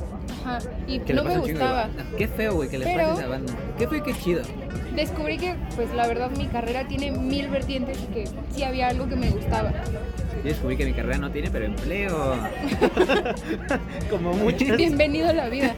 Ajá. 0.44 0.58
Y 0.86 1.00
Que 1.00 1.12
le 1.12 1.22
no 1.22 1.28
me 1.28 1.38
gustaba. 1.38 1.88
Qué 2.16 2.28
feo, 2.28 2.54
güey, 2.54 2.68
que 2.70 2.78
Pero- 2.78 2.94
pase 2.96 3.10
a 3.10 3.14
esa 3.14 3.26
banda. 3.28 3.52
Qué 3.78 3.86
feo 3.88 3.98
y 3.98 4.02
qué 4.02 4.14
chido. 4.14 4.42
Descubrí 4.94 5.36
que, 5.36 5.54
pues 5.74 5.92
la 5.94 6.06
verdad, 6.06 6.30
mi 6.30 6.46
carrera 6.46 6.88
tiene 6.88 7.10
mil 7.10 7.48
vertientes 7.48 7.98
y 8.02 8.06
que 8.14 8.24
sí 8.54 8.62
había 8.64 8.88
algo 8.88 9.06
que 9.06 9.16
me 9.16 9.28
gustaba. 9.30 9.70
Yo 10.42 10.50
descubrí 10.50 10.76
que 10.78 10.86
mi 10.86 10.92
carrera 10.94 11.18
no 11.18 11.30
tiene, 11.30 11.50
pero 11.50 11.66
empleo. 11.66 12.16
Como 14.10 14.32
muchas. 14.34 14.76
Bienvenido 14.78 15.28
a 15.28 15.32
la 15.34 15.48
vida. 15.50 15.74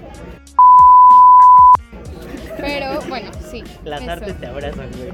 Pero 2.62 3.00
bueno, 3.08 3.30
sí. 3.50 3.62
Las 3.84 4.02
eso. 4.02 4.10
artes 4.10 4.38
te 4.38 4.46
abrazan, 4.46 4.88
güey. 4.96 5.12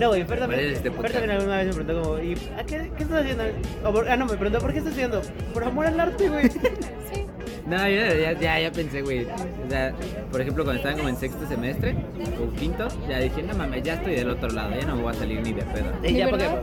No, 0.00 0.08
güey, 0.08 0.24
Fer 0.24 0.38
también, 0.38 0.60
¿Cuál 0.60 0.70
es 0.70 0.76
este 0.76 0.90
también 0.90 1.30
alguna 1.32 1.56
vez 1.56 1.66
me 1.76 1.82
preguntó 1.84 2.02
como, 2.02 2.18
¿y 2.22 2.34
a 2.56 2.64
qué, 2.64 2.90
qué 2.96 3.02
estás 3.02 3.20
haciendo? 3.22 3.44
O 3.84 3.92
por- 3.92 4.08
ah, 4.08 4.16
no, 4.16 4.26
me 4.26 4.36
preguntó, 4.36 4.60
¿por 4.60 4.72
qué 4.72 4.78
estás 4.78 4.92
haciendo? 4.92 5.20
Por 5.52 5.64
amor 5.64 5.86
al 5.86 5.98
arte, 5.98 6.28
güey. 6.28 6.48
Sí. 6.50 7.26
No, 7.68 7.76
yo 7.88 7.96
ya, 8.14 8.32
ya, 8.40 8.60
ya 8.60 8.72
pensé, 8.72 9.02
güey. 9.02 9.24
O 9.26 9.68
sea, 9.70 9.92
por 10.30 10.40
ejemplo, 10.40 10.64
cuando 10.64 10.78
estaban 10.80 10.96
como 10.96 11.10
en 11.10 11.16
sexto 11.16 11.46
semestre 11.46 11.94
o 12.42 12.50
quinto, 12.58 12.88
ya 13.08 13.18
dije, 13.18 13.42
no 13.42 13.54
mames, 13.54 13.82
ya 13.82 13.94
estoy 13.94 14.14
del 14.14 14.30
otro 14.30 14.48
lado, 14.48 14.70
ya 14.78 14.86
no 14.86 14.96
me 14.96 15.02
voy 15.02 15.14
a 15.14 15.18
salir 15.18 15.40
ni 15.42 15.52
de 15.52 15.62
pedo. 15.62 15.90
Y 16.02 16.12
¿De 16.12 16.18
ya, 16.18 16.28
porque, 16.30 16.44
verdad? 16.46 16.62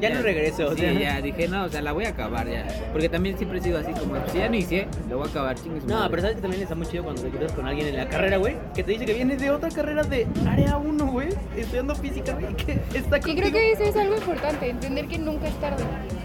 ya 0.00 0.10
no 0.10 0.22
regreso, 0.22 0.68
o 0.68 0.74
Sí, 0.74 0.82
sea. 0.82 0.92
ya 0.92 1.20
dije, 1.20 1.48
no, 1.48 1.64
o 1.64 1.68
sea, 1.68 1.82
la 1.82 1.90
voy 1.92 2.04
a 2.04 2.10
acabar 2.10 2.48
ya. 2.48 2.64
Porque 2.92 3.08
también 3.08 3.36
siempre 3.36 3.58
he 3.58 3.62
sido 3.62 3.78
así, 3.80 3.90
como, 3.92 4.14
si 4.30 4.38
ya 4.38 4.48
no 4.48 4.54
hice, 4.54 4.86
lo 5.10 5.18
voy 5.18 5.26
a 5.26 5.30
acabar, 5.30 5.56
chingue 5.56 5.80
su 5.80 5.88
No, 5.88 5.94
madre. 5.96 6.10
pero 6.10 6.22
sabes 6.22 6.36
que 6.36 6.42
también 6.42 6.62
está 6.62 6.74
muy 6.76 6.86
chido 6.86 7.02
cuando 7.02 7.20
te 7.22 7.26
encuentras 7.28 7.52
con 7.52 7.66
alguien 7.66 7.88
en 7.88 7.96
la 7.96 8.08
carrera, 8.08 8.36
güey, 8.36 8.54
que 8.74 8.84
te 8.84 8.92
dice 8.92 9.06
que 9.06 9.14
viene 9.14 9.36
de 9.36 9.50
otra 9.50 9.68
carrera 9.70 10.04
de 10.04 10.26
área 10.48 10.76
1, 10.76 11.06
güey, 11.06 11.28
estudiando 11.56 11.94
física, 11.96 12.34
güey, 12.34 12.54
que 12.54 12.72
está 12.96 13.16
Y 13.18 13.20
contigo. 13.20 13.40
creo 13.40 13.52
que 13.52 13.72
eso 13.72 13.82
es 13.82 13.96
algo 13.96 14.14
importante, 14.14 14.70
entender 14.70 15.06
que 15.08 15.18
nunca 15.18 15.48
es 15.48 15.54
tarde. 15.60 15.82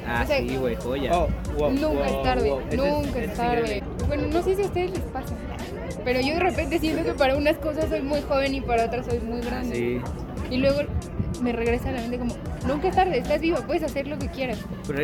Ah, 0.08 0.22
O 0.24 0.28
sea, 0.28 0.40
sí, 0.40 0.58
güey, 0.58 0.76
joya. 0.76 1.12
Oh, 1.16 1.28
wow, 1.58 1.72
nunca 1.72 1.88
wow, 1.88 2.04
es 2.04 2.24
tarde, 2.24 2.50
wow. 2.50 2.62
Nunca 2.76 3.20
es 3.20 3.34
tarde. 3.36 3.79
Bueno, 4.08 4.24
no 4.32 4.42
sé 4.44 4.56
si 4.56 4.62
a 4.64 4.66
ustedes 4.66 4.92
les 4.92 5.00
pasa, 5.02 5.36
pero 6.04 6.20
yo 6.22 6.34
de 6.34 6.40
repente 6.40 6.80
siento 6.80 7.04
que 7.04 7.14
para 7.18 7.36
unas 7.38 7.58
cosas 7.58 7.90
soy 7.90 8.02
muy 8.02 8.22
joven 8.22 8.56
y 8.56 8.62
para 8.62 8.86
otras 8.86 9.06
soy 9.06 9.20
muy 9.20 9.40
Ah, 9.42 9.46
grande. 9.46 9.76
sí. 9.76 10.02
Y 10.50 10.58
luego 10.58 10.80
me 11.44 11.52
regresa 11.52 11.90
a 11.90 11.92
la 11.92 12.02
mente 12.02 12.18
como, 12.18 12.36
nunca 12.68 12.88
es 12.90 12.96
tarde, 12.96 13.20
estás 13.20 13.40
viva, 13.40 13.60
puedes 13.68 13.84
hacer 13.84 14.08
lo 14.08 14.18
que 14.18 14.28
quieras. 14.30 14.58
Pero 14.88 15.00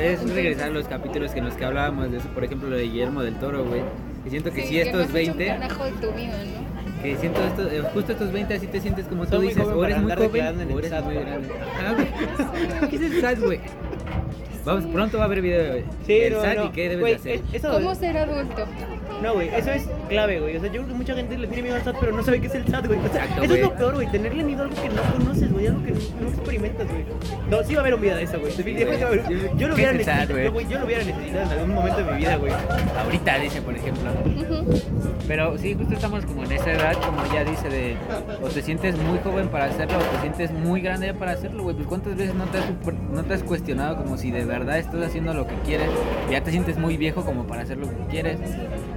Es 0.00 0.30
regresar 0.34 0.68
a 0.68 0.72
los 0.72 0.86
capítulos 0.88 1.32
que 1.32 1.38
en 1.40 1.44
los 1.44 1.54
que 1.54 1.64
hablábamos 1.64 2.10
de 2.10 2.16
eso, 2.18 2.28
por 2.28 2.44
ejemplo, 2.44 2.68
lo 2.70 2.76
de 2.76 2.84
Guillermo 2.84 3.22
del 3.22 3.34
Toro, 3.34 3.64
güey. 3.64 3.82
Y 4.26 4.30
siento 4.30 4.50
que 4.52 4.62
Sí, 4.62 4.68
si 4.68 4.80
estos 4.80 5.02
has 5.04 5.14
hecho 5.14 5.32
un 5.32 5.38
20, 5.38 5.46
carajo 5.46 5.84
de 5.84 5.92
tu 5.92 6.10
vida, 6.12 6.32
¿no? 6.32 6.66
que 7.02 7.14
siento 7.16 7.44
estos, 7.44 7.72
eh, 7.72 7.82
justo 7.92 8.12
estos 8.12 8.32
20 8.32 8.54
así 8.54 8.66
te 8.66 8.80
sientes 8.80 9.06
como 9.06 9.26
tú 9.26 9.38
dices, 9.38 9.62
o 9.64 9.84
eres 9.84 9.98
muy 9.98 10.10
andar 10.10 10.18
joven 10.26 10.58
o 10.58 10.62
el 10.62 10.78
eres 10.78 10.90
SAT, 10.90 11.04
muy 11.04 11.14
güey. 11.14 11.26
grande. 11.26 11.48
Güey. 11.48 12.88
¿Qué 12.90 12.96
es 12.96 13.02
el 13.02 13.20
SAT, 13.20 13.38
güey? 13.40 13.60
Vamos, 14.66 14.84
pronto 14.92 15.16
va 15.16 15.22
a 15.24 15.26
haber 15.26 15.40
video 15.42 15.62
de 15.74 15.84
Sí, 16.06 16.20
no, 16.30 16.54
no. 16.54 16.64
y 16.64 16.68
qué 16.70 16.88
debes 16.88 17.04
de 17.06 17.14
hacer. 17.14 17.32
es- 17.52 17.54
eso 17.54 17.70
¿Cómo 17.72 17.94
ser 17.94 18.18
adulto? 18.18 18.66
No, 19.22 19.34
güey, 19.34 19.48
eso 19.54 19.70
es 19.72 19.88
clave, 20.08 20.40
güey. 20.40 20.56
O 20.56 20.60
sea, 20.60 20.68
yo 20.68 20.82
creo 20.82 20.88
que 20.88 20.94
mucha 20.94 21.14
gente 21.14 21.38
le 21.38 21.46
tiene 21.46 21.62
miedo 21.62 21.76
al 21.76 21.82
SAT, 21.82 21.96
pero 22.00 22.12
no 22.12 22.22
sabe 22.22 22.40
qué 22.40 22.46
es 22.46 22.54
el 22.54 22.66
SAT, 22.66 22.86
güey. 22.86 22.98
O 22.98 23.08
sea, 23.08 23.24
Exacto, 23.24 23.42
eso 23.44 23.54
es 23.54 23.60
lo 23.62 23.74
peor, 23.74 23.94
güey. 23.94 24.10
Tenerle 24.10 24.44
miedo 24.44 24.62
a 24.62 24.64
algo 24.66 24.82
que 24.82 24.88
no 24.88 25.02
conoces, 25.02 25.52
güey. 25.52 25.66
Algo 25.66 25.82
que 25.84 25.92
no 25.92 26.28
experimentas, 26.28 26.88
güey. 26.88 27.04
No, 27.50 27.62
sí 27.64 27.74
va 27.74 27.80
a 27.80 27.82
haber 27.82 27.94
un 27.94 28.00
video 28.00 28.16
de 28.16 28.22
eso, 28.22 28.38
güey. 28.38 28.56
Definitivamente 28.56 29.04
va 29.04 29.10
a 29.10 29.12
haber. 29.12 29.26
Sí. 29.26 29.34
Yo 29.56 29.68
lo 29.68 29.74
¿Qué 29.74 29.82
hubiera 29.82 29.92
es 29.92 29.98
el 29.98 30.04
SAT, 30.04 30.14
necesitado, 30.14 30.52
güey? 30.52 30.68
Yo 30.68 30.78
lo 30.78 30.84
hubiera 30.84 31.04
necesitado 31.04 31.42
en 31.44 31.50
algún 31.50 31.74
momento 31.74 31.98
de 31.98 32.12
mi 32.12 32.18
vida, 32.18 32.36
güey. 32.36 32.52
Ahorita 33.02 33.38
dice, 33.38 33.62
por 33.62 33.76
ejemplo. 33.76 34.10
Pero 35.26 35.58
sí, 35.58 35.74
justo 35.74 35.94
estamos 35.94 36.24
como 36.24 36.44
en 36.44 36.52
esa 36.52 36.72
edad, 36.72 36.92
como 37.04 37.24
ella 37.24 37.44
dice, 37.44 37.68
de 37.68 37.96
o 38.42 38.48
te 38.48 38.62
sientes 38.62 38.96
muy 38.96 39.18
joven 39.18 39.48
para 39.48 39.64
hacerlo 39.64 39.98
o 39.98 40.02
te 40.02 40.20
sientes 40.20 40.52
muy 40.52 40.80
grande 40.80 41.12
para 41.14 41.32
hacerlo, 41.32 41.64
güey. 41.64 41.74
Pues 41.74 41.88
cuántas 41.88 42.16
veces 42.16 42.34
no 42.34 42.44
te, 42.44 42.58
has, 42.58 42.64
no 43.12 43.24
te 43.24 43.34
has 43.34 43.42
cuestionado 43.42 43.96
como 43.96 44.16
si 44.16 44.30
de 44.30 44.44
verdad 44.44 44.78
estás 44.78 45.04
haciendo 45.04 45.34
lo 45.34 45.46
que 45.46 45.54
quieres, 45.64 45.88
ya 46.30 46.42
te 46.42 46.50
sientes 46.50 46.78
muy 46.78 46.96
viejo 46.96 47.24
como 47.24 47.46
para 47.46 47.62
hacer 47.62 47.78
lo 47.78 47.88
que 47.88 47.96
quieres. 48.10 48.38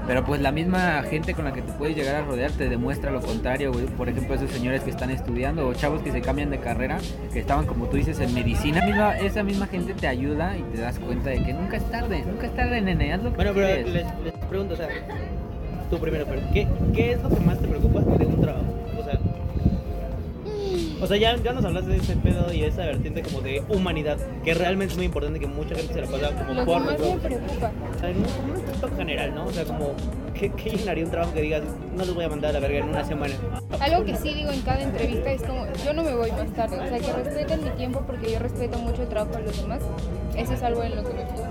Pero 0.09 0.25
pues 0.25 0.41
la 0.41 0.51
misma 0.51 1.03
gente 1.03 1.35
con 1.35 1.45
la 1.45 1.53
que 1.53 1.61
te 1.61 1.71
puedes 1.73 1.95
llegar 1.95 2.15
a 2.15 2.23
rodear 2.23 2.49
te 2.49 2.67
demuestra 2.67 3.11
lo 3.11 3.21
contrario, 3.21 3.71
güey. 3.71 3.85
Por 3.85 4.09
ejemplo, 4.09 4.33
esos 4.33 4.49
señores 4.49 4.81
que 4.81 4.89
están 4.89 5.11
estudiando 5.11 5.67
o 5.67 5.73
chavos 5.75 6.01
que 6.01 6.11
se 6.11 6.19
cambian 6.19 6.49
de 6.49 6.57
carrera, 6.57 6.97
que 7.31 7.37
estaban 7.37 7.67
como 7.67 7.85
tú 7.85 7.97
dices 7.97 8.19
en 8.19 8.33
medicina, 8.33 8.83
misma, 8.87 9.19
esa 9.19 9.43
misma 9.43 9.67
gente 9.67 9.93
te 9.93 10.07
ayuda 10.07 10.57
y 10.57 10.63
te 10.75 10.81
das 10.81 10.97
cuenta 10.97 11.29
de 11.29 11.43
que 11.43 11.53
nunca 11.53 11.77
es 11.77 11.83
tarde, 11.91 12.23
nunca 12.25 12.47
es 12.47 12.55
tarde, 12.55 12.81
nene, 12.81 13.13
haz 13.13 13.21
lo 13.21 13.29
que 13.29 13.35
Bueno, 13.35 13.51
pero 13.53 13.67
les, 13.67 14.05
les 14.23 14.33
pregunto, 14.49 14.73
o 14.73 14.77
sea, 14.77 14.87
tú 15.91 15.99
primero, 15.99 16.25
pero 16.27 16.41
¿qué, 16.53 16.67
¿qué 16.91 17.11
es 17.11 17.21
lo 17.21 17.29
que 17.29 17.39
más 17.41 17.59
te 17.59 17.67
preocupa 17.67 17.99
de 17.99 18.25
un 18.25 18.41
trabajo? 18.41 18.65
O 21.01 21.07
sea, 21.07 21.17
ya, 21.17 21.35
ya 21.37 21.53
nos 21.53 21.63
hablaste 21.63 21.91
de 21.91 21.97
ese 21.97 22.15
pedo 22.17 22.51
y 22.53 22.63
esa 22.63 22.85
vertiente 22.85 23.21
como 23.21 23.41
de 23.41 23.63
humanidad, 23.69 24.17
que 24.43 24.53
realmente 24.53 24.91
es 24.91 24.97
muy 24.97 25.05
importante 25.05 25.39
que 25.39 25.47
mucha 25.47 25.75
gente 25.75 25.93
se 25.93 26.01
la 26.01 26.07
pasa 26.07 26.35
como 26.35 26.53
Lo 26.53 26.59
que 26.59 26.65
por 26.65 26.83
más 26.83 26.99
me 26.99 27.17
preocupa. 27.17 27.71
O 27.95 27.99
sea, 27.99 28.09
en 28.09 28.17
un, 28.17 28.25
aspecto 28.25 28.97
general, 28.97 29.35
¿no? 29.35 29.45
O 29.45 29.51
sea, 29.51 29.63
como, 29.63 29.93
¿qué, 30.33 30.49
¿qué 30.51 30.71
llenaría 30.71 31.05
un 31.05 31.11
trabajo 31.11 31.33
que 31.33 31.41
digas, 31.41 31.63
no 31.95 32.05
los 32.05 32.13
voy 32.13 32.25
a 32.25 32.29
mandar 32.29 32.49
a 32.49 32.53
la 32.53 32.59
verga 32.59 32.79
en 32.79 32.89
una 32.89 33.05
semana? 33.05 33.33
Algo 33.79 34.03
que 34.03 34.15
sí 34.15 34.33
digo 34.33 34.51
en 34.51 34.61
cada 34.61 34.81
entrevista 34.81 35.31
es 35.31 35.41
como, 35.43 35.65
yo 35.85 35.93
no 35.93 36.03
me 36.03 36.13
voy 36.13 36.31
más 36.31 36.53
tarde, 36.53 36.79
o 36.79 36.87
sea, 36.87 36.99
que 36.99 37.23
respeten 37.23 37.63
mi 37.63 37.69
tiempo 37.71 38.03
porque 38.05 38.33
yo 38.33 38.39
respeto 38.39 38.77
mucho 38.79 39.03
el 39.03 39.07
trabajo 39.09 39.37
de 39.37 39.43
los 39.43 39.61
demás. 39.61 39.81
Eso 40.35 40.53
es 40.53 40.63
algo 40.63 40.83
en 40.83 40.95
lo 40.95 41.03
que 41.03 41.13
me 41.13 41.25
fijo. 41.25 41.48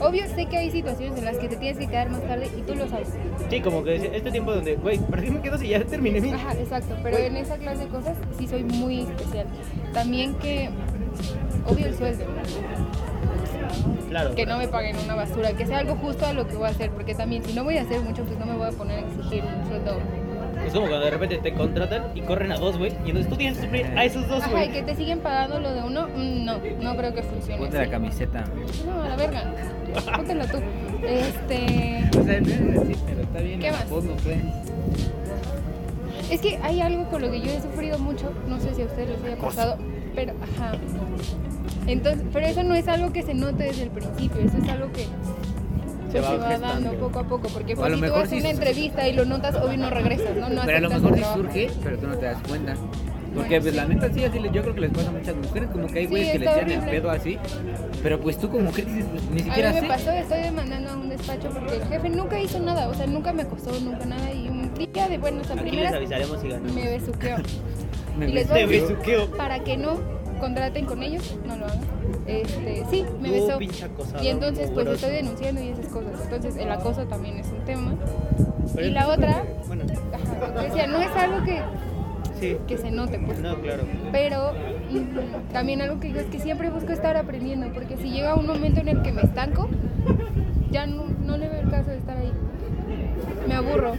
Obvio, 0.00 0.26
sé 0.28 0.46
que 0.46 0.56
hay 0.56 0.70
situaciones 0.70 1.18
en 1.18 1.24
las 1.24 1.36
que 1.38 1.48
te 1.48 1.56
tienes 1.56 1.78
que 1.78 1.86
quedar 1.86 2.10
más 2.10 2.22
tarde 2.22 2.48
y 2.56 2.62
tú 2.62 2.74
lo 2.74 2.88
sabes. 2.88 3.08
Sí, 3.48 3.60
como 3.60 3.82
que 3.84 3.94
este 4.16 4.30
tiempo 4.30 4.52
donde, 4.54 4.76
güey, 4.76 4.98
¿para 4.98 5.22
qué 5.22 5.30
me 5.30 5.40
quedo 5.40 5.56
si 5.58 5.68
ya 5.68 5.82
terminé 5.84 6.20
mi...? 6.20 6.30
Ajá, 6.32 6.52
exacto, 6.54 6.96
pero 7.02 7.16
en 7.16 7.36
esa 7.36 7.56
clase 7.56 7.84
de 7.84 7.88
cosas 7.88 8.16
sí 8.38 8.46
soy 8.46 8.64
muy 8.64 9.00
especial. 9.00 9.46
También 9.92 10.34
que, 10.36 10.70
obvio 11.66 11.86
el 11.86 11.96
sueldo, 11.96 12.24
Claro. 14.10 14.34
que 14.34 14.46
no 14.46 14.58
me 14.58 14.68
paguen 14.68 14.96
una 15.04 15.14
basura, 15.14 15.52
que 15.54 15.66
sea 15.66 15.78
algo 15.78 15.96
justo 15.96 16.24
a 16.26 16.32
lo 16.32 16.46
que 16.46 16.54
voy 16.54 16.66
a 16.66 16.70
hacer, 16.70 16.90
porque 16.90 17.14
también 17.14 17.42
si 17.44 17.52
no 17.52 17.64
voy 17.64 17.78
a 17.78 17.82
hacer 17.82 18.00
mucho, 18.00 18.24
pues 18.24 18.38
no 18.38 18.46
me 18.46 18.54
voy 18.54 18.68
a 18.68 18.70
poner 18.70 18.98
a 18.98 19.08
exigir 19.08 19.42
un 19.44 19.66
sueldo. 19.68 19.98
Es 20.66 20.72
como 20.72 20.86
cuando 20.86 21.04
de 21.04 21.10
repente 21.10 21.38
te 21.38 21.52
contratan 21.52 22.04
y 22.14 22.20
corren 22.22 22.52
a 22.52 22.56
dos, 22.56 22.78
güey, 22.78 22.92
y 23.04 23.08
entonces 23.10 23.28
tú 23.28 23.36
tienes 23.36 23.58
que 23.58 23.64
suplir 23.64 23.86
a 23.96 24.04
esos 24.04 24.26
dos, 24.28 24.42
Ajá, 24.42 24.50
y 24.50 24.52
güey. 24.52 24.72
que 24.72 24.82
te 24.82 24.96
siguen 24.96 25.20
pagando 25.20 25.60
lo 25.60 25.72
de 25.72 25.82
uno, 25.82 26.08
mm, 26.08 26.44
no, 26.44 26.58
no 26.80 26.96
creo 26.96 27.14
que 27.14 27.22
funcione. 27.22 27.58
Ponte 27.58 27.78
la 27.78 27.90
camiseta. 27.90 28.44
No, 28.86 29.02
a 29.02 29.08
la 29.08 29.16
verga. 29.16 29.54
Póntela 30.16 30.46
tú. 30.46 30.58
Este. 31.06 32.08
O 32.18 32.24
sea, 32.24 32.40
no 32.40 32.48
es 32.48 32.78
así, 32.78 32.96
pero 33.06 33.20
está 33.22 33.38
bien. 33.40 33.60
¿Qué 33.60 33.70
más? 33.70 33.84
fondo, 33.84 34.14
pues. 34.24 34.38
Es 36.30 36.40
que 36.40 36.58
hay 36.62 36.80
algo 36.80 37.04
con 37.10 37.20
lo 37.22 37.30
que 37.30 37.40
yo 37.40 37.50
he 37.50 37.60
sufrido 37.60 37.98
mucho, 37.98 38.32
no 38.48 38.58
sé 38.58 38.74
si 38.74 38.82
a 38.82 38.86
ustedes 38.86 39.10
les 39.10 39.24
haya 39.24 39.36
pasado, 39.36 39.76
pero 40.14 40.32
ajá. 40.42 40.72
Entonces, 41.86 42.24
pero 42.32 42.46
eso 42.46 42.62
no 42.62 42.74
es 42.74 42.88
algo 42.88 43.12
que 43.12 43.22
se 43.22 43.34
note 43.34 43.64
desde 43.64 43.82
el 43.84 43.90
principio, 43.90 44.40
eso 44.40 44.56
es 44.56 44.68
algo 44.70 44.90
que 44.92 45.06
Se 46.14 46.20
pues, 46.20 46.30
va 46.30 46.30
se 46.32 46.38
va 46.38 46.48
gestando. 46.50 46.90
dando 46.90 46.98
poco 47.06 47.18
a 47.18 47.24
poco, 47.24 47.48
porque 47.48 47.74
O 47.74 47.76
a 47.76 47.80
pues, 47.80 47.90
lo 47.90 47.96
si 47.96 48.00
tú 48.00 48.06
mejor 48.06 48.18
vas 48.20 48.26
a 48.28 48.30
sí 48.30 48.40
una 48.40 48.50
entrevista 48.50 49.08
y 49.08 49.12
lo 49.14 49.24
notas, 49.24 49.56
obvio 49.56 49.76
no 49.78 49.90
regresas, 49.90 50.36
¿no? 50.36 50.48
No 50.48 50.62
Pero 50.64 50.76
a 50.78 50.80
lo 50.80 50.90
mejor 50.90 51.16
sí 51.16 51.24
surge, 51.34 51.70
pero 51.82 51.98
tú 51.98 52.06
no 52.06 52.16
te 52.16 52.26
das 52.26 52.38
cuenta. 52.48 52.74
Porque 53.34 53.58
Bueno, 53.58 53.62
pues 53.62 53.74
sí. 53.74 53.76
la 53.80 53.84
neta 53.86 54.14
sí, 54.14 54.24
así 54.24 54.38
le- 54.38 54.50
yo 54.52 54.62
creo 54.62 54.74
que 54.76 54.80
les 54.82 54.90
pasa 54.92 55.08
a 55.08 55.12
muchas 55.12 55.34
mujeres, 55.34 55.68
como 55.72 55.86
que 55.88 55.98
hay 55.98 56.04
Sí, 56.04 56.10
güeyes 56.10 56.32
que 56.32 56.38
le 56.38 56.44
echan 56.52 56.70
el 56.70 56.80
pedo 56.82 57.10
así. 57.10 57.36
Pero 58.00 58.20
pues 58.20 58.38
tú 58.38 58.48
como 58.48 58.62
mujer 58.66 58.86
dices, 58.86 59.06
pues, 59.10 59.22
ni 59.30 59.40
A 59.40 59.44
siquiera 59.44 59.68
mí 59.70 59.74
me 59.74 59.80
sé. 59.80 59.86
pasó, 59.88 60.10
estoy 60.12 60.40
demandando 60.42 60.90
a 60.90 60.96
un 60.96 61.08
despacho 61.08 61.48
porque 61.50 61.74
el 61.76 61.84
jefe 61.88 62.08
nunca 62.10 62.40
hizo 62.40 62.60
nada, 62.60 62.86
o 62.88 62.94
sea, 62.94 63.06
nunca 63.08 63.32
me 63.32 63.42
acosó, 63.42 63.72
nunca 63.80 64.06
nada, 64.06 64.32
y 64.32 64.48
un 64.48 64.72
día 64.74 65.08
de 65.08 65.18
buenas 65.18 65.50
a 65.50 65.54
Aquí 65.54 65.62
les 65.62 65.70
primeras 65.70 65.94
avisaremos 65.94 66.40
si 66.40 66.48
ganamos. 66.48 66.72
me 66.74 66.88
besuqueó. 66.90 67.36
Me 68.16 68.28
y 68.28 68.32
les 68.34 68.48
voy 68.48 68.60
a 68.60 68.66
besuqueo. 68.66 69.30
para 69.32 69.58
que 69.64 69.76
no 69.76 69.98
contraten 70.38 70.84
con 70.86 71.02
ellos, 71.02 71.36
no 71.46 71.56
lo 71.56 71.66
hagan. 71.66 71.80
Este, 72.26 72.84
sí, 72.90 73.04
me 73.20 73.30
besó. 73.30 73.58
Y 74.22 74.28
entonces 74.28 74.70
pues 74.70 74.86
estoy 74.86 75.10
denunciando 75.12 75.62
y 75.62 75.68
esas 75.68 75.86
cosas. 75.88 76.20
Entonces 76.22 76.56
el 76.56 76.70
acoso 76.70 77.04
también 77.06 77.38
es 77.38 77.46
un 77.48 77.64
tema. 77.64 77.94
Y 78.80 78.90
la 78.90 79.08
otra, 79.08 79.44
Bueno, 79.66 79.84
decía, 80.62 80.86
no 80.86 80.98
es 81.00 81.10
algo 81.16 81.44
que, 81.44 81.60
sí. 82.40 82.56
que 82.66 82.78
se 82.78 82.90
note, 82.90 83.18
pues. 83.18 83.38
No, 83.40 83.56
claro. 83.60 83.84
Pero 84.12 84.52
mm, 84.90 85.52
también 85.52 85.82
algo 85.82 86.00
que 86.00 86.08
digo 86.08 86.20
es 86.20 86.26
que 86.26 86.38
siempre 86.40 86.70
busco 86.70 86.92
estar 86.92 87.16
aprendiendo, 87.16 87.72
porque 87.72 87.96
si 87.96 88.10
llega 88.10 88.34
un 88.34 88.46
momento 88.46 88.80
en 88.80 88.88
el 88.88 89.02
que 89.02 89.12
me 89.12 89.22
estanco, 89.22 89.68
ya 90.70 90.86
no, 90.86 91.04
no 91.24 91.36
le 91.36 91.48
veo 91.48 91.60
el 91.60 91.70
caso 91.70 91.90
de 91.90 91.98
estar 91.98 92.16
ahí. 92.16 92.32
Me 93.46 93.54
aburro. 93.54 93.92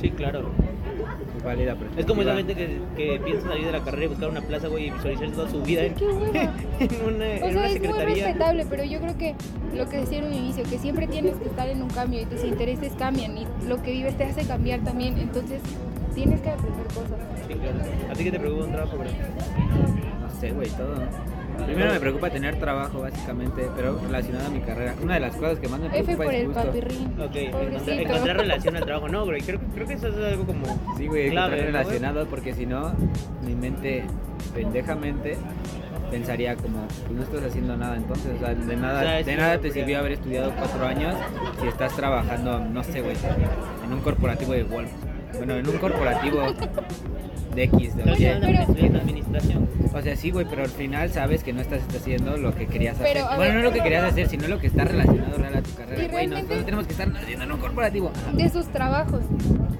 Sí, 0.00 0.10
claro. 0.10 0.50
Válida 1.44 1.76
Es 1.96 2.06
como 2.06 2.22
esa 2.22 2.36
gente 2.36 2.54
que, 2.54 2.78
que 2.96 3.20
piensa 3.24 3.48
salir 3.48 3.66
de 3.66 3.72
la 3.72 3.80
carrera 3.80 4.04
y 4.04 4.08
buscar 4.08 4.28
una 4.30 4.40
plaza, 4.42 4.68
güey, 4.68 4.86
y 4.86 4.90
visualizar 4.90 5.30
toda 5.32 5.50
su 5.50 5.62
vida 5.62 5.84
en, 5.84 5.94
Qué 5.94 6.04
en 6.80 7.04
una, 7.04 7.24
O 7.24 7.28
en 7.28 7.40
sea, 7.40 7.50
una 7.50 7.50
es 7.50 7.52
muy 7.52 7.72
secretaría. 7.72 8.24
respetable, 8.26 8.66
pero 8.70 8.84
yo 8.84 9.00
creo 9.00 9.18
que 9.18 9.34
lo 9.76 9.88
que 9.88 9.96
decía 9.98 10.18
en 10.18 10.24
un 10.26 10.34
inicio, 10.34 10.62
que 10.64 10.78
siempre 10.78 11.06
tienes 11.08 11.34
que 11.36 11.46
estar 11.48 11.68
en 11.68 11.82
un 11.82 11.90
cambio 11.90 12.22
y 12.22 12.26
tus 12.26 12.44
intereses 12.44 12.92
cambian 12.98 13.36
y 13.36 13.46
lo 13.66 13.82
que 13.82 13.90
vives 13.90 14.16
te 14.16 14.24
hace 14.24 14.44
cambiar 14.46 14.80
también, 14.80 15.18
entonces 15.18 15.60
tienes 16.14 16.40
que 16.40 16.50
aprender 16.50 16.86
cosas. 16.86 17.18
Sí, 17.48 17.54
claro. 17.54 17.78
¿A 18.10 18.14
ti 18.14 18.24
qué 18.24 18.30
te 18.30 18.38
preocupa 18.38 18.64
un 18.64 18.72
trabajo, 18.72 18.96
bro? 18.98 19.08
No 19.08 20.40
sé, 20.40 20.50
güey, 20.52 20.68
todo. 20.70 20.94
Primero 21.66 21.92
me 21.92 22.00
preocupa 22.00 22.30
tener 22.30 22.56
trabajo, 22.58 23.00
básicamente, 23.00 23.68
pero 23.76 23.98
relacionado 24.02 24.46
a 24.46 24.50
mi 24.50 24.60
carrera. 24.60 24.94
Una 25.02 25.14
de 25.14 25.20
las 25.20 25.36
cosas 25.36 25.58
que 25.58 25.68
más 25.68 25.80
me 25.80 25.86
F 25.86 26.02
preocupa 26.04 26.24
por 26.24 26.34
es 26.34 26.40
el 26.40 26.46
justo... 26.46 26.62
papirrín. 26.64 27.20
Ok, 27.20 27.36
encontrar, 27.36 27.98
encontrar 28.00 28.36
relación 28.38 28.76
al 28.76 28.84
trabajo. 28.84 29.08
No, 29.08 29.24
güey, 29.24 29.40
creo, 29.42 29.60
creo 29.74 29.86
que 29.86 29.94
eso 29.94 30.08
es 30.08 30.16
algo 30.16 30.44
como 30.46 30.64
Sí, 30.96 31.06
güey, 31.06 31.30
clave, 31.30 31.56
estar 31.56 31.70
¿no, 31.72 31.78
relacionado 31.78 32.26
porque 32.26 32.54
si 32.54 32.66
no, 32.66 32.92
mi 33.46 33.54
mente, 33.54 34.04
pendejamente, 34.54 35.36
pensaría 36.10 36.56
como, 36.56 36.86
pues 37.06 37.12
no 37.12 37.22
estás 37.22 37.42
haciendo 37.44 37.76
nada 37.76 37.96
entonces, 37.96 38.32
o 38.36 38.38
sea, 38.44 38.54
de 38.54 38.76
nada, 38.76 39.00
O 39.00 39.02
sea, 39.04 39.16
de 39.16 39.24
que- 39.24 39.36
nada 39.36 39.58
te 39.58 39.70
sirvió 39.70 39.98
haber 39.98 40.12
estudiado 40.12 40.52
cuatro 40.56 40.86
años 40.86 41.14
si 41.60 41.68
estás 41.68 41.94
trabajando, 41.96 42.58
no 42.60 42.82
sé, 42.84 43.00
güey, 43.00 43.16
en 43.86 43.92
un 43.92 44.00
corporativo 44.00 44.52
de 44.52 44.64
Wolf. 44.64 44.90
Bueno, 45.38 45.54
en 45.54 45.66
un 45.66 45.78
corporativo 45.78 46.42
de 47.54 47.64
X, 47.64 47.96
de 47.96 48.02
Y. 48.18 48.26
administración. 48.26 49.68
O 49.94 50.00
sea, 50.00 50.16
sí, 50.16 50.30
güey, 50.30 50.46
pero 50.48 50.62
al 50.62 50.70
final 50.70 51.10
sabes 51.10 51.44
que 51.44 51.52
no 51.52 51.60
estás 51.60 51.80
haciendo 51.94 52.36
lo 52.38 52.54
que 52.54 52.66
querías 52.66 52.96
hacer. 52.96 53.08
Pero, 53.12 53.26
bueno, 53.26 53.40
ver- 53.40 53.54
no 53.54 53.60
lo 53.62 53.72
que 53.72 53.80
querías 53.80 54.04
hacer, 54.04 54.28
sino 54.28 54.48
lo 54.48 54.58
que 54.58 54.66
está 54.68 54.84
relacionado 54.84 55.36
real 55.36 55.56
a 55.56 55.62
tu 55.62 55.74
carrera. 55.74 55.94
Y 56.02 56.08
Güey, 56.08 56.10
realmente- 56.10 56.42
nosotros 56.42 56.64
tenemos 56.64 56.86
que 56.86 56.92
estar 56.92 57.08
haciendo 57.16 57.44
en 57.44 57.52
un 57.52 57.58
corporativo. 57.60 58.10
De 58.32 58.48
sus 58.48 58.66
trabajos, 58.68 59.20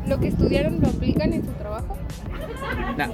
lo 0.07 0.21
que 0.21 0.29
estudiaron 0.29 0.81
lo 0.81 0.89
aplican 0.89 1.33
en 1.33 1.45
su 1.45 1.53
trabajo. 1.53 1.97
No. 2.97 3.05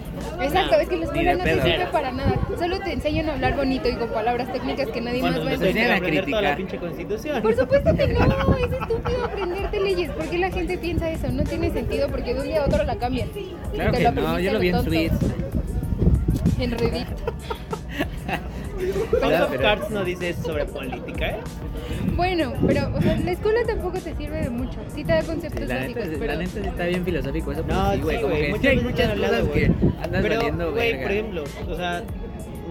Exacto, 0.42 0.74
es 0.80 0.88
que 0.88 0.96
la 0.96 1.00
Ni 1.00 1.04
escuela 1.04 1.30
de 1.32 1.36
no 1.38 1.44
te 1.44 1.62
sirve 1.70 1.86
para 1.92 2.12
nada. 2.12 2.34
Solo 2.58 2.80
te 2.80 2.92
enseñan 2.92 3.28
a 3.28 3.34
hablar 3.34 3.56
bonito 3.56 3.88
y 3.88 3.94
con 3.94 4.08
palabras 4.10 4.52
técnicas 4.52 4.88
que 4.88 5.00
nadie 5.00 5.20
Cuando 5.20 5.38
más 5.44 5.46
va 5.48 5.50
a 5.50 5.54
entender. 5.54 5.92
a 5.92 5.96
aprender 5.96 6.24
toda 6.26 6.42
la 6.42 6.54
criticar. 6.54 6.56
pinche 6.56 6.78
constitución. 6.78 7.42
Por 7.42 7.56
supuesto 7.56 7.94
que 7.94 8.06
no, 8.08 8.56
es 8.56 8.72
estúpido 8.72 9.24
aprenderte 9.24 9.80
leyes. 9.80 10.10
¿Por 10.10 10.28
qué 10.28 10.38
la 10.38 10.50
gente 10.50 10.78
piensa 10.78 11.10
eso? 11.10 11.30
No 11.30 11.44
tiene 11.44 11.70
sentido 11.70 12.08
porque 12.08 12.34
de 12.34 12.40
un 12.40 12.46
día 12.46 12.62
a 12.62 12.66
otro 12.66 12.82
la 12.84 12.96
cambian. 12.96 13.28
Claro 13.72 13.92
que 13.92 14.02
no, 14.02 14.08
aprendiste 14.08 14.47
yo 14.48 14.52
lo 14.54 14.60
vi 14.60 14.68
en 14.68 14.74
tonto. 14.74 14.90
Suits. 14.90 15.34
En 16.58 16.70
Reddit. 16.72 17.06
House 19.20 19.40
of 19.40 19.56
Cards 19.60 19.90
no 19.90 20.04
dice 20.04 20.30
eso 20.30 20.42
sobre 20.42 20.64
política, 20.66 21.26
¿eh? 21.30 21.36
Bueno, 22.16 22.52
pero 22.66 22.90
o 22.96 23.00
sea, 23.00 23.16
la 23.16 23.30
escuela 23.32 23.60
tampoco 23.66 23.98
te 23.98 24.14
sirve 24.14 24.42
de 24.42 24.50
mucho. 24.50 24.78
Sí 24.94 25.04
te 25.04 25.12
da 25.12 25.22
conceptos 25.22 25.68
La 25.68 25.76
básicos, 25.76 26.04
neta, 26.06 26.16
pero 26.18 26.32
la 26.32 26.38
neta 26.38 26.50
sí 26.62 26.68
está 26.68 26.86
bien 26.86 27.04
filosófico 27.04 27.52
eso, 27.52 27.62
pero 27.66 27.74
No, 27.78 27.92
sí, 27.94 28.00
güey, 28.00 28.16
sí, 28.16 28.22
como 28.22 28.34
güey, 28.34 28.46
que 28.46 28.50
muchas 28.52 28.66
hay 28.72 28.80
muchas 28.80 29.14
cosas 29.14 29.48
que 29.48 29.64
andas 29.66 30.22
Pero, 30.22 30.34
valiendo 30.36 30.70
güey, 30.72 30.86
verga. 30.92 31.02
por 31.02 31.12
ejemplo, 31.12 31.44
o 31.68 31.74
sea, 31.76 32.02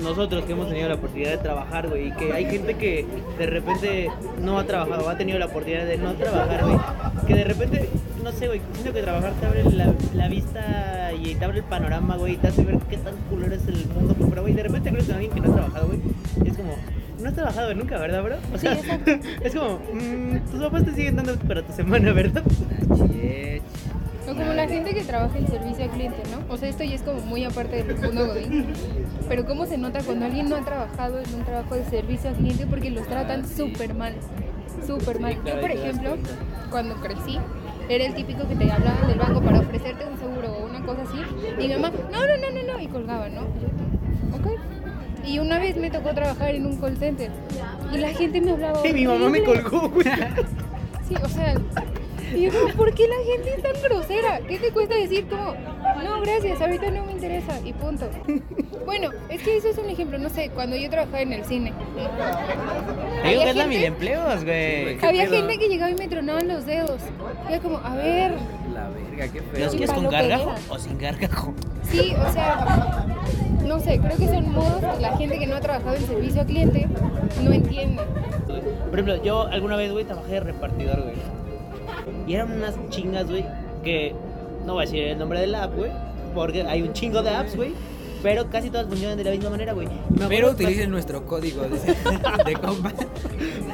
nosotros 0.04 0.46
que 0.46 0.52
hemos 0.54 0.68
tenido 0.70 0.90
la 0.90 0.96
oportunidad 0.96 1.32
de 1.32 1.38
trabajar, 1.38 1.88
güey, 1.90 2.08
y 2.08 2.12
que 2.12 2.34
hay 2.34 2.46
gente 2.46 2.74
que 2.76 3.06
de 3.38 3.46
repente 3.48 4.10
no 4.42 4.60
ha 4.60 4.63
trabajado, 4.66 5.06
o 5.06 5.10
ha 5.10 5.18
tenido 5.18 5.40
la 5.40 5.46
oportunidad 5.48 5.86
de 5.86 5.98
no 5.98 6.13
trabajar, 6.13 6.63
güey, 6.66 6.78
que 7.26 7.34
de 7.34 7.44
repente, 7.44 7.90
no 8.28 8.34
sé, 8.34 8.48
güey, 8.48 8.62
siento 8.73 8.94
que 8.94 9.02
trabajar 9.02 9.32
te 9.40 9.46
abre 9.46 9.63
la, 9.63 9.94
la 10.13 10.28
vista 10.28 11.13
y 11.13 11.36
te 11.36 11.46
abre 11.46 11.60
el 11.60 11.63
panorama, 11.63 12.17
güey, 12.17 12.34
y 12.34 12.38
te 12.38 12.50
hace 12.50 12.65
ver 12.65 12.78
qué 12.90 12.98
tan 12.98 13.15
culero 13.30 13.56
es 13.56 13.65
el 13.67 13.86
mundo, 13.88 14.15
pero, 14.30 14.42
güey, 14.42 14.54
de 14.54 14.63
repente 14.63 14.92
creo 14.92 15.06
que 15.06 15.13
alguien 15.13 15.32
que 15.32 15.40
no 15.40 15.52
ha 15.54 15.56
trabajado, 15.56 15.88
güey, 15.88 16.00
y 16.44 16.50
es 16.50 16.58
como... 16.58 16.75
No 17.21 17.30
has 17.30 17.36
trabajado 17.36 17.73
nunca, 17.73 17.98
¿verdad, 17.98 18.23
bro? 18.23 18.36
O 18.54 18.58
sea, 18.58 18.73
exacto. 18.73 19.12
es 19.42 19.56
como, 19.56 19.80
mm, 19.94 20.52
tus 20.52 20.62
papás 20.62 20.84
te 20.84 20.94
siguen 20.94 21.15
dando 21.15 21.36
para 21.38 21.63
tu 21.63 21.71
semana, 21.71 22.12
¿verdad? 22.12 22.44
O 24.30 24.36
como 24.36 24.54
la 24.54 24.67
gente 24.67 24.94
que 24.94 25.04
trabaja 25.04 25.38
en 25.38 25.48
servicio 25.48 25.86
al 25.86 25.92
cliente, 25.92 26.21
¿no? 26.30 26.54
O 26.54 26.58
sea, 26.58 26.67
esto 26.67 26.84
ya 26.84 26.96
es 26.96 27.02
como 27.02 27.21
muy 27.21 27.46
aparte 27.46 27.82
del 27.82 27.98
mundo 27.98 28.28
godín. 28.28 28.65
Pero 29.30 29.46
cómo 29.46 29.65
se 29.65 29.78
nota 29.78 30.04
cuando 30.04 30.25
alguien 30.25 30.50
no 30.50 30.58
ha 30.58 30.65
trabajado 30.65 31.19
en 31.19 31.34
un 31.34 31.46
trabajo 31.46 31.75
de 31.75 31.86
servicio 31.86 32.30
al 32.30 32.36
cliente 32.36 32.67
porque 32.67 32.90
los 32.90 33.08
tratan 33.08 33.48
súper 33.48 33.94
mal. 33.94 34.13
Súper 34.86 35.21
mal. 35.21 35.38
Yo, 35.46 35.62
por 35.62 35.71
ejemplo, 35.71 36.17
cuando 36.69 36.96
crecí, 36.96 37.40
era 37.90 38.06
el 38.06 38.15
típico 38.15 38.48
que 38.48 38.56
te 38.56 38.71
hablaban 38.71 39.08
del 39.08 39.19
banco 39.19 39.42
para 39.42 39.60
ofrecerte 39.60 40.06
un 40.06 40.17
seguro 40.17 40.52
o 40.52 40.65
una 40.65 40.81
cosa 40.85 41.04
así. 41.04 41.17
Y 41.58 41.67
mi 41.67 41.73
mamá, 41.73 41.92
no, 42.12 42.19
no, 42.19 42.38
no, 42.38 42.52
no, 42.52 42.73
no, 42.73 42.79
y 42.81 42.88
colgaba, 42.88 43.29
¿no? 43.29 43.42
Y 43.42 43.62
yo, 43.62 44.38
ok. 44.38 44.60
Y 45.25 45.40
una 45.40 45.60
vez 45.60 45.75
me 45.75 45.90
tocó 45.92 46.13
trabajar 46.13 46.56
en 46.56 46.65
un 46.65 46.77
call 46.77 46.98
center 46.98 47.31
y 47.94 47.98
la 47.98 48.10
gente 48.10 48.42
me 48.42 48.52
hablaba. 48.52 48.81
Sí, 48.81 48.94
mi 48.94 49.06
mamá 49.06 49.29
me 49.29 49.44
colgó, 49.44 49.90
güey. 49.90 50.06
Sí, 51.08 51.15
o 51.21 51.29
sea, 51.29 51.56
y 52.35 52.44
yo 52.44 52.52
¿por 52.75 52.94
qué 52.94 53.08
la 53.08 53.15
gente 53.33 53.54
es 53.56 53.63
tan 53.63 53.81
grosera? 53.81 54.40
¿Qué 54.48 54.58
te 54.58 54.71
cuesta 54.71 54.96
decir 54.96 55.27
como, 55.27 55.54
no, 56.04 56.21
gracias, 56.21 56.62
ahorita 56.62 56.89
no 56.91 57.06
me 57.06 57.12
interesa 57.13 57.60
y 57.63 57.73
punto? 57.73 58.10
Bueno, 58.87 59.10
es 59.27 59.41
que 59.43 59.58
eso 59.58 59.67
es 59.67 59.77
un 59.77 59.89
ejemplo, 59.89 60.17
no 60.17 60.29
sé, 60.29 60.50
cuando 60.56 60.77
yo 60.77 60.89
trabajaba 60.89 61.19
en 61.19 61.33
el 61.33 61.43
cine. 61.43 61.73
Te 61.73 62.00
digo 62.00 63.41
Había 63.41 63.43
que 63.43 63.50
es 63.50 63.56
la 63.58 63.63
gente- 63.63 63.67
mil 63.67 63.83
empleos, 63.83 64.43
güey. 64.45 64.98
¿Qué 64.98 65.00
Había 65.06 65.23
pedo? 65.25 65.35
gente 65.35 65.58
que 65.58 65.67
llegaba 65.67 65.91
y 65.91 65.95
me 65.95 66.08
tronaban 66.08 66.48
los 66.48 66.65
dedos. 66.65 67.02
Y 67.50 67.52
era 67.52 67.62
como, 67.62 67.79
a 67.79 67.95
ver, 67.95 68.31
La 68.73 68.87
verga, 68.87 69.27
qué 69.33 69.41
¿Los 69.41 69.50
feo. 69.52 69.69
Sí, 69.71 69.77
quieres 69.77 69.93
con 69.93 70.10
gargajo 70.10 70.54
o 70.69 70.79
sin 70.79 70.98
gargajo? 70.98 71.54
sí, 71.83 72.13
o 72.17 72.31
sea, 72.31 73.06
no 73.65 73.79
sé, 73.81 74.00
creo 74.00 74.15
que 74.17 74.27
son 74.27 74.54
modos 74.54 74.79
que 74.95 75.02
la 75.02 75.17
gente 75.17 75.37
que 75.37 75.48
no 75.48 75.58
ha 75.58 75.60
trabajado 75.62 75.95
en 75.98 76.08
servicio 76.08 76.39
al 76.41 76.48
cliente 76.48 76.87
no 77.43 77.52
entiende. 77.52 78.02
Por 78.89 78.93
ejemplo, 79.00 79.21
yo 79.21 79.48
alguna 79.48 79.75
vez, 79.75 79.91
güey, 79.91 80.06
trabajé 80.06 80.31
de 80.35 80.39
repartidor, 80.39 81.02
güey. 81.02 81.15
Y 82.25 82.35
eran 82.35 82.54
unas 82.54 82.75
chingas, 82.89 83.29
güey, 83.29 83.45
que 83.83 84.15
no 84.68 84.74
voy 84.74 84.84
a 84.84 84.86
decir 84.86 85.04
el 85.06 85.18
nombre 85.18 85.40
de 85.40 85.48
la 85.48 85.63
app, 85.63 85.76
güey, 85.76 85.92
porque 86.36 86.62
hay 86.63 86.82
un 86.82 86.92
chingo 86.92 87.24
de 87.24 87.30
apps, 87.30 87.56
güey, 87.56 87.74
pero 88.24 88.50
casi 88.50 88.70
todas 88.70 88.88
funcionan 88.88 89.18
de 89.18 89.24
la 89.24 89.32
misma 89.32 89.50
manera, 89.50 89.74
güey. 89.74 89.88
Pero 90.28 90.52
utilicen 90.52 90.92
nuestro 90.92 91.26
código 91.26 91.63
de, 91.63 91.70
de 92.46 92.54
compa. 92.56 92.92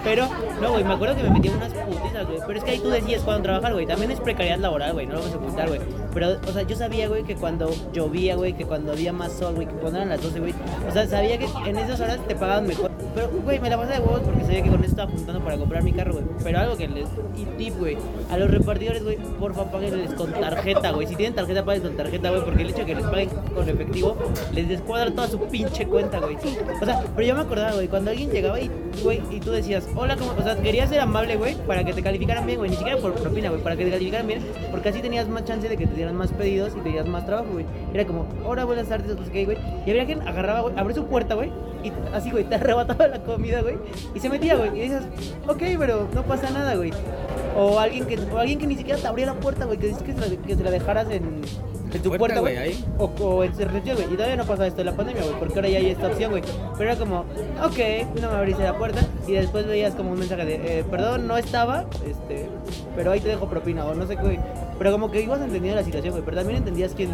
Pero, 0.04 0.28
no, 0.62 0.72
güey, 0.72 0.84
me 0.84 0.94
acuerdo 0.94 1.16
que 1.16 1.24
me 1.24 1.30
metí 1.30 1.50
unas 1.50 1.74
putizas, 1.74 2.28
güey. 2.28 2.40
Pero 2.46 2.60
es 2.60 2.66
que 2.66 2.72
ahí 2.72 2.80
tú 2.80 2.90
decides 2.90 3.22
cuándo 3.22 3.44
trabajar, 3.44 3.74
güey. 3.74 3.86
También 3.86 4.12
es 4.12 4.20
precariedad 4.20 4.60
laboral, 4.60 4.94
güey, 4.94 5.06
no 5.06 5.14
lo 5.14 5.20
vamos 5.20 5.34
a 5.34 5.38
ocultar, 5.38 5.68
güey. 5.70 5.80
Pero, 6.14 6.38
o 6.48 6.52
sea, 6.52 6.64
yo 6.64 6.76
sabía, 6.76 7.08
güey, 7.08 7.24
que 7.24 7.36
cuando 7.36 7.72
llovía, 7.94 8.36
güey, 8.36 8.54
que 8.54 8.66
cuando 8.66 8.92
había 8.92 9.14
más 9.14 9.32
sol, 9.34 9.56
güey, 9.56 9.68
que 9.68 9.74
cuando 9.74 10.00
eran 10.00 10.10
las 10.10 10.22
12, 10.22 10.40
güey. 10.40 10.54
O 10.88 10.92
sea, 10.92 11.08
sabía 11.08 11.38
que 11.38 11.48
en 11.66 11.78
esas 11.78 12.00
horas 12.02 12.20
te 12.28 12.36
pagaban 12.36 12.68
mejor. 12.68 12.92
Pero, 13.16 13.30
güey, 13.44 13.60
me 13.60 13.70
la 13.70 13.78
pasé 13.78 13.94
de 13.94 14.00
huevos 14.00 14.22
porque 14.22 14.42
sabía 14.42 14.64
que 14.64 14.70
con 14.70 14.80
eso 14.82 14.90
estaba 14.90 15.12
juntando 15.12 15.44
para 15.44 15.58
comprar 15.58 15.84
mi 15.84 15.94
carro, 15.94 16.14
güey. 16.14 16.26
Pero 16.44 16.60
algo 16.60 16.76
que 16.76 16.88
les. 16.88 17.08
Y 17.38 17.46
tip, 17.58 17.78
güey. 17.78 17.98
A 18.30 18.38
los 18.38 18.50
repartidores, 18.50 19.04
güey, 19.04 19.18
porfa, 19.40 19.72
páguenles 19.72 20.14
con 20.16 20.32
tarjeta, 20.32 20.92
güey. 20.92 21.08
Si 21.08 21.16
tienen 21.16 21.36
tarjeta, 21.36 21.64
paguen 21.64 21.84
con 21.84 21.96
tarjeta, 21.96 22.30
güey. 22.30 22.44
Porque 22.44 22.64
el 22.64 22.70
hecho 22.70 22.80
de 22.80 22.86
que 22.86 22.96
les 22.96 23.06
paguen 23.06 23.30
con 23.30 23.70
efectivo 23.70 24.18
les 24.54 24.68
descuadra 24.68 25.12
toda 25.12 25.28
su 25.28 25.40
pinche 25.40 25.86
cuenta, 25.86 26.20
güey. 26.20 26.36
O 26.82 26.86
sea, 26.86 27.04
pero 27.16 27.28
yo 27.28 27.36
me 27.36 27.42
acordaba, 27.42 27.74
güey, 27.74 27.88
cuando 27.88 28.12
alguien 28.12 28.32
llegaba 28.32 28.60
y, 28.60 28.70
güey, 29.04 29.22
y 29.32 29.40
tú 29.40 29.52
decías, 29.52 29.88
hola, 29.96 30.16
¿cómo? 30.18 30.32
O 30.38 30.44
sea, 30.44 30.56
querías 30.58 30.90
ser 30.90 31.00
amable, 31.00 31.36
güey, 31.36 31.56
para 31.68 31.84
que 31.84 31.94
te 31.94 32.02
calificaran 32.02 32.46
bien, 32.46 32.60
güey. 32.60 32.70
Ni 32.72 32.78
siquiera 32.78 33.00
por 33.00 33.14
propina, 33.14 33.50
güey, 33.50 33.62
para 33.62 33.76
que 33.76 33.86
te 33.86 33.92
calificaran 33.92 34.28
bien. 34.28 34.42
Porque 34.72 34.90
así 34.90 35.02
tenías 35.02 35.28
más 35.28 35.46
chance 35.46 35.68
de 35.68 35.78
que 35.78 35.88
te 35.88 35.96
dieran 35.96 36.16
más 36.16 36.32
pedidos 36.32 36.74
y 36.76 36.82
te 36.82 37.04
más 37.04 37.26
trabajo, 37.26 37.50
güey. 37.52 37.66
Era 37.94 38.06
como, 38.06 38.26
hola, 38.46 38.66
buenas 38.66 38.88
tardes, 38.88 39.16
no 39.16 39.24
güey. 39.24 39.58
Y 39.86 39.90
habría 39.90 40.06
quien 40.06 40.22
agarraba, 40.28 40.62
güey, 40.62 40.74
abría 40.78 40.96
su 40.96 41.06
puerta, 41.06 41.36
güey, 41.36 41.52
y 41.84 41.92
así, 42.14 42.32
güey, 42.32 42.44
te 42.44 42.56
arrebataba 42.56 43.08
la 43.08 43.24
comida, 43.24 43.62
güey, 43.62 43.76
y 44.14 44.20
se 44.20 44.30
metía, 44.30 44.56
güey. 44.56 44.70
Y 44.78 44.82
dices, 44.84 45.04
ok, 45.48 45.62
pero 45.78 46.08
no 46.14 46.24
pasa 46.24 46.50
nada, 46.50 46.76
güey. 46.76 46.92
O 47.56 47.80
alguien 47.80 48.06
que, 48.06 48.18
o 48.20 48.38
alguien 48.38 48.60
que 48.60 48.68
ni 48.68 48.76
siquiera 48.76 49.00
te 49.00 49.08
abría 49.08 49.28
la 49.28 49.36
puerta, 49.36 49.66
güey, 49.66 49.78
que 49.78 49.88
dices 49.88 50.04
que 50.04 50.14
se 50.14 50.38
que 50.38 50.56
se 50.56 50.64
la 50.64 50.72
dejaras 50.72 51.10
en, 51.12 51.42
en 51.94 52.02
tu 52.02 52.12
Puerta, 52.12 52.40
güey, 52.40 52.58
ahí. 52.58 52.86
O, 52.98 53.06
o 53.06 53.44
en 53.44 53.58
recepción, 53.58 53.96
güey. 53.96 54.08
Y 54.12 54.16
todavía 54.16 54.36
no 54.36 54.46
pasa 54.46 54.68
esto 54.68 54.78
de 54.78 54.86
la 54.86 54.96
pandemia, 54.96 55.24
güey, 55.24 55.36
porque 55.40 55.56
ahora 55.56 55.70
ya 55.70 55.80
hay 55.80 55.90
esta 55.90 56.08
opción, 56.08 56.32
güey. 56.32 56.44
Pero 56.78 56.90
era 56.90 57.00
como, 57.00 57.20
ok, 57.20 58.20
no 58.22 58.32
me 58.32 58.38
abriste 58.38 58.64
la 58.64 58.78
puerta. 58.78 59.02
Y 59.28 59.34
después 59.34 59.68
veías 59.68 59.94
como 59.96 60.12
un 60.12 60.20
mensaje 60.20 60.46
de, 60.46 60.80
eh, 60.80 60.84
perdón, 60.90 61.28
no 61.28 61.38
estaba, 61.38 61.86
este, 62.06 62.50
pero 62.96 63.12
ahí 63.12 63.20
te 63.20 63.30
dejo 63.30 63.48
propina, 63.48 63.86
o 63.86 63.94
no 63.94 64.08
sé 64.08 64.16
qué, 64.16 64.24
güey. 64.24 64.40
Pero 64.78 64.92
como 64.92 65.12
que 65.12 65.22
ibas 65.22 65.40
entendiendo 65.42 65.80
la 65.80 65.86
situación, 65.86 66.14
güey. 66.14 66.26
Pero 66.26 66.38
también 66.38 66.58
entendías 66.58 66.94
quién 66.96 67.10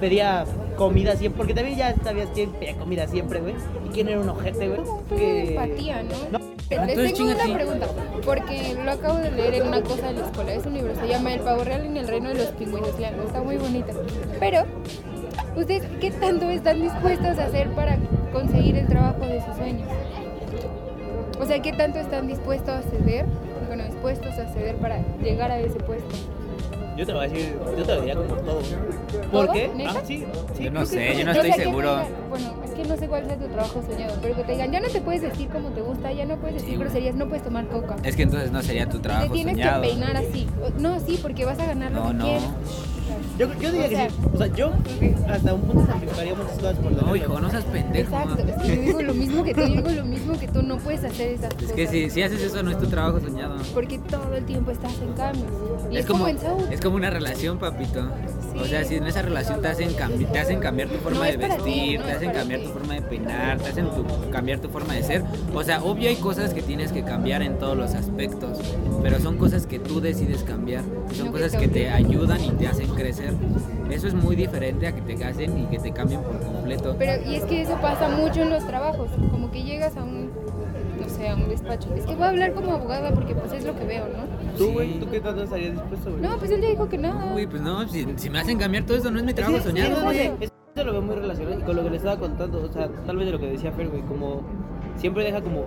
pedía 0.00 0.44
comida 0.76 1.16
siempre, 1.16 1.38
porque 1.38 1.54
también 1.54 1.78
ya 1.78 1.94
sabías 2.02 2.28
quién 2.34 2.50
pedía 2.52 2.76
comida 2.76 3.06
siempre, 3.06 3.40
güey. 3.40 3.54
Y 3.86 3.92
quién 3.92 4.08
era 4.08 4.20
un 4.20 4.28
ojete, 4.28 4.68
güey. 4.68 4.80
De 5.10 5.50
empatía, 5.50 6.02
¿no? 6.02 6.38
No. 6.38 6.39
Les 6.70 6.78
Entonces, 6.78 7.14
tengo 7.14 7.30
una 7.32 7.54
pregunta, 7.54 7.86
porque 8.24 8.76
lo 8.84 8.92
acabo 8.92 9.18
de 9.18 9.32
leer 9.32 9.54
en 9.54 9.66
una 9.66 9.82
cosa 9.82 10.06
de 10.06 10.12
la 10.12 10.26
escuela. 10.26 10.52
Es 10.52 10.64
un 10.64 10.74
libro, 10.74 10.94
se 10.94 11.08
llama 11.08 11.34
El 11.34 11.40
pavo 11.40 11.64
real 11.64 11.84
en 11.84 11.96
el 11.96 12.06
reino 12.06 12.28
de 12.28 12.36
los 12.36 12.46
pingüinos. 12.52 12.96
Leanlo, 12.96 13.24
está 13.24 13.42
muy 13.42 13.56
bonita. 13.56 13.92
Pero, 14.38 14.62
¿ustedes 15.56 15.82
qué 16.00 16.12
tanto 16.12 16.48
están 16.48 16.80
dispuestos 16.80 17.38
a 17.40 17.46
hacer 17.46 17.70
para 17.70 17.98
conseguir 18.32 18.76
el 18.76 18.86
trabajo 18.86 19.26
de 19.26 19.44
sus 19.44 19.56
sueños? 19.56 19.88
O 21.40 21.44
sea, 21.44 21.60
¿qué 21.60 21.72
tanto 21.72 21.98
están 21.98 22.28
dispuestos 22.28 22.70
a 22.70 22.82
ceder? 22.82 23.26
Bueno, 23.66 23.82
dispuestos 23.84 24.38
a 24.38 24.46
ceder 24.52 24.76
para 24.76 25.00
llegar 25.20 25.50
a 25.50 25.58
ese 25.58 25.80
puesto. 25.80 26.14
Yo 27.00 27.06
te 27.06 27.12
lo 27.12 27.18
voy 27.18 27.28
a 27.28 27.32
decir, 27.32 27.56
yo 27.78 27.82
te 27.82 27.94
lo 27.94 28.00
diría 28.02 28.14
como 28.14 28.34
todo. 28.34 28.60
¿Por 29.32 29.52
qué? 29.52 29.70
¿Neta? 29.74 29.90
Ah, 29.96 30.02
sí, 30.04 30.26
sí. 30.54 30.64
Yo 30.64 30.70
no 30.70 30.84
sé, 30.84 31.16
yo 31.16 31.24
no 31.24 31.32
estoy 31.32 31.50
te 31.52 31.56
seguro. 31.62 31.98
bueno, 32.28 32.54
es 32.62 32.70
que 32.72 32.84
no 32.84 32.96
sé 32.98 33.08
cuál 33.08 33.24
sea 33.26 33.38
tu 33.38 33.46
trabajo 33.48 33.82
soñado, 33.90 34.18
pero 34.20 34.36
que 34.36 34.44
te 34.44 34.52
digan, 34.52 34.70
ya 34.70 34.80
no 34.80 34.88
te 34.88 35.00
puedes 35.00 35.22
vestir 35.22 35.48
como 35.48 35.70
te 35.70 35.80
gusta, 35.80 36.12
ya 36.12 36.26
no 36.26 36.36
puedes 36.36 36.60
decir 36.60 36.78
groserías, 36.78 37.14
no 37.14 37.26
puedes 37.26 37.42
tomar 37.42 37.66
coca. 37.68 37.96
Es 38.04 38.16
que 38.16 38.24
entonces 38.24 38.52
no 38.52 38.60
sería 38.60 38.86
tu 38.86 38.98
Te 38.98 39.04
trabajo 39.04 39.32
tienes 39.32 39.54
soñado. 39.54 39.80
que 39.80 39.88
peinar 39.88 40.14
así. 40.18 40.46
No, 40.78 41.00
sí, 41.00 41.18
porque 41.22 41.46
vas 41.46 41.58
a 41.58 41.64
ganar 41.64 41.90
lo 41.90 42.00
No, 42.02 42.08
que 42.08 42.14
no. 42.16 42.24
quieres. 42.26 42.44
Yo, 43.38 43.46
yo 43.60 43.72
diría 43.72 43.86
O 43.86 43.90
sea- 43.90 44.06
que 44.06 44.10
sí. 44.10 44.16
O 44.34 44.36
sea, 44.38 44.46
yo 44.48 44.70
creo 44.84 44.98
que 45.00 45.14
hasta 45.32 45.54
un 45.54 45.60
punto 45.62 45.86
sacrificaría 45.86 46.34
muchas 46.34 46.52
cosas 46.52 46.74
por 46.76 46.84
No, 46.92 46.98
tenerlo. 46.98 47.16
hijo, 47.16 47.40
no 47.40 47.50
seas 47.50 47.64
pendejo. 47.64 48.14
Exacto, 48.16 48.42
es 48.46 48.62
que 48.62 48.76
yo 48.76 48.82
digo 48.82 49.02
lo 49.02 49.14
mismo 49.14 49.44
que 49.44 49.54
tú, 49.54 49.60
yo 49.60 49.66
digo 49.68 49.90
lo 49.90 50.04
mismo 50.04 50.38
que 50.38 50.48
tú, 50.48 50.62
no 50.62 50.78
puedes 50.78 51.04
hacer 51.04 51.28
esas 51.32 51.50
Es 51.50 51.54
cosas. 51.54 51.72
que 51.72 51.86
si, 51.86 52.10
si 52.10 52.22
haces 52.22 52.42
eso 52.42 52.62
no 52.62 52.70
es 52.70 52.78
tu 52.78 52.86
trabajo 52.86 53.20
soñado. 53.20 53.56
Porque 53.74 53.98
todo 53.98 54.34
el 54.34 54.44
tiempo 54.44 54.70
estás 54.70 54.92
en 55.00 55.12
cambios. 55.14 55.46
Y 55.90 55.94
es, 55.96 56.00
Es 56.00 56.06
como, 56.06 56.28
en 56.28 56.38
Saúl. 56.38 56.64
es 56.70 56.80
como 56.80 56.96
una 56.96 57.10
relación, 57.10 57.58
papito. 57.58 58.06
O 58.58 58.64
sea, 58.64 58.84
si 58.84 58.96
en 58.96 59.06
esa 59.06 59.22
relación 59.22 59.60
te 59.60 59.68
hacen, 59.68 59.90
te 60.32 60.38
hacen 60.38 60.60
cambiar 60.60 60.88
tu 60.88 60.96
forma 60.96 61.18
No 61.18 61.24
de 61.24 61.32
ti, 61.32 61.38
vestir, 61.38 62.00
no 62.00 62.06
te 62.06 62.12
hacen 62.12 62.30
cambiar 62.30 62.60
ti. 62.60 62.66
tu 62.66 62.72
forma 62.72 62.94
de 62.94 63.02
peinar, 63.02 63.58
te 63.58 63.68
hacen 63.70 63.90
tu- 63.90 64.30
cambiar 64.30 64.58
tu 64.60 64.68
forma 64.68 64.94
de 64.94 65.02
ser. 65.02 65.22
O 65.54 65.62
sea, 65.62 65.82
obvio 65.82 66.08
hay 66.08 66.16
cosas 66.16 66.52
que 66.54 66.62
tienes 66.62 66.92
que 66.92 67.02
cambiar 67.02 67.42
en 67.42 67.58
todos 67.58 67.76
los 67.76 67.94
aspectos, 67.94 68.58
pero 69.02 69.18
son 69.20 69.36
cosas 69.38 69.66
que 69.66 69.78
tú 69.78 70.00
decides 70.00 70.42
cambiar. 70.42 70.82
Son 71.14 71.26
No 71.26 71.32
cosas 71.32 71.56
que 71.56 71.68
te 71.68 71.90
ayudan 71.90 72.44
y 72.44 72.50
te 72.50 72.66
hacen 72.66 72.88
crecer. 72.88 73.32
Eso 73.90 74.06
es 74.08 74.14
muy 74.14 74.36
diferente 74.36 74.86
a 74.86 74.92
que 74.92 75.00
te 75.00 75.14
casen 75.16 75.58
y 75.58 75.66
que 75.66 75.78
te 75.78 75.92
cambien 75.92 76.22
por 76.22 76.38
completo. 76.40 76.94
Pero, 76.98 77.28
y 77.28 77.36
es 77.36 77.44
que 77.44 77.62
eso 77.62 77.76
pasa 77.80 78.08
mucho 78.08 78.42
en 78.42 78.50
los 78.50 78.64
trabajos, 78.66 79.10
como 79.32 79.50
que 79.50 79.62
llegas 79.64 79.96
a 79.96 80.04
un, 80.04 80.30
no 81.00 81.08
sé, 81.08 81.28
a 81.28 81.34
un 81.34 81.48
despacho. 81.48 81.88
Es 81.96 82.04
que 82.04 82.14
voy 82.14 82.24
a 82.24 82.28
hablar 82.28 82.52
como 82.54 82.72
abogada 82.74 83.10
porque 83.12 83.34
pues 83.34 83.52
es 83.52 83.64
lo 83.64 83.76
que 83.76 83.84
veo, 83.84 84.04
¿no? 84.06 84.39
Tú, 84.64 84.72
güey, 84.72 84.92
Sí. 84.92 84.98
¿tú 85.00 85.10
qué 85.10 85.20
tanto 85.20 85.42
estarías 85.42 85.72
dispuesto, 85.72 86.10
güey? 86.10 86.22
No, 86.22 86.36
pues 86.38 86.50
él 86.50 86.60
ya 86.60 86.68
dijo 86.68 86.88
que 86.88 86.98
no. 86.98 87.34
Uy, 87.34 87.46
pues 87.46 87.62
no, 87.62 87.88
si, 87.88 88.06
si 88.16 88.30
me 88.30 88.38
hacen 88.40 88.58
cambiar 88.58 88.84
todo 88.84 88.96
eso 88.96 89.10
no 89.10 89.18
es 89.18 89.24
mi 89.24 89.32
trabajo 89.34 89.58
Sí, 89.58 89.62
soñado. 89.64 90.02
güey. 90.04 90.30
Eso 90.40 90.84
lo 90.84 90.92
veo 90.92 91.02
muy 91.02 91.14
relacionado 91.16 91.58
y 91.58 91.62
con 91.62 91.76
lo 91.76 91.82
que 91.82 91.90
le 91.90 91.96
estaba 91.96 92.16
contando, 92.18 92.62
o 92.62 92.72
sea, 92.72 92.88
tal 93.06 93.16
vez 93.16 93.26
de 93.26 93.32
lo 93.32 93.38
que 93.40 93.46
decía 93.50 93.72
Fer, 93.72 93.88
güey, 93.88 94.02
como 94.02 94.42
siempre 94.96 95.24
deja 95.24 95.40
como 95.42 95.64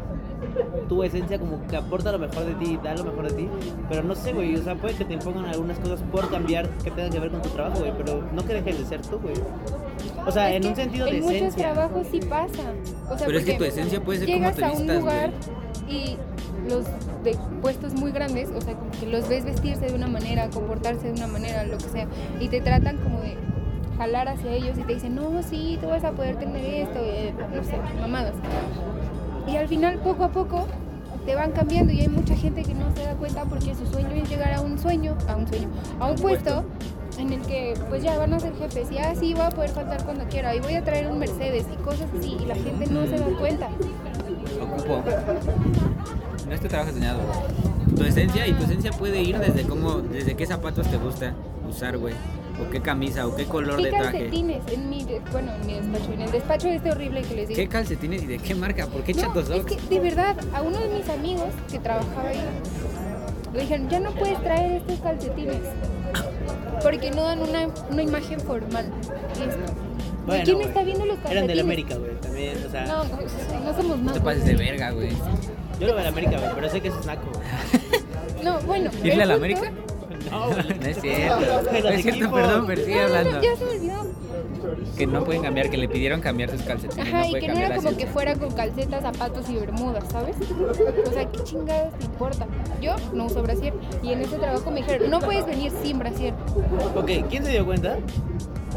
tu 0.88 1.04
esencia 1.04 1.39
como 1.39 1.66
que 1.68 1.76
aporta 1.76 2.12
lo 2.12 2.20
mejor 2.20 2.46
de 2.46 2.54
ti, 2.56 2.80
da 2.84 2.94
lo 2.96 3.04
mejor 3.06 3.30
de 3.30 3.34
ti, 3.36 3.50
pero 3.89 4.04
no 4.04 4.14
sé, 4.16 4.32
güey, 4.34 4.56
o 4.56 4.64
sea, 4.64 4.76
puede 4.76 4.94
que 4.96 5.06
te 5.06 5.14
impongan 5.14 5.46
algunas 5.46 5.78
cosas 5.80 6.00
por 6.12 6.30
cambiar 6.30 6.70
que 6.84 6.91
tengan 6.91 7.12
que 7.12 7.20
ver 7.20 7.32
con 7.32 7.41
tu 7.41 7.50
trabajo, 7.50 7.80
güey, 7.80 7.91
pero 7.98 8.24
no 8.34 8.46
que 8.46 8.54
dejes 8.54 8.80
de 8.80 8.86
ser 8.86 9.02
tú, 9.02 9.20
güey. 9.20 9.34
O 10.26 10.32
sea, 10.32 10.52
Es 10.54 10.62
en 10.64 10.70
un 10.70 10.76
sentido 10.76 11.06
de 11.06 11.18
En 11.18 11.24
muchos 11.24 11.36
esencia. 11.36 11.74
trabajos 11.74 12.08
sí 12.10 12.20
pasa. 12.22 12.62
O 13.10 13.18
sea, 13.18 13.28
Pero 13.28 13.39
es 13.39 13.46
que 13.46 13.54
tu 13.58 13.64
esencia 13.66 14.02
puede 14.04 14.20
ser 14.20 14.28
como 14.38 14.52
te 14.52 14.64
a 14.66 14.72
un 14.72 14.78
vistas, 14.78 15.00
lugar 15.00 15.32
güey. 15.86 15.96
y 15.98 16.18
los 16.68 16.86
de 17.24 17.38
puestos 17.61 17.93
muy 17.93 18.11
grandes, 18.11 18.49
o 18.55 18.61
sea, 18.61 18.76
como 18.76 18.91
que 18.91 19.05
los 19.07 19.28
ves 19.28 19.45
vestirse 19.45 19.88
de 19.88 19.93
una 19.93 20.07
manera, 20.07 20.49
comportarse 20.49 21.07
de 21.07 21.14
una 21.14 21.28
manera, 21.28 21.64
lo 21.64 21.78
que 21.78 21.86
sea, 21.86 22.07
y 22.39 22.47
te 22.47 22.61
tratan 22.61 22.97
como 22.97 23.22
de 23.22 23.36
jalar 23.97 24.28
hacia 24.28 24.51
ellos 24.51 24.78
y 24.78 24.84
te 24.84 24.93
dicen, 24.95 25.16
no, 25.16 25.43
sí, 25.43 25.78
tú 25.82 25.88
vas 25.88 26.03
a 26.03 26.11
poder 26.11 26.38
tener 26.38 26.64
esto, 26.66 26.99
eh, 26.99 27.34
no 27.53 27.64
sé, 27.64 27.78
mamadas. 27.99 28.34
Y 29.47 29.57
al 29.57 29.68
final, 29.68 29.99
poco 29.99 30.24
a 30.24 30.30
poco, 30.30 30.68
te 31.26 31.36
van 31.36 31.51
cambiando 31.51 31.93
y 31.93 32.01
hay 32.01 32.07
mucha 32.07 32.36
gente 32.36 32.64
que 32.64 32.74
no 32.74 32.93
se 32.95 33.03
da 33.03 33.14
cuenta 33.16 33.45
porque 33.45 33.76
su 33.76 33.86
sueño 33.86 34.09
es 34.11 34.30
llegar 34.30 34.53
a 34.53 34.61
un 34.61 34.78
sueño, 34.78 35.16
a 35.28 35.36
un 35.36 35.47
sueño, 35.47 35.70
a 35.99 36.07
un 36.07 36.16
puesto 36.16 36.66
en 37.18 37.34
el 37.34 37.41
que 37.41 37.74
pues 37.89 38.03
ya 38.03 38.18
van 38.18 38.34
a 38.34 38.39
ser 38.39 38.55
jefes 38.55 38.91
y 38.91 38.97
así 38.97 39.34
voy 39.34 39.43
a 39.43 39.49
poder 39.49 39.70
faltar 39.70 40.03
cuando 40.03 40.26
quiera 40.26 40.55
y 40.55 40.59
voy 40.59 40.76
a 40.76 40.84
traer 40.84 41.07
un 41.07 41.20
Mercedes 41.20 41.66
y 41.72 41.76
cosas 41.84 42.07
así 42.18 42.38
y 42.39 42.45
la 42.45 42.55
gente 42.55 42.88
no 42.88 43.05
se 43.05 43.18
da 43.18 43.28
cuenta. 43.39 43.70
Ocupo. 44.61 45.03
No 46.47 46.53
es 46.53 46.61
tu 46.61 46.68
trabajo 46.68 46.91
soñado. 46.91 47.20
Tu 47.95 48.03
esencia 48.03 48.47
y 48.47 48.53
tu 48.53 48.64
esencia 48.64 48.91
puede 48.91 49.22
ir 49.22 49.38
desde 49.39 49.64
cómo, 49.64 49.99
desde 49.99 50.36
qué 50.36 50.45
zapatos 50.45 50.88
te 50.89 50.97
gusta 50.97 51.34
usar, 51.70 51.97
güey. 51.97 52.14
O 52.61 52.70
qué 52.70 52.82
camisa, 52.82 53.26
o 53.28 53.36
qué 53.36 53.45
color 53.45 53.78
¿Qué 53.78 53.86
de 53.86 53.89
traje. 53.89 54.11
calcetines 54.11 54.61
en 54.72 54.89
mi, 54.89 55.05
bueno, 55.32 55.51
en 55.55 55.66
mi 55.66 55.74
despacho, 55.74 56.14
en 56.14 56.22
el 56.22 56.32
despacho 56.32 56.68
este 56.68 56.91
horrible 56.91 57.22
que 57.24 57.36
les 57.36 57.47
digo? 57.47 57.59
¿Qué 57.59 57.68
calcetines 57.68 58.24
y 58.24 58.28
de 58.28 58.38
qué 58.38 58.53
marca? 58.53 58.86
¿Por 58.86 59.03
qué 59.03 59.14
No, 59.16 59.22
chatos 59.22 59.49
es 59.49 59.66
que 59.66 59.78
de 59.78 59.99
verdad, 59.99 60.36
a 60.53 60.61
uno 60.61 60.78
de 60.78 60.88
mis 60.89 61.09
amigos 61.09 61.47
que 61.72 61.80
trabajaba 61.80 62.30
ahí, 62.30 62.41
le 63.53 63.59
dijeron, 63.59 63.89
ya 63.89 63.99
no 63.99 64.11
puedes 64.11 64.39
traer 64.43 64.74
estos 64.74 64.99
calcetines, 64.99 65.61
porque 66.84 67.11
no 67.11 67.23
dan 67.23 67.39
una, 67.39 67.67
una 67.89 68.01
imagen 68.03 68.39
formal. 68.39 68.86
Y 69.39 69.49
es, 69.49 69.55
¿y 69.55 70.25
Bueno, 70.25 70.43
¿Quién 70.43 70.55
güey. 70.57 70.67
está 70.67 70.84
viendo 70.84 71.05
los 71.05 71.15
calcetines? 71.15 71.31
Eran 71.36 71.47
del 71.47 71.59
América, 71.59 71.95
güey, 71.95 72.11
también, 72.21 72.57
o 72.65 72.69
sea, 72.71 72.86
No, 72.86 73.03
no, 73.05 73.17
no 73.17 73.75
somos 73.75 73.97
No 73.97 74.03
más. 74.03 74.13
te 74.13 74.21
pases 74.21 74.45
de 74.45 74.55
verga, 74.55 74.91
güey. 74.91 75.09
yo 75.79 75.88
lo 75.88 75.93
veo 75.95 75.99
en 75.99 76.07
América, 76.07 76.38
güey, 76.38 76.51
pero 76.55 76.69
sé 76.69 76.81
que 76.81 76.88
es 76.89 77.05
naco, 77.05 77.29
güey. 77.34 78.43
No, 78.43 78.59
bueno. 78.61 78.91
¿Irle 79.03 79.13
el 79.13 79.21
a 79.21 79.25
la 79.25 79.34
punto- 79.38 79.45
América? 79.57 79.71
No. 80.31 80.49
No 80.49 80.55
es 80.88 81.01
cierto. 81.01 81.39
No 81.84 81.89
es 81.89 82.01
cierto, 82.03 82.31
perdón, 82.31 82.65
pero 82.67 82.81
sigue 82.84 82.95
No, 82.95 83.01
no, 83.01 83.05
hablando. 83.07 83.31
no, 83.31 83.43
ya 83.43 83.55
se 83.55 83.65
me 83.65 83.71
olvidó. 83.71 83.93
Que 84.98 85.08
no 85.08 85.24
pueden 85.24 85.41
cambiar, 85.41 85.70
que 85.70 85.78
le 85.78 85.88
pidieron 85.88 86.22
cambiar 86.22 86.52
sus 86.52 86.62
calcetines. 86.62 87.08
Ajá, 87.08 87.22
no 87.22 87.38
y 87.38 87.39
que 87.39 87.48
no 87.48 87.58
era 87.58 87.76
como 87.76 87.98
que 87.98 88.06
fuera 88.08 88.36
con 88.36 88.52
calcetas, 88.52 89.02
zapatos 89.02 89.50
y 89.50 89.56
bermudas, 89.56 90.04
¿sabes? 90.12 90.36
O 90.39 91.12
sea, 91.12 91.30
¿qué 91.32 91.44
chingados 91.44 91.94
te 91.98 92.06
importa? 92.06 92.48
Yo 92.82 92.96
no 93.14 93.26
uso 93.26 93.41
brasier 93.41 93.74
y 94.04 94.12
en 94.12 94.22
ese 94.22 94.38
trabajo 94.38 94.70
me 94.70 94.82
dijeron, 94.82 95.10
no 95.10 95.20
puedes 95.20 95.46
venir 95.46 95.72
sin 95.84 96.00
brasier. 96.00 96.34
Ok, 96.96 97.10
¿quién 97.30 97.44
se 97.44 97.52
dio 97.52 97.66
cuenta? 97.66 97.98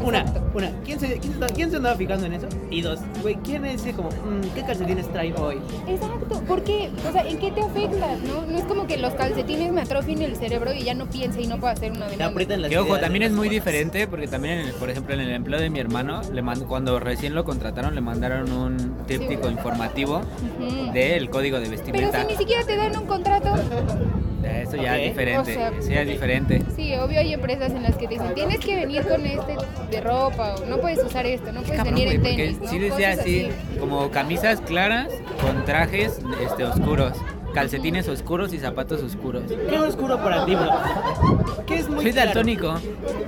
Una, 0.03 0.25
una, 0.53 0.71
¿quién 0.85 0.99
se, 0.99 1.07
quién, 1.07 1.21
se 1.23 1.29
estaba- 1.31 1.53
quién 1.53 1.69
se 1.71 1.77
andaba 1.77 1.95
fijando 1.95 2.25
en 2.27 2.33
eso? 2.33 2.47
Y 2.69 2.81
dos, 2.81 2.99
güey, 3.21 3.35
¿quién 3.43 3.65
es 3.65 3.81
ese 3.81 3.93
como, 3.93 4.09
mm, 4.09 4.53
qué 4.55 4.63
calcetines 4.63 5.11
trae 5.11 5.33
hoy? 5.33 5.57
Exacto, 5.87 6.41
¿por 6.47 6.63
qué? 6.63 6.89
O 7.07 7.11
sea, 7.11 7.21
¿en 7.27 7.37
qué 7.39 7.51
te 7.51 7.61
afecta? 7.61 8.07
No, 8.27 8.45
no 8.45 8.57
es 8.57 8.63
como 8.65 8.87
que 8.87 8.97
los 8.97 9.13
calcetines 9.13 9.71
me 9.71 9.81
atrofien 9.81 10.21
el 10.21 10.35
cerebro 10.35 10.73
y 10.73 10.83
ya 10.83 10.93
no 10.93 11.07
piense 11.07 11.41
y 11.41 11.47
no 11.47 11.59
pueda 11.59 11.73
hacer 11.73 11.91
una 11.91 12.07
las 12.07 12.69
Que 12.69 12.77
ojo, 12.77 12.97
también 12.99 13.23
es 13.23 13.31
muy 13.31 13.47
cosas. 13.47 13.51
diferente 13.65 14.07
porque 14.07 14.27
también, 14.27 14.59
en 14.59 14.67
el- 14.67 14.73
por 14.73 14.89
ejemplo, 14.89 15.13
en 15.13 15.21
el 15.21 15.31
empleo 15.31 15.59
de 15.59 15.69
mi 15.69 15.79
hermano, 15.79 16.21
le 16.31 16.41
mand- 16.43 16.65
cuando 16.67 16.99
recién 16.99 17.33
lo 17.35 17.43
contrataron, 17.43 17.95
le 17.95 18.01
mandaron 18.01 18.51
un 18.51 18.97
tríptico 19.07 19.49
informativo 19.49 20.21
Ujú. 20.59 20.91
del 20.93 21.29
código 21.29 21.57
de 21.59 21.65
Pero 21.67 21.77
vestimenta. 21.77 22.21
si 22.21 22.27
ni 22.27 22.37
siquiera 22.37 22.63
te 22.65 22.75
dan 22.77 22.95
un 22.97 23.05
contrato, 23.05 23.49
Ya, 24.47 24.61
Eso 24.61 24.75
ya 24.77 24.97
es 24.97 25.09
diferente. 25.09 25.51
O 25.51 25.53
sea, 25.55 25.67
eso 25.77 25.89
ya 25.89 26.01
es 26.01 26.07
diferente. 26.07 26.61
sí, 26.75 26.95
obvio 26.95 27.19
hay 27.19 27.33
empresas 27.33 27.71
en 27.71 27.83
las 27.83 27.95
que 27.95 28.07
te 28.07 28.13
dicen, 28.15 28.33
tienes 28.33 28.59
que 28.59 28.75
venir 28.75 29.05
con 29.07 29.25
este 29.25 29.55
de 29.91 30.01
ropa, 30.01 30.55
o 30.55 30.65
no 30.65 30.77
puedes 30.79 31.03
usar 31.03 31.25
esto, 31.25 31.51
no 31.51 31.61
puedes 31.61 31.77
Cabrón, 31.77 31.95
venir 31.95 32.13
en 32.15 32.21
tenis, 32.23 32.59
¿no? 32.61 32.67
sí 32.69 32.79
decía 32.79 33.09
Cosas 33.11 33.19
así, 33.25 33.49
como 33.79 34.09
camisas 34.11 34.61
claras 34.61 35.09
con 35.41 35.65
trajes 35.65 36.19
este, 36.43 36.63
oscuros, 36.63 37.13
calcetines 37.53 38.07
oscuros 38.07 38.53
y 38.53 38.59
zapatos 38.59 39.01
oscuros. 39.03 39.43
¿Qué 39.69 39.79
oscuro 39.79 40.17
para 40.17 40.45
ti, 40.45 40.55
bro? 40.55 40.69
¿Qué 41.65 41.75
es 41.75 41.89
muy 41.89 42.03
Soy 42.03 42.11
claro? 42.13 42.25
daltónico. 42.27 42.75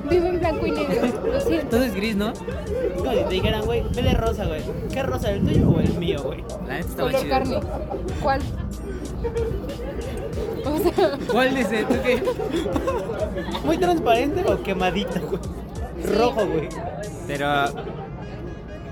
Vivo 0.09 0.27
en 0.27 0.39
blanco 0.39 0.65
y 0.67 0.71
negro, 0.71 1.23
lo 1.33 1.41
siento. 1.41 1.67
Todo 1.69 1.83
es 1.83 1.95
gris, 1.95 2.15
¿no? 2.15 2.33
Como 2.97 3.11
si 3.11 3.17
te 3.23 3.29
dijeran, 3.29 3.65
güey, 3.65 3.83
vele 3.95 4.13
rosa, 4.13 4.45
güey. 4.45 4.61
¿Qué 4.93 5.03
rosa, 5.03 5.31
el 5.31 5.41
tuyo 5.41 5.69
o 5.69 5.79
el 5.79 5.93
mío, 5.95 6.21
güey? 6.23 6.43
La 6.67 6.75
neta 6.75 6.87
estaba 6.87 7.09
Color 7.11 7.21
chido. 7.21 7.29
carne. 7.33 7.59
¿Cuál? 8.21 8.41
O 10.65 10.77
sea, 10.95 11.17
¿Cuál 11.31 11.55
dice? 11.55 11.83
¿Tú 11.85 11.95
qué? 12.03 12.23
¿Muy 13.65 13.77
transparente 13.77 14.43
o 14.45 14.61
quemadito, 14.61 15.19
güey? 15.21 15.41
Sí. 16.03 16.13
Rojo, 16.13 16.45
güey. 16.45 16.69
Pero 17.27 17.47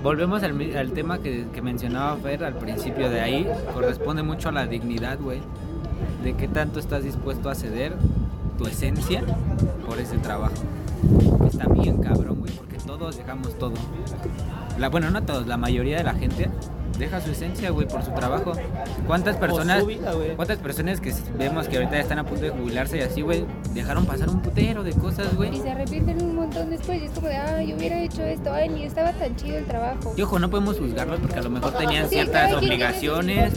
volvemos 0.04 0.44
al 0.44 0.92
tema 0.92 1.20
que, 1.20 1.48
que 1.54 1.62
mencionaba 1.62 2.18
Fer 2.18 2.44
al 2.44 2.56
principio 2.56 3.10
de 3.10 3.22
ahí. 3.22 3.50
Corresponde 3.74 4.24
mucho 4.24 4.50
a 4.50 4.52
la 4.52 4.68
dignidad, 4.68 5.20
güey. 5.20 5.42
De 6.24 6.36
qué 6.36 6.48
tanto 6.48 6.80
estás 6.80 7.04
dispuesto 7.04 7.50
a 7.50 7.56
ceder 7.56 7.96
tu 8.58 8.66
esencia 8.66 9.24
por 9.86 10.00
ese 10.00 10.18
trabajo. 10.18 10.56
Está 11.48 11.68
bien 11.68 12.02
cabrón, 12.02 12.40
güey, 12.40 12.52
porque 12.54 12.78
todos 12.78 13.18
dejamos 13.18 13.58
todo. 13.58 13.74
La, 14.78 14.90
bueno, 14.90 15.10
no 15.10 15.24
todos, 15.24 15.48
la 15.48 15.58
mayoría 15.58 15.98
de 15.98 16.04
la 16.04 16.14
gente 16.14 16.50
deja 16.98 17.22
su 17.22 17.32
esencia, 17.32 17.70
güey, 17.70 17.88
por 17.88 18.04
su 18.04 18.12
trabajo. 18.12 18.54
¿Cuántas 19.06 19.36
personas, 19.38 19.82
su 19.82 19.86
vida, 19.88 20.12
güey. 20.14 20.36
cuántas 20.36 20.58
personas 20.58 21.00
que 21.02 21.14
vemos 21.38 21.68
que 21.68 21.78
ahorita 21.78 21.96
ya 21.96 22.02
están 22.02 22.20
a 22.20 22.24
punto 22.26 22.44
de 22.44 22.50
jubilarse 22.50 22.98
y 22.98 23.02
así, 23.02 23.22
güey, 23.22 23.46
dejaron 23.74 24.06
pasar 24.06 24.30
un 24.30 24.42
putero 24.42 24.84
de 24.84 24.92
cosas, 24.94 25.36
güey? 25.36 25.56
y 25.56 25.62
se 25.62 25.70
arrepienten 25.72 26.22
un 26.24 26.36
montón 26.36 26.70
después. 26.70 27.02
Y 27.02 27.06
es 27.06 27.12
como 27.12 27.28
de, 27.28 27.38
ay, 27.38 27.74
hubiera 27.74 28.02
hecho 28.02 28.24
esto, 28.24 28.52
ay, 28.54 28.70
ni 28.70 28.84
estaba 28.84 29.12
tan 29.14 29.36
chido 29.36 29.58
el 29.58 29.66
trabajo. 29.66 30.14
Y 30.18 30.22
ojo, 30.22 30.40
no 30.40 30.50
podemos 30.50 30.78
juzgarlos 30.78 31.20
porque 31.20 31.40
a 31.40 31.44
lo 31.44 31.50
mejor 31.50 31.74
tenían 31.74 32.08
Sí, 32.10 32.16
ciertas 32.16 32.54
obligaciones 32.54 33.54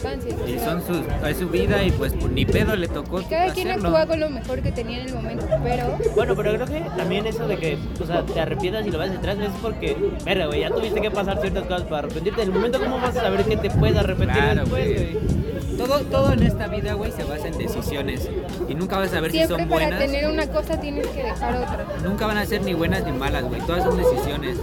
y 0.47 0.59
son 0.59 0.85
sus, 0.85 0.99
es 1.27 1.37
su 1.37 1.49
vida 1.49 1.83
y 1.83 1.91
pues 1.91 2.13
ni 2.15 2.45
pedo 2.45 2.75
le 2.75 2.87
tocó 2.87 3.21
Y 3.21 3.25
cada 3.25 3.53
quien 3.53 3.69
hacerlo. 3.69 3.89
actúa 3.89 4.05
con 4.07 4.19
lo 4.19 4.29
mejor 4.29 4.61
que 4.61 4.71
tenía 4.71 5.01
en 5.01 5.07
el 5.07 5.13
momento, 5.15 5.45
pero 5.63 5.97
Bueno, 6.15 6.35
pero 6.35 6.53
creo 6.53 6.65
que 6.67 6.89
también 6.97 7.25
eso 7.27 7.47
de 7.47 7.57
que, 7.57 7.77
o 8.01 8.05
sea, 8.05 8.23
te 8.25 8.39
arrepientas 8.39 8.85
y 8.85 8.91
lo 8.91 8.97
vas 8.97 9.09
atrás 9.11 9.37
es 9.39 9.51
porque, 9.61 9.95
verga, 10.25 10.45
güey, 10.47 10.61
ya 10.61 10.69
tuviste 10.69 11.01
que 11.01 11.11
pasar 11.11 11.39
ciertas 11.41 11.63
cosas 11.63 11.83
para 11.83 11.99
arrepentirte. 11.99 12.41
En 12.41 12.47
el 12.49 12.53
momento, 12.53 12.79
¿cómo 12.79 12.99
vas 12.99 13.15
a 13.17 13.23
saber 13.31 13.45
que 13.45 13.57
te 13.57 13.69
puedes 13.71 13.97
arrepentir 13.97 14.37
Claro, 14.37 14.61
después, 14.61 14.93
güey. 14.93 15.41
Todo, 15.77 15.99
todo 16.01 16.33
en 16.33 16.43
esta 16.43 16.67
vida, 16.67 16.93
güey, 16.93 17.11
se 17.11 17.23
basa 17.23 17.47
en 17.47 17.57
decisiones 17.57 18.29
y 18.69 18.75
nunca 18.75 18.97
vas 18.99 19.13
a 19.13 19.21
ver 19.21 19.31
si 19.31 19.37
siempre 19.37 19.57
son 19.57 19.69
para 19.69 19.85
buenas. 19.87 19.99
tener 19.99 20.29
una 20.29 20.47
cosa 20.47 20.79
tienes 20.79 21.07
que 21.07 21.23
dejar 21.23 21.55
otra. 21.55 21.85
Nunca 22.03 22.27
van 22.27 22.37
a 22.37 22.45
ser 22.45 22.61
ni 22.61 22.73
buenas 22.75 23.03
ni 23.03 23.11
malas, 23.13 23.45
güey. 23.45 23.61
Todas 23.61 23.83
son 23.85 23.97
decisiones. 23.97 24.57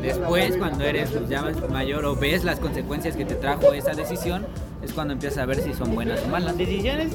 Después, 0.00 0.56
cuando 0.56 0.84
eres 0.84 1.10
pues, 1.10 1.28
ya 1.28 1.42
más 1.42 1.56
mayor 1.68 2.06
o 2.06 2.16
ves 2.16 2.42
las 2.44 2.58
consecuencias 2.58 3.16
que 3.16 3.24
te 3.26 3.34
trajo 3.34 3.72
esa 3.74 3.92
decisión, 3.92 4.46
es 4.82 4.92
cuando 4.92 5.12
empiezas 5.12 5.38
a 5.38 5.46
ver 5.46 5.60
si 5.60 5.74
son 5.74 5.94
buenas 5.94 6.22
o 6.24 6.28
malas. 6.28 6.48
Las 6.48 6.58
decisiones 6.58 7.12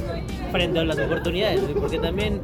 frente 0.51 0.79
a 0.79 0.83
las 0.83 0.99
oportunidades, 0.99 1.61
güey, 1.61 1.73
porque 1.73 1.97
también 1.99 2.41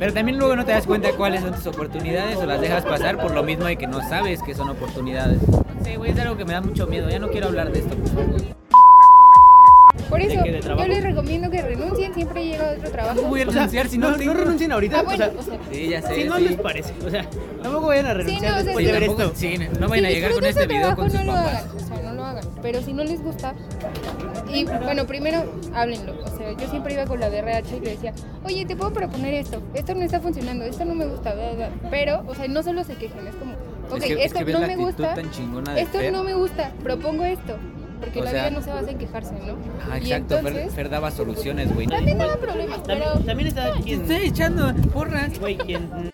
Pero 0.00 0.12
también 0.12 0.38
luego 0.38 0.56
no 0.56 0.64
te 0.64 0.72
das 0.72 0.86
cuenta 0.86 1.12
cuáles 1.12 1.42
son 1.42 1.54
tus 1.54 1.66
oportunidades 1.66 2.36
o 2.38 2.46
las 2.46 2.60
dejas 2.60 2.84
pasar 2.84 3.18
por 3.18 3.30
lo 3.32 3.42
mismo 3.44 3.66
de 3.66 3.76
que 3.76 3.86
no 3.86 4.00
sabes 4.08 4.42
que 4.42 4.54
son 4.54 4.68
oportunidades. 4.68 5.38
Sí, 5.84 5.96
güey, 5.96 6.10
es 6.12 6.18
algo 6.18 6.36
que 6.36 6.44
me 6.44 6.52
da 6.52 6.60
mucho 6.60 6.86
miedo. 6.86 7.08
Ya 7.08 7.18
no 7.18 7.28
quiero 7.28 7.48
hablar 7.48 7.72
de 7.72 7.80
esto, 7.80 7.94
por 7.96 8.08
favor. 8.08 8.40
Por 10.08 10.18
¿De 10.18 10.26
eso, 10.34 10.42
trabajo? 10.62 10.88
yo 10.88 10.92
les 10.94 11.04
recomiendo 11.04 11.50
que 11.50 11.62
renuncien, 11.62 12.12
siempre 12.14 12.44
llega 12.44 12.72
otro 12.76 12.90
trabajo. 12.90 13.16
¿Cómo 13.16 13.28
voy 13.28 13.42
a 13.42 13.48
O 13.48 13.52
sea, 13.52 13.60
renunciar 13.60 13.88
si 13.88 13.96
no, 13.98 14.10
no, 14.10 14.16
tengo? 14.16 14.34
no 14.34 14.40
renuncien 14.40 14.72
ahorita. 14.72 14.98
Ah, 14.98 15.02
bueno, 15.04 15.24
o 15.38 15.42
sea, 15.42 15.54
o 15.54 15.56
sea, 15.56 15.58
Sí, 15.72 15.88
ya 15.88 16.02
sé. 16.02 16.14
si 16.16 16.24
no 16.24 16.36
sí. 16.36 16.42
les 16.48 16.56
parece. 16.60 16.92
O 17.06 17.10
sea, 17.10 17.24
tampoco 17.62 17.86
vayan 17.86 18.06
a 18.06 18.14
renunciar 18.14 18.42
no, 18.42 18.48
o 18.48 18.50
sea, 18.54 18.62
después 18.64 18.84
sí, 18.84 18.86
de 18.86 18.92
ver 18.92 19.06
Tampoco- 19.08 19.22
esto. 19.22 19.36
sí, 19.36 19.58
no 19.78 19.88
vayan 19.88 20.04
a 20.06 20.08
llegar 20.10 20.32
con 20.32 20.40
disfrutan 20.42 20.48
este 20.50 20.62
su 20.62 20.68
video 20.68 20.80
trabajo, 20.80 21.00
con 21.02 21.10
sus 21.10 21.20
no 21.20 21.26
lo 21.26 21.32
papás. 21.32 21.54
hagan, 21.54 21.76
o 21.76 21.78
sea, 21.80 22.02
no 22.02 22.12
lo 22.14 22.24
hagan. 22.24 22.44
Pero 22.60 22.82
si 22.82 22.92
no 22.92 23.04
les 23.04 23.22
gusta, 23.22 23.54
y 24.52 24.64
bueno, 24.64 25.06
primero 25.06 25.44
háblenlo. 25.74 26.14
O 26.24 26.36
sea, 26.36 26.52
yo 26.56 26.68
siempre 26.68 26.94
iba 26.94 27.04
con 27.06 27.20
la 27.20 27.30
DRH 27.30 27.76
y 27.76 27.80
le 27.80 27.90
decía, 27.90 28.12
oye, 28.44 28.64
te 28.66 28.74
puedo 28.74 28.92
proponer 28.92 29.34
esto, 29.34 29.62
esto 29.74 29.94
no 29.94 30.02
está 30.02 30.18
funcionando, 30.20 30.64
esto 30.64 30.84
no 30.84 30.94
me 30.96 31.06
gusta, 31.06 31.34
bla, 31.34 31.52
bla". 31.52 31.68
pero, 31.88 32.24
o 32.26 32.34
sea, 32.34 32.48
no 32.48 32.64
solo 32.64 32.82
se 32.82 32.94
quejen, 32.96 33.28
es 33.28 33.34
como, 33.36 33.49
ok, 33.90 33.98
Es 33.98 34.04
que- 34.04 34.12
es 34.14 34.26
esto 34.32 34.44
que 34.44 34.52
no 34.52 34.60
la 34.60 34.66
me 34.66 34.76
gusta, 34.76 35.14
tan 35.14 35.30
chingona 35.30 35.74
de 35.74 35.82
esto 35.82 35.98
Fer. 35.98 36.12
no 36.12 36.22
me 36.24 36.34
gusta, 36.34 36.72
propongo 36.82 37.24
esto, 37.24 37.56
porque 38.00 38.20
O 38.20 38.24
la 38.24 38.30
sea- 38.30 38.48
vida 38.48 38.58
no 38.58 38.64
se 38.64 38.70
basa 38.70 38.90
en 38.90 38.98
quejarse, 38.98 39.32
¿no? 39.46 39.56
Ah, 39.90 39.98
y 39.98 40.02
exacto. 40.02 40.36
Fer, 40.38 40.46
entonces, 40.46 40.74
Fer 40.74 40.88
daba 40.90 41.10
soluciones, 41.10 41.74
güey. 41.74 41.86
también 41.86 42.18
daba 42.18 42.36
problemas, 42.36 42.80
pero 42.86 43.00
También, 43.04 43.26
también 43.26 43.48
está 43.48 43.72
Te 43.74 43.82
quien, 43.82 44.00
Estoy 44.02 44.26
echando 44.28 44.74
porras. 44.92 45.38
güey, 45.38 45.56
quien 45.58 46.10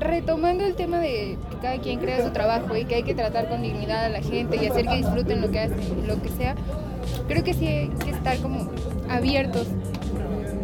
retomando 0.00 0.64
el 0.64 0.74
tema 0.74 0.98
de 1.00 1.36
que 1.50 1.56
cada 1.60 1.78
quien 1.80 1.98
crea 1.98 2.22
su 2.24 2.30
trabajo 2.32 2.76
y 2.76 2.84
que 2.84 2.96
hay 2.96 3.02
que 3.02 3.14
tratar 3.14 3.48
con 3.48 3.62
dignidad 3.62 4.04
a 4.04 4.08
la 4.08 4.20
gente 4.22 4.56
y 4.56 4.66
hacer 4.66 4.86
que 4.86 4.96
disfruten 4.96 5.40
lo 5.40 5.50
que 5.50 5.58
hacen, 5.60 6.06
lo 6.06 6.22
que 6.22 6.28
sea, 6.30 6.54
creo 7.26 7.42
que 7.42 7.52
sí 7.52 7.66
hay 7.66 7.88
que 7.88 8.10
estar 8.10 8.38
como 8.38 8.70
abiertos 9.10 9.66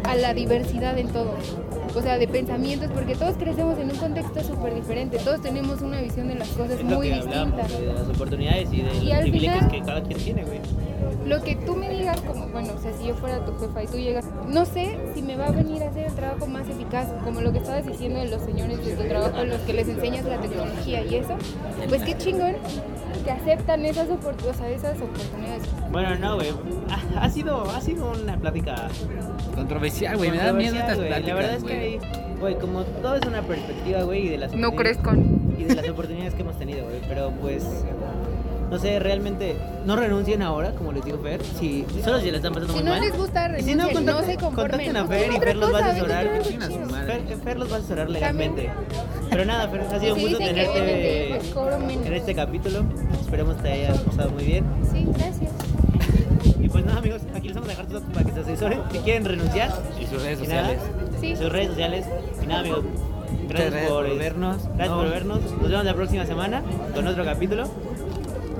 a 0.05 0.15
la 0.15 0.33
diversidad 0.33 0.97
en 0.97 1.09
todo. 1.09 1.33
O 1.95 2.01
sea, 2.01 2.17
de 2.17 2.27
pensamientos, 2.27 2.89
porque 2.93 3.15
todos 3.15 3.37
crecemos 3.37 3.79
en 3.79 3.89
un 3.89 3.97
contexto 3.97 4.43
súper 4.43 4.75
diferente, 4.75 5.17
todos 5.19 5.41
tenemos 5.41 5.81
una 5.81 6.01
visión 6.01 6.27
de 6.27 6.35
las 6.35 6.49
cosas 6.49 6.71
es 6.79 6.83
lo 6.83 6.97
muy 6.97 7.07
que 7.07 7.13
hablamos, 7.15 7.55
distinta. 7.57 7.67
güey, 7.77 7.87
de 7.87 7.93
las 7.93 8.09
oportunidades 8.09 8.73
y 8.73 8.81
de 8.81 8.93
Y 8.97 9.09
los 9.09 9.19
privilegios 9.19 9.55
final- 9.55 9.71
que 9.71 9.81
cada 9.81 10.03
quien 10.03 10.19
tiene, 10.19 10.43
güey. 10.43 10.59
Lo 11.25 11.41
que 11.41 11.55
tú 11.55 11.75
me 11.75 11.89
digas, 11.89 12.19
como, 12.21 12.47
bueno, 12.49 12.73
o 12.77 12.81
sea, 12.81 12.91
si 12.93 13.07
yo 13.07 13.15
fuera 13.15 13.43
tu 13.45 13.57
jefa 13.57 13.83
y 13.83 13.87
tú 13.87 13.97
llegas, 13.97 14.25
no 14.47 14.65
sé 14.65 14.97
si 15.15 15.21
me 15.21 15.35
va 15.37 15.47
a 15.47 15.51
venir 15.51 15.81
a 15.83 15.89
hacer 15.89 16.05
el 16.07 16.13
trabajo 16.13 16.45
más 16.47 16.67
eficaz, 16.69 17.07
como 17.23 17.41
lo 17.41 17.51
que 17.51 17.59
estabas 17.59 17.85
diciendo 17.85 18.19
de 18.19 18.27
los 18.29 18.41
señores 18.43 18.85
de 18.85 18.95
tu 18.95 19.03
trabajo, 19.07 19.43
los 19.43 19.59
que 19.61 19.73
les 19.73 19.87
enseñas 19.87 20.25
la 20.25 20.37
tecnología 20.37 21.01
y 21.03 21.15
eso, 21.15 21.35
pues 21.89 22.03
qué 22.03 22.17
chingón 22.17 22.53
que 23.23 23.31
aceptan 23.31 23.85
esas, 23.85 24.07
opor- 24.09 24.35
o 24.47 24.53
sea, 24.53 24.69
esas 24.69 24.97
oportunidades. 25.01 25.63
Bueno, 25.91 26.15
no, 26.19 26.35
güey. 26.35 26.49
Ha, 27.15 27.23
ha 27.25 27.29
sido, 27.29 27.63
ha 27.71 27.81
sido 27.81 28.11
una 28.21 28.37
plática 28.37 28.87
Controversial, 29.55 30.17
güey. 30.17 30.31
Me 30.31 30.37
da 30.37 30.53
miedo 30.53 30.75
estas 30.75 30.97
pláticas, 30.97 31.27
La 31.27 31.33
verdad 31.35 31.53
es 31.55 31.63
que, 31.63 31.99
güey, 32.39 32.55
como 32.59 32.83
todo 32.83 33.15
es 33.15 33.25
una 33.25 33.41
perspectiva, 33.41 34.03
güey, 34.03 34.27
y 34.27 34.29
de 34.29 34.37
las 34.37 34.53
No 34.53 34.69
oportunidades- 34.69 34.97
crezcan. 34.97 35.41
y 35.57 35.63
de 35.63 35.75
las 35.75 35.89
oportunidades 35.89 36.33
que 36.33 36.41
hemos 36.41 36.57
tenido, 36.59 36.83
güey. 36.85 36.97
Pero 37.07 37.31
pues, 37.41 37.63
no 38.69 38.79
sé, 38.79 38.99
realmente 38.99 39.55
no 39.85 39.95
renuncien 39.95 40.41
ahora, 40.41 40.71
como 40.71 40.91
les 40.91 41.05
dijo 41.05 41.17
Fer. 41.19 41.41
Si 41.59 41.85
solo 42.03 42.19
si 42.19 42.31
le 42.31 42.37
están 42.37 42.53
pasando 42.53 42.73
Si 42.73 42.79
muy 42.79 42.89
no 42.89 42.91
mal. 42.97 43.01
les 43.01 43.17
gusta, 43.17 43.45
si 43.59 43.75
no, 43.75 43.87
renuncien, 43.87 44.05
no 44.05 44.11
contacten- 44.13 44.25
se 44.25 44.35
conformen. 44.37 44.69
contacten 44.71 44.97
a 44.97 45.05
Fer 45.07 45.31
y 45.31 45.39
Fer 45.39 45.55
los 45.55 45.73
va 45.73 45.79
a 45.79 45.85
asesorar. 45.91 46.27
Fer, 47.05 47.37
Fer 47.43 47.57
los 47.57 47.71
va 47.71 47.75
a 47.75 47.79
asesorar 47.79 48.09
legalmente. 48.09 48.69
Pero 49.29 49.45
nada, 49.45 49.67
Fer, 49.69 49.81
ha 49.81 49.99
sido 49.99 50.13
un 50.15 50.19
si 50.19 50.25
gusto 50.25 50.39
que 50.39 50.45
tenerte 50.45 50.81
menos. 50.81 52.05
en 52.07 52.13
este 52.13 52.35
capítulo. 52.35 52.83
Esperemos 53.21 53.57
te 53.61 53.71
haya 53.71 53.93
pasado 53.93 54.31
muy 54.31 54.43
bien. 54.43 54.65
Sí, 54.91 55.05
gracias. 55.15 55.51
Y 56.59 56.67
pues 56.69 56.83
nada, 56.85 56.97
amigos, 56.97 57.21
aquí 57.35 57.44
les 57.44 57.44
dejar 57.69 57.85
tus 57.85 57.93
datos 57.95 58.13
para 58.13 58.25
que 58.25 58.31
se 58.31 58.39
asesoren 58.41 58.81
si 58.91 58.97
quieren 58.99 59.25
renunciar. 59.25 59.71
Y 59.99 60.05
sus 60.05 60.21
redes 60.21 60.39
sociales. 60.39 60.79
Sí. 61.19 61.35
Sus 61.35 61.51
redes 61.51 61.69
sociales. 61.69 62.05
Y 62.41 62.47
nada, 62.47 62.61
amigos. 62.61 62.83
Gracias, 63.47 63.71
gracias 63.71 63.91
por, 63.91 64.07
por, 64.07 64.17
vernos. 64.17 64.57
Gracias 64.63 64.89
no. 64.89 64.97
por 64.97 65.09
vernos. 65.09 65.41
Nos 65.41 65.69
vemos 65.69 65.85
la 65.85 65.93
próxima 65.93 66.25
semana 66.25 66.63
con 66.93 67.07
otro 67.07 67.25
capítulo. 67.25 67.63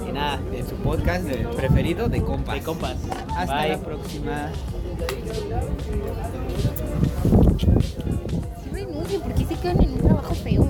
Y 0.07 0.11
nada. 0.11 0.39
De 0.51 0.63
su 0.63 0.75
podcast 0.75 1.25
de 1.25 1.47
preferido 1.49 2.09
de 2.09 2.21
compas. 2.21 2.55
De 2.55 2.61
compas. 2.61 2.97
Hasta 3.35 3.61
Bye. 3.61 3.69
la 3.69 3.77
próxima. 3.79 4.49
Porque 9.23 9.45
se 9.45 9.55
quedan 9.55 9.81
en 9.81 9.91
un 9.93 9.99
trabajo 9.99 10.35
feo. 10.35 10.67